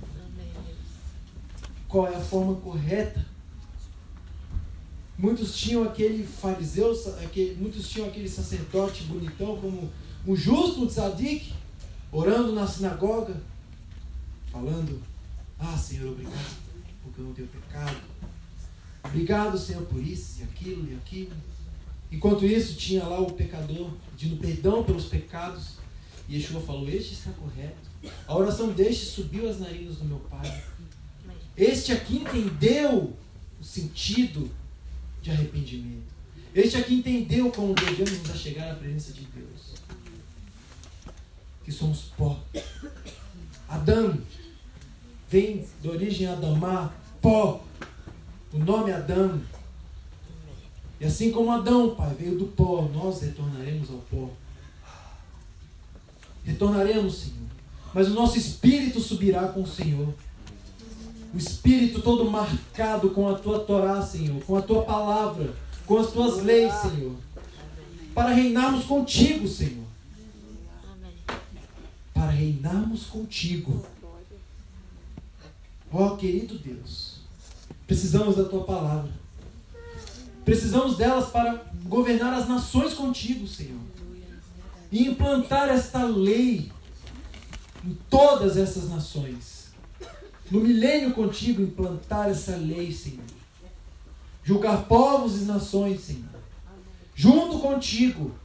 Qual 1.89 2.07
é 2.07 2.15
a 2.15 2.21
forma 2.21 2.55
correta 2.55 3.25
Muitos 5.17 5.55
tinham 5.55 5.83
aquele 5.83 6.27
fariseu, 6.27 6.91
aquele, 7.23 7.55
muitos 7.55 7.87
tinham 7.87 8.07
aquele 8.07 8.27
sacerdote 8.27 9.03
bonitão 9.03 9.57
como 9.57 9.89
um 10.27 10.35
justo, 10.35 10.83
um 10.83 10.87
tzadik, 10.87 11.53
orando 12.11 12.51
na 12.51 12.67
sinagoga, 12.67 13.41
falando, 14.51 15.01
ah 15.57 15.77
Senhor, 15.77 16.11
obrigado, 16.11 16.57
porque 17.01 17.21
eu 17.21 17.25
não 17.25 17.33
tenho 17.33 17.47
pecado. 17.47 17.95
Obrigado, 19.05 19.57
Senhor, 19.57 19.83
por 19.83 20.01
isso 20.01 20.41
e 20.41 20.43
aquilo 20.43 20.91
e 20.91 20.95
aquilo. 20.95 21.35
Enquanto 22.15 22.45
isso, 22.45 22.75
tinha 22.75 23.03
lá 23.03 23.19
o 23.19 23.33
pecador 23.33 23.89
pedindo 24.11 24.37
perdão 24.37 24.85
pelos 24.85 25.03
pecados. 25.05 25.73
E 26.29 26.37
Yeshua 26.37 26.61
falou, 26.61 26.87
este 26.87 27.13
está 27.13 27.29
correto. 27.31 27.75
A 28.25 28.37
oração 28.37 28.71
deste 28.71 29.05
subiu 29.05 29.49
às 29.49 29.59
narinas 29.59 29.97
do 29.97 30.05
meu 30.05 30.19
Pai. 30.19 30.63
Este 31.57 31.91
aqui 31.91 32.19
entendeu 32.19 33.13
o 33.59 33.63
sentido 33.63 34.49
de 35.21 35.29
arrependimento. 35.29 36.15
Este 36.53 36.77
aqui 36.77 36.95
entendeu 36.95 37.51
como 37.51 37.73
devemos 37.73 38.19
nos 38.19 38.31
achegar 38.31 38.71
à 38.71 38.75
presença 38.75 39.11
de 39.11 39.25
Deus. 39.25 39.73
Que 41.65 41.71
somos 41.71 42.13
pó. 42.17 42.41
Adão 43.67 44.17
vem 45.29 45.65
de 45.81 45.89
origem 45.89 46.27
Adamá, 46.27 46.93
pó. 47.21 47.61
O 48.53 48.57
nome 48.57 48.91
é 48.91 48.93
Adão. 48.93 49.41
E 50.99 51.05
assim 51.05 51.31
como 51.31 51.51
Adão, 51.51 51.95
Pai, 51.95 52.13
veio 52.17 52.37
do 52.37 52.45
pó, 52.45 52.89
nós 52.93 53.21
retornaremos 53.21 53.89
ao 53.89 53.97
pó. 53.97 54.29
Retornaremos, 56.43 57.19
Senhor. 57.19 57.45
Mas 57.93 58.07
o 58.07 58.13
nosso 58.13 58.37
espírito 58.37 58.99
subirá 58.99 59.47
com 59.47 59.63
o 59.63 59.67
Senhor. 59.67 60.13
O 61.33 61.37
espírito 61.37 62.01
todo 62.01 62.29
marcado 62.29 63.09
com 63.09 63.27
a 63.27 63.35
tua 63.37 63.59
Torá, 63.59 64.01
Senhor, 64.01 64.41
com 64.43 64.55
a 64.55 64.61
tua 64.61 64.83
palavra, 64.83 65.53
com 65.85 65.97
as 65.97 66.11
tuas 66.11 66.43
leis, 66.43 66.73
Senhor. 66.75 67.15
Para 68.13 68.29
reinarmos 68.29 68.85
contigo, 68.85 69.47
Senhor. 69.47 69.83
Para 72.13 72.29
reinarmos 72.29 73.07
contigo. 73.07 73.85
Ó 75.91 76.07
oh, 76.07 76.17
querido 76.17 76.57
Deus, 76.57 77.15
precisamos 77.85 78.35
da 78.35 78.45
tua 78.45 78.63
palavra. 78.63 79.24
Precisamos 80.45 80.95
delas 80.95 81.29
para 81.29 81.65
governar 81.85 82.33
as 82.33 82.47
nações 82.47 82.93
contigo, 82.93 83.47
Senhor. 83.47 83.81
E 84.91 85.07
implantar 85.07 85.67
esta 85.67 86.03
lei 86.03 86.71
em 87.83 87.97
todas 88.09 88.55
essas 88.55 88.89
nações 88.89 89.55
no 90.49 90.61
milênio 90.61 91.13
contigo 91.13 91.61
implantar 91.61 92.29
essa 92.29 92.55
lei, 92.55 92.91
Senhor. 92.91 93.25
Julgar 94.43 94.85
povos 94.85 95.41
e 95.41 95.45
nações, 95.45 96.01
Senhor. 96.01 96.29
Junto 97.15 97.59
contigo. 97.59 98.35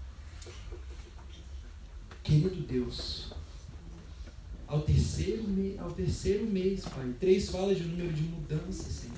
Querido 2.22 2.62
Deus, 2.62 3.32
ao 4.66 4.80
terceiro, 4.82 5.42
me, 5.42 5.76
ao 5.78 5.90
terceiro 5.90 6.46
mês, 6.46 6.84
Pai, 6.84 7.12
três 7.18 7.50
falas 7.50 7.76
de 7.76 7.84
número 7.84 8.12
de 8.12 8.22
mudança, 8.22 8.88
Senhor. 8.88 9.16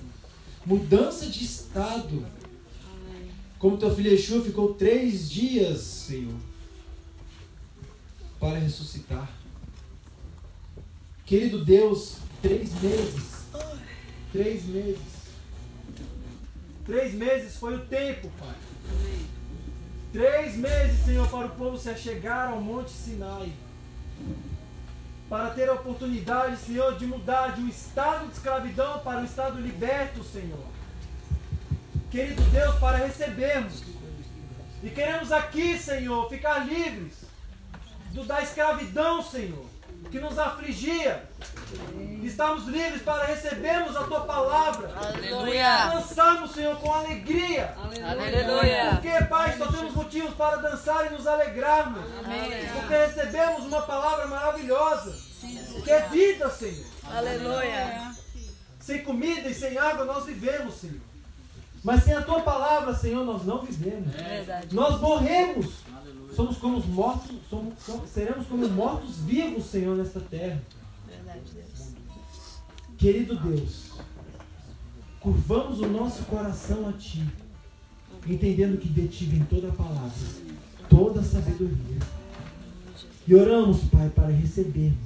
Mudança 0.65 1.27
de 1.27 1.45
estado. 1.45 2.25
Como 3.63 3.79
teu 3.79 3.95
filho 3.95 4.11
Yeshua 4.11 4.43
ficou 4.43 4.75
três 4.75 5.31
dias, 5.31 5.81
Senhor, 5.81 6.35
para 8.41 8.59
ressuscitar. 8.59 9.31
Querido 11.25 11.65
Deus, 11.65 12.17
Três 12.43 12.75
meses. 12.83 13.47
Três 14.33 14.65
meses. 14.65 14.99
Três 16.85 17.15
meses 17.15 17.57
foi 17.57 17.77
o 17.77 17.87
tempo, 17.87 18.29
Pai. 18.37 18.57
Três 20.13 20.57
meses, 20.57 21.05
Senhor, 21.05 21.29
para 21.29 21.47
o 21.47 21.51
povo 21.51 21.79
se 21.79 21.89
achegar 21.89 22.49
ao 22.49 22.61
Monte 22.61 22.91
Sinai. 22.91 23.53
Para 25.29 25.51
ter 25.51 25.69
a 25.69 25.75
oportunidade, 25.75 26.57
Senhor, 26.57 26.99
de 26.99 27.07
mudar 27.07 27.55
de 27.55 27.61
um 27.61 27.69
estado 27.69 28.27
de 28.27 28.33
escravidão 28.33 28.99
para 28.99 29.21
um 29.21 29.25
estado 29.25 29.61
liberto, 29.61 30.25
Senhor. 30.25 30.72
Querido 32.13 32.43
Deus, 32.43 32.77
para 32.77 32.99
recebermos. 32.99 33.83
E 34.83 34.91
queremos 34.91 35.33
aqui, 35.33 35.77
Senhor, 35.79 36.29
ficar 36.29 36.67
livres 36.67 37.25
do, 38.13 38.25
da 38.25 38.41
escravidão, 38.43 39.23
Senhor 39.23 39.73
que 40.11 40.19
nos 40.19 40.39
afligia. 40.39 41.23
Estamos 42.23 42.67
livres 42.67 43.03
para 43.03 43.25
recebermos 43.25 43.97
a 43.97 44.05
tua 44.05 44.21
palavra. 44.23 44.93
Aleluia. 44.95 45.87
Dançarmos, 45.87 46.53
Senhor, 46.53 46.77
com 46.77 46.93
alegria. 46.93 47.75
Aleluia. 47.77 48.91
Porque, 48.93 49.25
Pai, 49.25 49.57
só 49.57 49.67
temos 49.71 49.95
motivos 49.95 50.35
para 50.35 50.57
dançar 50.57 51.07
e 51.07 51.11
nos 51.15 51.27
alegrarmos. 51.27 52.03
Amém. 52.25 52.69
Porque 52.75 52.95
recebemos 52.95 53.65
uma 53.65 53.83
palavra 53.83 54.27
maravilhosa. 54.27 55.17
Que 55.83 55.91
é 55.91 56.09
vida, 56.09 56.51
Senhor. 56.51 56.87
Aleluia. 57.05 58.13
Sem 58.81 59.03
comida 59.03 59.49
e 59.49 59.55
sem 59.55 59.79
água 59.79 60.05
nós 60.05 60.25
vivemos, 60.25 60.75
Senhor. 60.75 61.12
Mas 61.83 62.05
sem 62.05 62.15
a 62.15 62.23
tua 62.23 62.41
palavra, 62.41 62.95
Senhor, 62.95 63.25
nós 63.25 63.45
não 63.45 63.63
vivemos. 63.63 64.13
Verdade. 64.13 64.75
Nós 64.75 65.01
morremos. 65.01 65.83
Somos 66.35 66.57
como 66.57 66.79
os 66.79 66.87
mortos, 66.87 67.37
somos, 67.51 67.75
somos, 67.85 68.09
seremos 68.09 68.47
como 68.47 68.67
mortos 68.69 69.19
vivos, 69.19 69.67
Senhor, 69.67 69.97
nesta 69.97 70.21
terra. 70.21 70.63
Verdade, 71.07 71.41
Deus. 71.53 71.93
Querido 72.97 73.37
Deus, 73.37 73.91
curvamos 75.21 75.81
o 75.81 75.89
nosso 75.89 76.23
coração 76.23 76.89
a 76.89 76.93
Ti, 76.93 77.29
entendendo 78.27 78.79
que 78.79 78.89
de 78.89 79.09
Ti 79.09 79.27
vem 79.27 79.45
toda 79.45 79.69
a 79.69 79.73
palavra, 79.73 80.11
toda 80.89 81.21
a 81.21 81.25
sabedoria. 81.25 81.99
E 83.27 83.35
oramos, 83.35 83.81
Pai, 83.85 84.09
para 84.09 84.29
recebermos, 84.29 84.97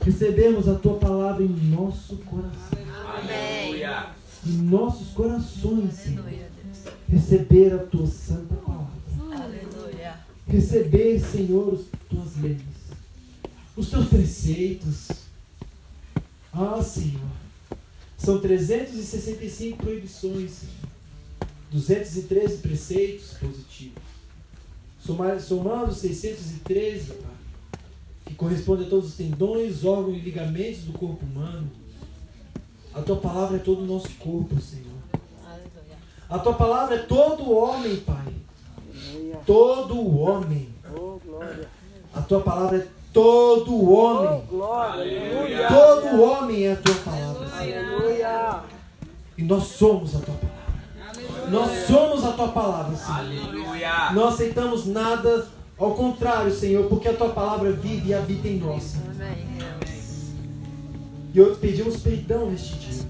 recebermos 0.00 0.68
a 0.68 0.74
Tua 0.74 0.98
palavra 0.98 1.42
em 1.42 1.48
nosso 1.48 2.18
coração, 2.18 2.78
Aleluia. 3.04 4.19
Em 4.46 4.52
nossos 4.52 5.08
corações, 5.08 5.94
Senhor. 5.94 6.24
Receber 7.08 7.74
a 7.74 7.78
Tua 7.78 8.06
santa 8.06 8.54
palavra. 8.54 8.90
Aleluia. 9.32 10.18
Receber, 10.46 11.20
Senhor, 11.20 11.74
as 11.74 11.80
Tuas 12.08 12.36
leis, 12.40 12.60
os 13.76 13.90
Teus 13.90 14.06
preceitos. 14.08 15.08
Ah, 16.52 16.82
Senhor. 16.82 17.20
São 18.18 18.40
365 18.40 19.76
proibições, 19.78 20.50
Senhor. 20.50 20.90
213 21.70 22.56
preceitos 22.58 23.34
positivos. 23.34 24.02
Somar- 25.04 25.40
Somando 25.40 25.94
613, 25.94 27.12
Pai, 27.12 27.80
que 28.26 28.34
corresponde 28.34 28.84
a 28.84 28.88
todos 28.88 29.10
os 29.10 29.14
tendões, 29.16 29.84
órgãos 29.84 30.16
e 30.16 30.20
ligamentos 30.20 30.82
do 30.82 30.92
corpo 30.92 31.24
humano. 31.24 31.70
A 32.94 33.00
tua 33.02 33.16
palavra 33.16 33.56
é 33.56 33.60
todo 33.60 33.82
o 33.82 33.86
nosso 33.86 34.10
corpo, 34.18 34.60
Senhor. 34.60 34.86
A 36.28 36.38
tua 36.38 36.54
palavra 36.54 36.96
é 36.96 36.98
todo 36.98 37.44
o 37.44 37.56
homem, 37.56 37.96
Pai. 37.96 38.34
Todo 39.46 39.94
o 39.96 40.18
homem. 40.20 40.68
A 42.14 42.20
tua 42.22 42.40
palavra 42.40 42.78
é 42.78 42.86
todo 43.12 43.72
o 43.72 43.92
homem. 43.92 44.42
Todo 44.48 46.06
o 46.16 46.22
homem 46.22 46.66
é 46.66 46.72
a 46.72 46.76
tua 46.76 46.94
palavra. 46.96 47.48
Senhor. 47.58 48.64
E 49.38 49.42
nós 49.42 49.64
somos 49.64 50.14
a 50.16 50.18
tua 50.18 50.34
palavra. 50.34 51.50
Nós 51.50 51.86
somos 51.86 52.24
a 52.24 52.32
tua 52.32 52.48
palavra, 52.48 52.96
Senhor. 52.96 53.18
Aleluia. 53.18 54.12
Não 54.12 54.28
aceitamos 54.28 54.86
nada 54.86 55.48
ao 55.78 55.94
contrário, 55.94 56.52
Senhor, 56.52 56.86
porque 56.88 57.08
a 57.08 57.14
tua 57.14 57.30
palavra 57.30 57.72
vive 57.72 58.10
e 58.10 58.14
habita 58.14 58.46
em 58.46 58.58
nós. 58.58 58.82
Senhor. 58.82 59.10
Amém. 59.10 59.49
E 61.32 61.38
eu 61.38 61.54
pedimos 61.56 61.98
perdão 61.98 62.50
neste 62.50 62.74
dia. 62.76 63.04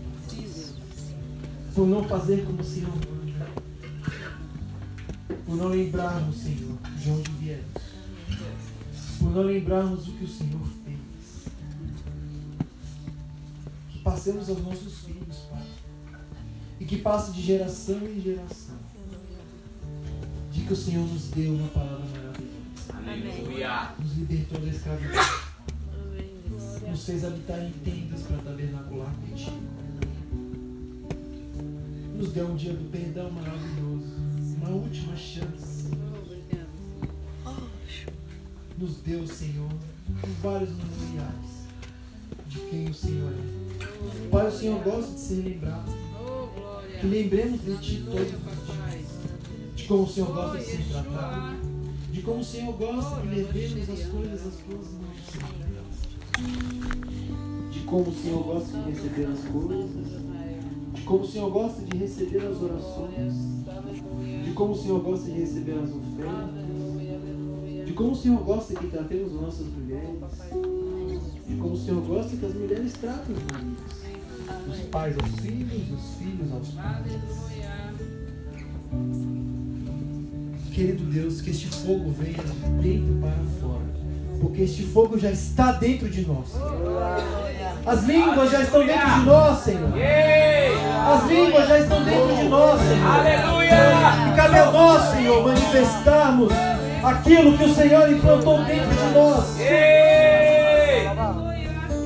Por 1.75 1.87
não 1.87 2.05
fazer 2.05 2.45
como 2.45 2.61
o 2.61 2.65
Senhor 2.65 2.91
manda. 2.91 3.47
Por 5.47 5.57
não 5.57 5.69
lembrarmos, 5.69 6.37
Senhor, 6.37 6.77
de 6.99 7.11
onde 7.11 7.31
viemos. 7.33 7.65
Por 9.19 9.31
não 9.31 9.43
lembrarmos 9.43 10.07
o 10.07 10.13
que 10.13 10.25
o 10.25 10.29
Senhor 10.29 10.61
fez. 10.85 10.99
Que 13.91 13.99
passemos 14.01 14.51
aos 14.51 14.63
nossos 14.63 14.99
filhos, 14.99 15.39
Pai. 15.51 15.63
E 16.79 16.85
que 16.85 16.99
passe 16.99 17.33
de 17.33 17.41
geração 17.41 18.03
em 18.07 18.21
geração. 18.21 18.77
De 20.53 20.61
que 20.61 20.73
o 20.73 20.77
Senhor 20.77 21.07
nos 21.07 21.31
deu 21.31 21.55
uma 21.55 21.69
palavra 21.69 22.05
maravilhosa. 22.05 23.39
Aleluia. 23.39 23.95
Nos 23.99 24.13
libertou 24.19 24.61
da 24.61 24.69
escravidão. 24.69 25.50
Nos 26.91 27.05
fez 27.05 27.25
habitar 27.25 27.63
em 27.63 27.71
tendas 27.85 28.23
para 28.23 28.39
tabernacular 28.39 29.15
contigo. 29.15 29.63
Nos 32.17 32.33
deu 32.33 32.49
um 32.49 32.57
dia 32.57 32.73
do 32.73 32.91
perdão 32.91 33.31
maravilhoso, 33.31 34.17
uma 34.57 34.71
última 34.71 35.17
chance. 35.17 35.89
Nos 38.77 38.97
deu, 39.03 39.25
Senhor, 39.25 39.71
vários 40.43 40.71
memoriais 40.71 41.61
de 42.49 42.59
quem 42.59 42.89
o 42.89 42.95
Senhor 42.95 43.33
é. 43.33 44.29
Pai, 44.29 44.49
o 44.49 44.53
Senhor 44.53 44.83
gosta 44.83 45.13
de 45.13 45.21
ser 45.21 45.45
lembrado. 45.45 45.93
Que 47.01 47.07
lembremos 47.07 47.61
de 47.61 47.77
Ti 47.79 48.03
todos 48.05 48.21
os 48.21 48.29
dias. 48.29 49.77
De 49.77 49.85
como 49.85 50.03
o 50.03 50.09
Senhor 50.09 50.35
gosta 50.35 50.59
de 50.59 50.65
ser 50.65 50.85
tratado. 50.89 51.57
De 52.11 52.23
como 52.23 52.41
o 52.41 52.45
Senhor 52.45 52.73
gosta 52.77 53.21
de 53.21 53.29
levemos 53.29 53.91
as 53.91 54.07
coisas 54.07 54.47
às 54.47 54.57
tuas 54.57 54.89
mãos, 54.89 55.17
Senhor 55.31 55.70
como 57.91 58.09
o 58.09 58.15
Senhor 58.15 58.45
gosta 58.45 58.79
de 58.79 58.91
receber 58.93 59.27
as 59.27 59.41
coisas, 59.41 59.91
de 60.95 61.03
como 61.03 61.25
o 61.25 61.27
Senhor 61.27 61.51
gosta 61.51 61.83
de 61.83 61.97
receber 61.99 62.47
as 62.47 62.63
orações, 62.63 63.35
de 64.45 64.53
como 64.53 64.73
o 64.73 64.77
Senhor 64.77 65.01
gosta 65.01 65.25
de 65.27 65.41
receber 65.41 65.73
as 65.73 65.91
ofertas, 65.91 67.85
de 67.85 67.93
como 67.93 68.13
o 68.13 68.15
Senhor 68.15 68.45
gosta 68.45 68.75
que 68.77 68.87
tratemos 68.87 69.33
nossas 69.33 69.67
mulheres, 69.67 70.21
de 71.49 71.57
como 71.57 71.73
o 71.73 71.77
Senhor 71.77 72.01
gosta 72.03 72.37
que 72.37 72.47
as 72.47 72.55
mulheres 72.55 72.93
tratem 72.93 73.35
os 73.35 73.43
maridos, 73.53 73.83
os 74.69 74.89
pais 74.89 75.17
aos 75.21 75.41
filhos, 75.41 75.91
os 75.91 76.15
filhos 76.15 76.53
aos 76.53 76.69
pais. 76.69 77.13
Querido 80.73 81.05
Deus, 81.11 81.41
que 81.41 81.51
este 81.51 81.67
fogo 81.67 82.13
venha 82.13 82.39
de 82.39 82.89
dentro 82.89 83.21
para 83.21 83.45
fora, 83.61 83.91
porque 84.41 84.63
este 84.63 84.85
fogo 84.85 85.19
já 85.19 85.33
está 85.33 85.73
dentro 85.73 86.09
de 86.09 86.25
nós. 86.25 86.53
As 87.87 88.03
línguas 88.05 88.51
já 88.51 88.61
estão 88.61 88.87
dentro 88.87 89.11
de 89.11 89.21
nós, 89.21 89.59
Senhor. 89.59 89.91
As 91.15 91.25
línguas 91.31 91.69
já 91.69 91.79
estão 91.79 92.03
dentro 92.03 92.37
de 92.37 92.45
nós, 92.45 92.81
Senhor. 92.81 93.19
Aleluia. 93.19 93.71
E 94.29 94.37
cabe 94.37 94.59
a 94.59 94.71
nós, 94.71 95.03
Senhor, 95.11 95.47
manifestarmos 95.47 96.53
aquilo 97.03 97.57
que 97.57 97.65
o 97.65 97.75
Senhor 97.75 98.11
implantou 98.11 98.59
dentro 98.65 98.91
de 98.91 99.15
nós. 99.15 99.57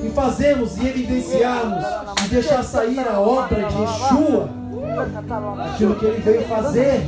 E 0.03 0.09
fazemos 0.11 0.77
e 0.77 0.87
evidenciarmos 0.87 1.85
e 2.23 2.27
deixar 2.29 2.63
sair 2.63 2.99
a 2.99 3.19
obra 3.19 3.63
de 3.63 3.81
Yeshua, 3.81 4.49
aquilo 5.73 5.95
que 5.95 6.05
ele 6.05 6.21
veio 6.21 6.47
fazer. 6.47 7.05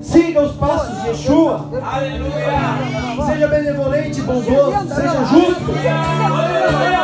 Siga 0.00 0.42
os 0.42 0.52
passos 0.56 1.02
de 1.02 1.08
Yeshua. 1.08 1.68
Aleluia. 1.82 3.26
Seja 3.26 3.48
benevolente 3.48 4.20
bondoso, 4.22 4.94
seja 4.94 5.24
justo. 5.24 5.72
Se 5.72 7.01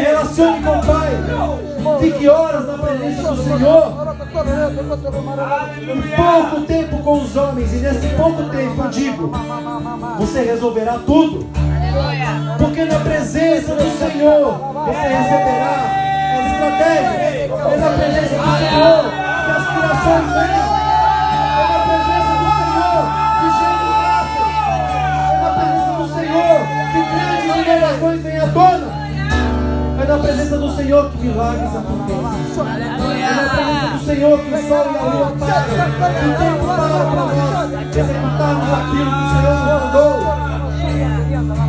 relacione 0.00 0.62
com 0.62 0.78
o 0.78 0.86
Pai. 0.86 1.10
Fique 2.00 2.28
horas 2.28 2.66
na 2.66 2.78
presença 2.78 3.22
do 3.22 3.42
Senhor. 3.42 4.16
E 5.86 6.16
pouco 6.16 6.60
tempo 6.66 6.98
com 7.02 7.22
os 7.22 7.36
homens. 7.36 7.72
E 7.72 7.76
nesse 7.76 8.08
pouco 8.16 8.44
tempo, 8.44 8.82
eu 8.82 8.88
digo, 8.88 9.32
você 10.18 10.42
resolverá 10.42 10.98
tudo. 11.06 11.46
Porque 12.58 12.84
na 12.84 13.00
presença 13.00 13.74
do 13.74 13.98
Senhor, 13.98 14.52
você 14.86 15.08
receberá 15.08 16.00
as 16.36 16.52
estratégias. 16.52 17.30
É 17.50 17.76
na 17.76 17.90
presença 17.90 18.36
do 18.36 18.50
Senhor 18.58 19.04
que 19.44 19.50
as 19.50 19.66
criações 19.66 20.26
vêm. 20.34 20.60
É 21.50 21.66
na 21.70 21.78
presença 21.88 22.32
do 22.40 22.48
Senhor 22.58 23.00
que 23.40 23.48
nascem. 23.90 24.48
É 25.26 25.40
na 25.42 25.50
presença 25.56 25.92
do 25.98 26.06
Senhor 26.14 26.56
que 26.92 27.00
grandes 27.10 27.50
inovações 27.56 28.18
vêm 28.22 28.38
à 28.38 28.48
tona. 28.48 28.89
Na 30.10 30.18
presença 30.18 30.58
do 30.58 30.74
Senhor 30.74 31.08
que 31.12 31.18
milagres 31.18 31.70
acontecem. 31.76 32.16
É 32.18 33.30
na 33.30 33.48
presença 33.48 33.86
do 33.92 34.04
Senhor 34.04 34.40
que 34.40 34.52
o 34.52 34.58
sol 34.66 34.86
e 34.90 34.98
a 34.98 35.02
lua 35.04 35.30
param. 35.38 35.64
Que 35.70 36.26
o 36.26 36.34
tempo 36.36 36.66
para 36.66 36.88
para 37.06 37.30
nós 37.30 37.70
executarmos 37.96 38.70
aquilo 38.74 39.06
que 39.06 39.22
o 39.22 39.30
Senhor 39.30 39.54
nos 39.54 39.70
mandou. 39.70 40.14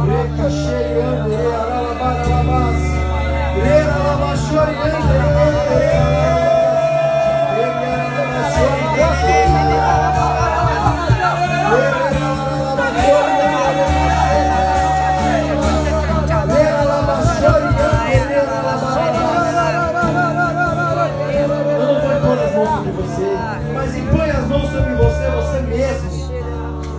Reca 0.08 0.50
cheirando, 0.50 1.30
rearalabaralabás. 1.38 2.82
Rearalabachoriando, 3.64 5.31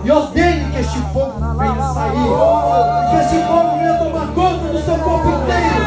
E 0.03 0.11
ordene 0.11 0.69
que 0.71 0.79
este 0.79 0.99
fogo 1.13 1.39
venha 1.57 1.93
sair. 1.93 2.27
Que 3.09 3.15
este 3.23 3.37
fogo 3.47 3.77
venha 3.77 3.97
tomar 3.97 4.27
conta 4.33 4.67
do 4.67 4.79
seu 4.83 4.97
corpo 4.97 5.29
inteiro. 5.29 5.85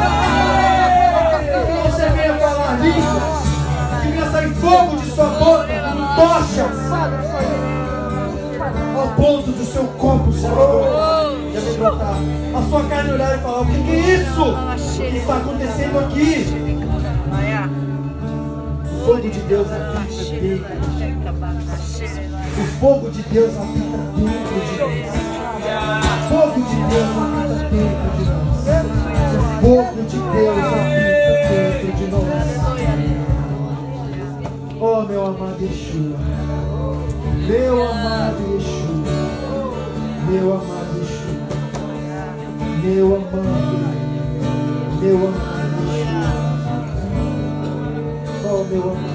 Que 1.67 1.73
você 1.91 2.09
venha 2.09 2.35
falar 2.39 2.81
línguas. 2.81 3.23
Que 4.01 4.09
venha 4.09 4.31
sair 4.31 4.55
fogo 4.55 4.97
de 4.97 5.11
sua 5.11 5.27
boca, 5.27 5.67
como 5.67 6.07
tochas. 6.17 6.77
Ao 8.97 9.09
ponto 9.09 9.53
do 9.53 9.65
seu 9.65 9.85
corpo 9.85 10.33
se 10.33 10.47
amedrontar. 10.47 12.17
A 12.55 12.63
sua 12.71 12.85
carne 12.85 13.13
olhar 13.13 13.37
e 13.37 13.39
falar: 13.43 13.61
O 13.61 13.67
que 13.67 13.73
é 13.91 14.15
isso? 14.15 14.43
O 14.43 15.11
que 15.11 15.17
está 15.19 15.37
acontecendo 15.37 15.99
aqui? 15.99 16.47
O 18.95 19.05
fogo 19.05 19.21
de 19.21 19.41
Deus 19.41 19.69
nós. 19.69 20.33
O 20.33 20.86
fogo 22.81 23.11
de 23.11 23.23
Deus 23.23 23.57
habita 23.57 23.97
dentro 24.17 24.61
de 24.61 24.79
nós. 24.79 25.07
Fogo 26.29 26.61
de 26.61 26.77
Deus 26.91 27.11
habita 27.17 27.57
dentro 27.71 28.09
de 28.17 28.25
nós. 28.31 28.65
Fogo 29.61 30.03
de 30.03 30.19
Deus 30.19 30.59
habita 30.59 31.47
dentro 31.49 31.91
de 31.97 32.07
nós. 32.11 32.25
Oh, 34.79 35.03
meu 35.03 35.27
amado 35.27 35.63
Yeshua. 35.63 36.19
Meu 37.49 37.83
amado 37.83 38.43
Yeshua. 38.55 39.17
Meu 40.29 40.53
amado 40.53 40.93
Yeshua. 41.01 41.47
Meu 42.83 43.07
amado. 43.17 43.79
Meu 45.01 45.17
amado 45.29 45.77
Yeshua. 45.93 46.37
Oh, 48.45 48.65
meu 48.65 48.83
amado 48.83 49.06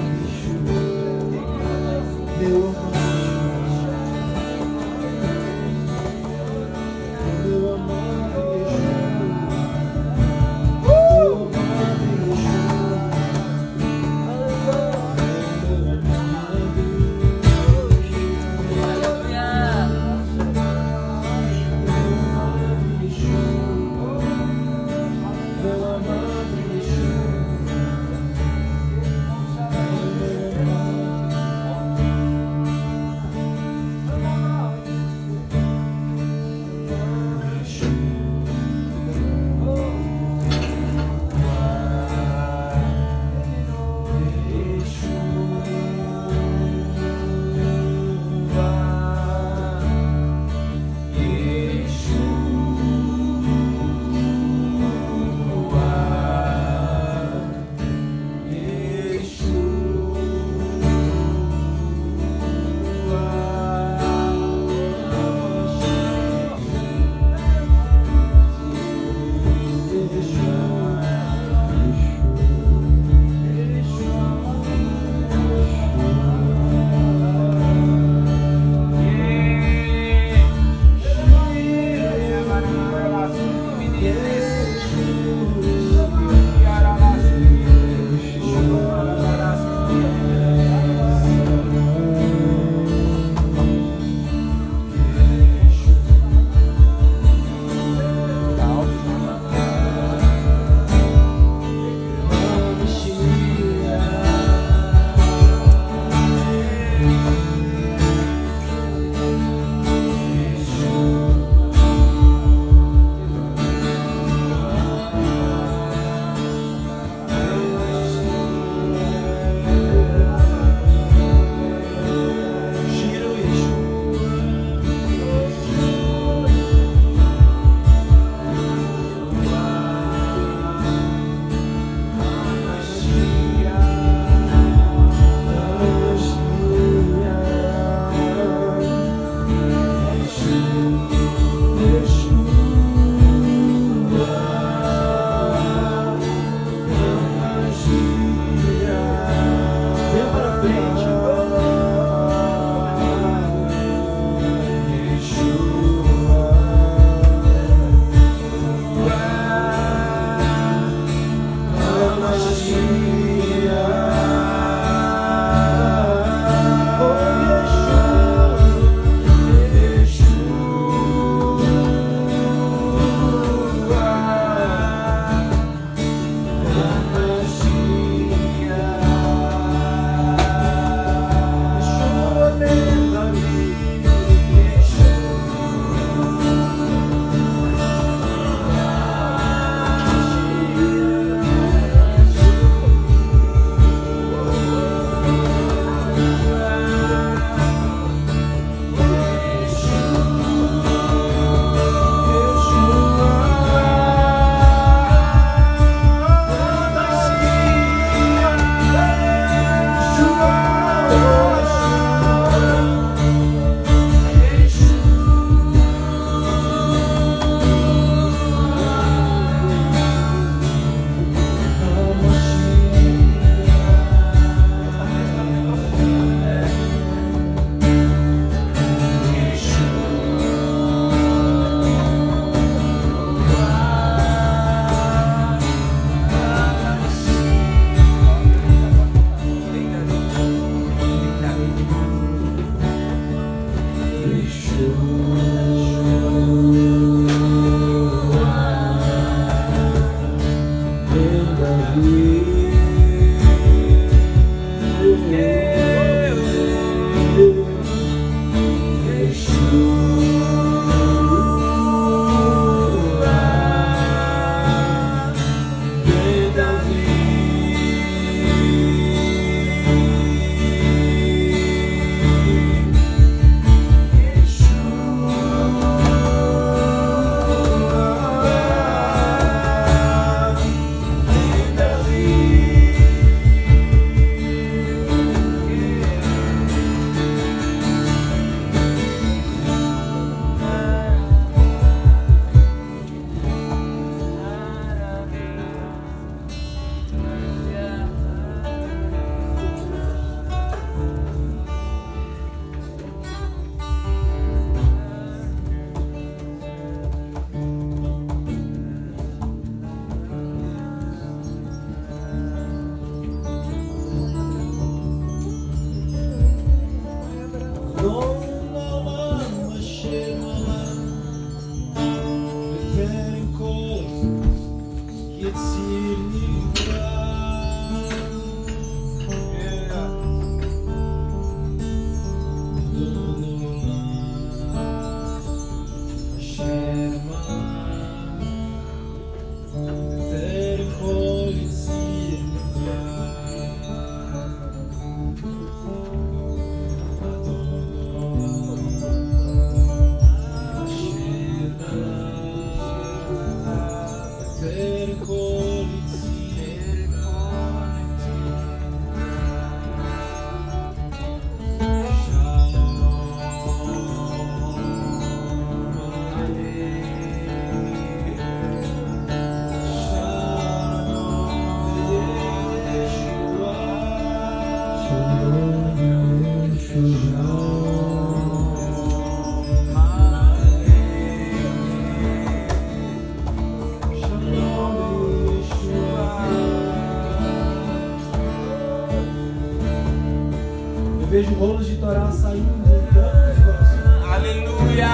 vejo 391.42 391.54
rolos 391.54 391.86
de 391.86 391.96
Torá 391.96 392.30
saindo 392.30 392.72
os 392.84 393.12
corações, 393.12 394.32
Aleluia. 394.32 395.08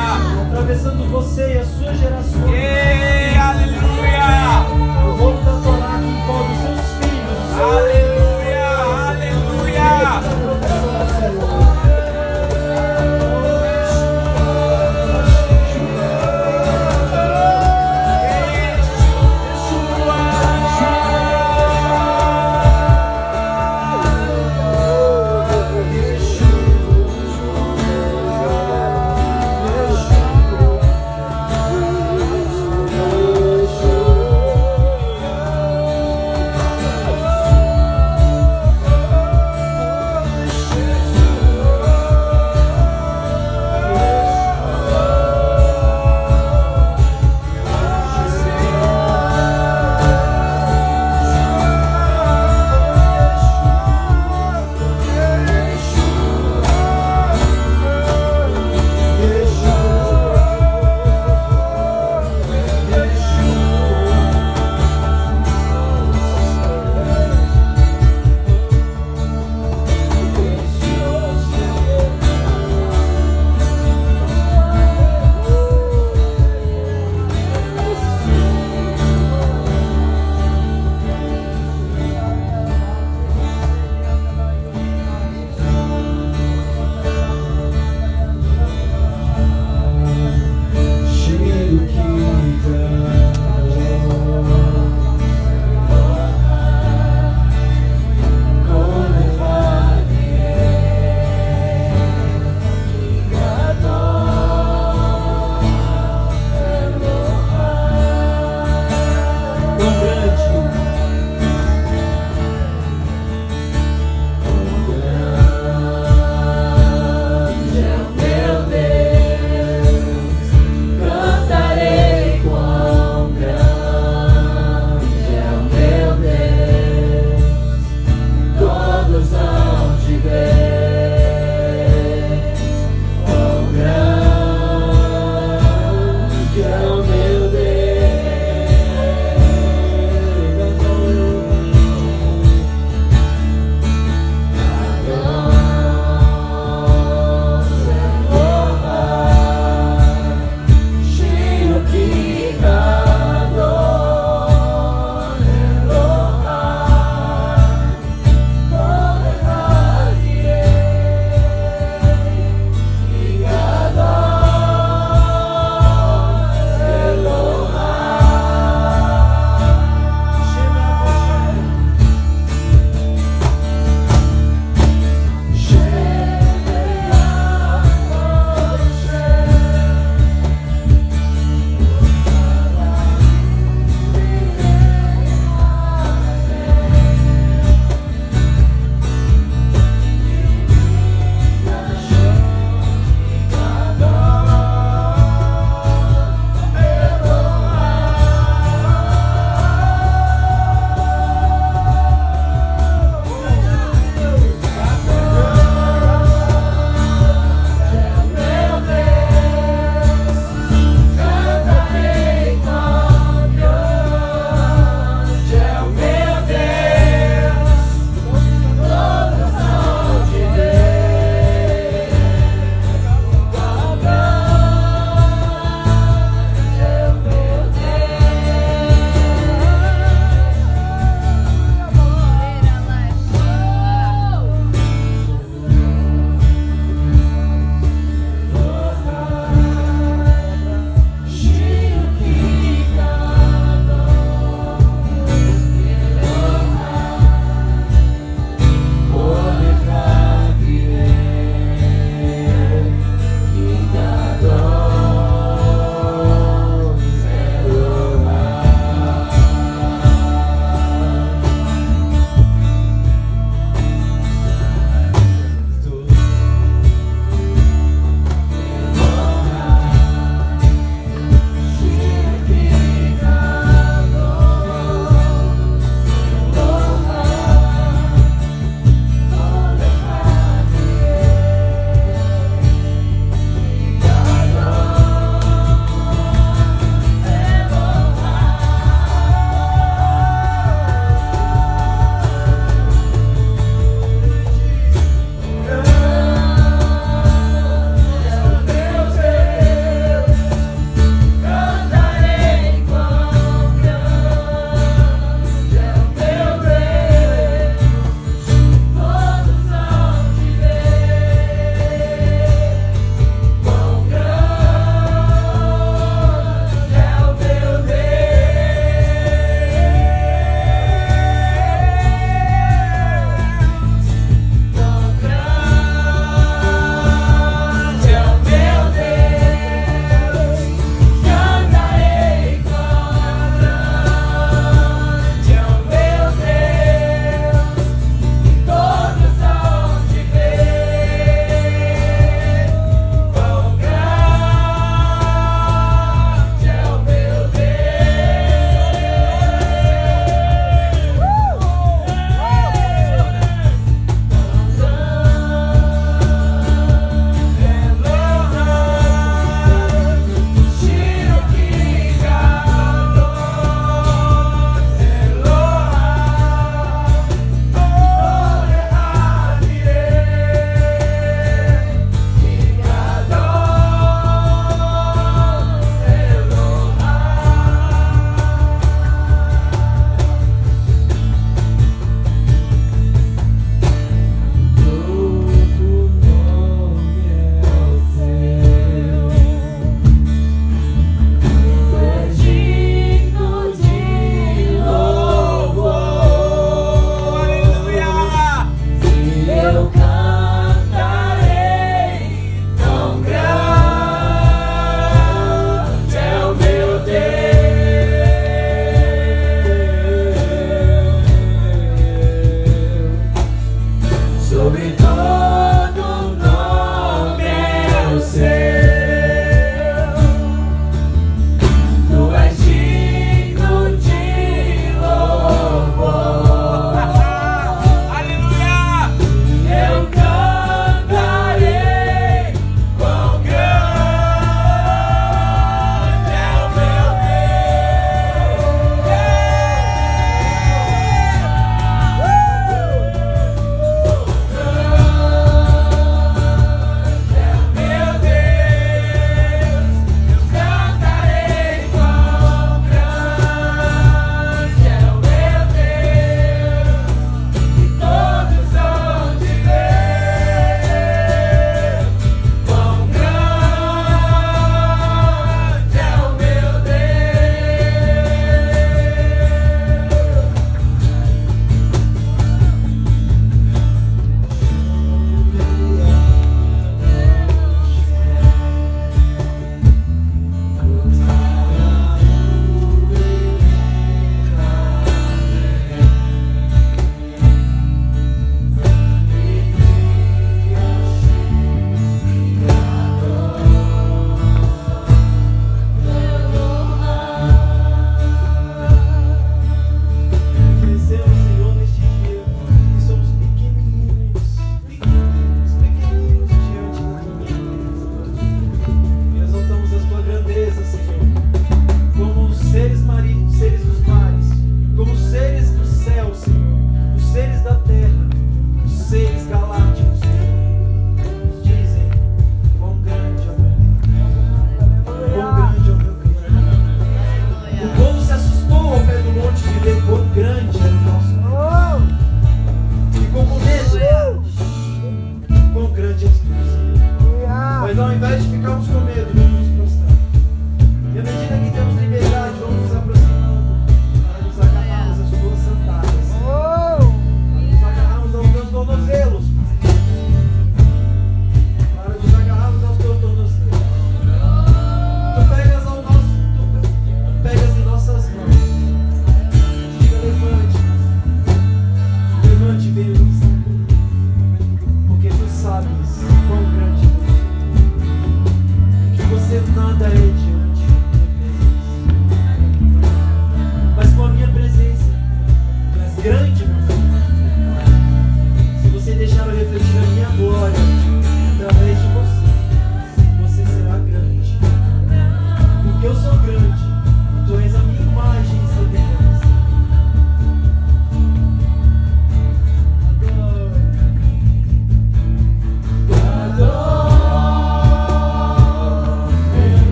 atravessando 0.47 1.11
você 1.11 1.55
e 1.55 1.59
as 1.59 1.67
suas 1.69 1.99
gerações. 1.99 2.53
Ei, 2.53 3.18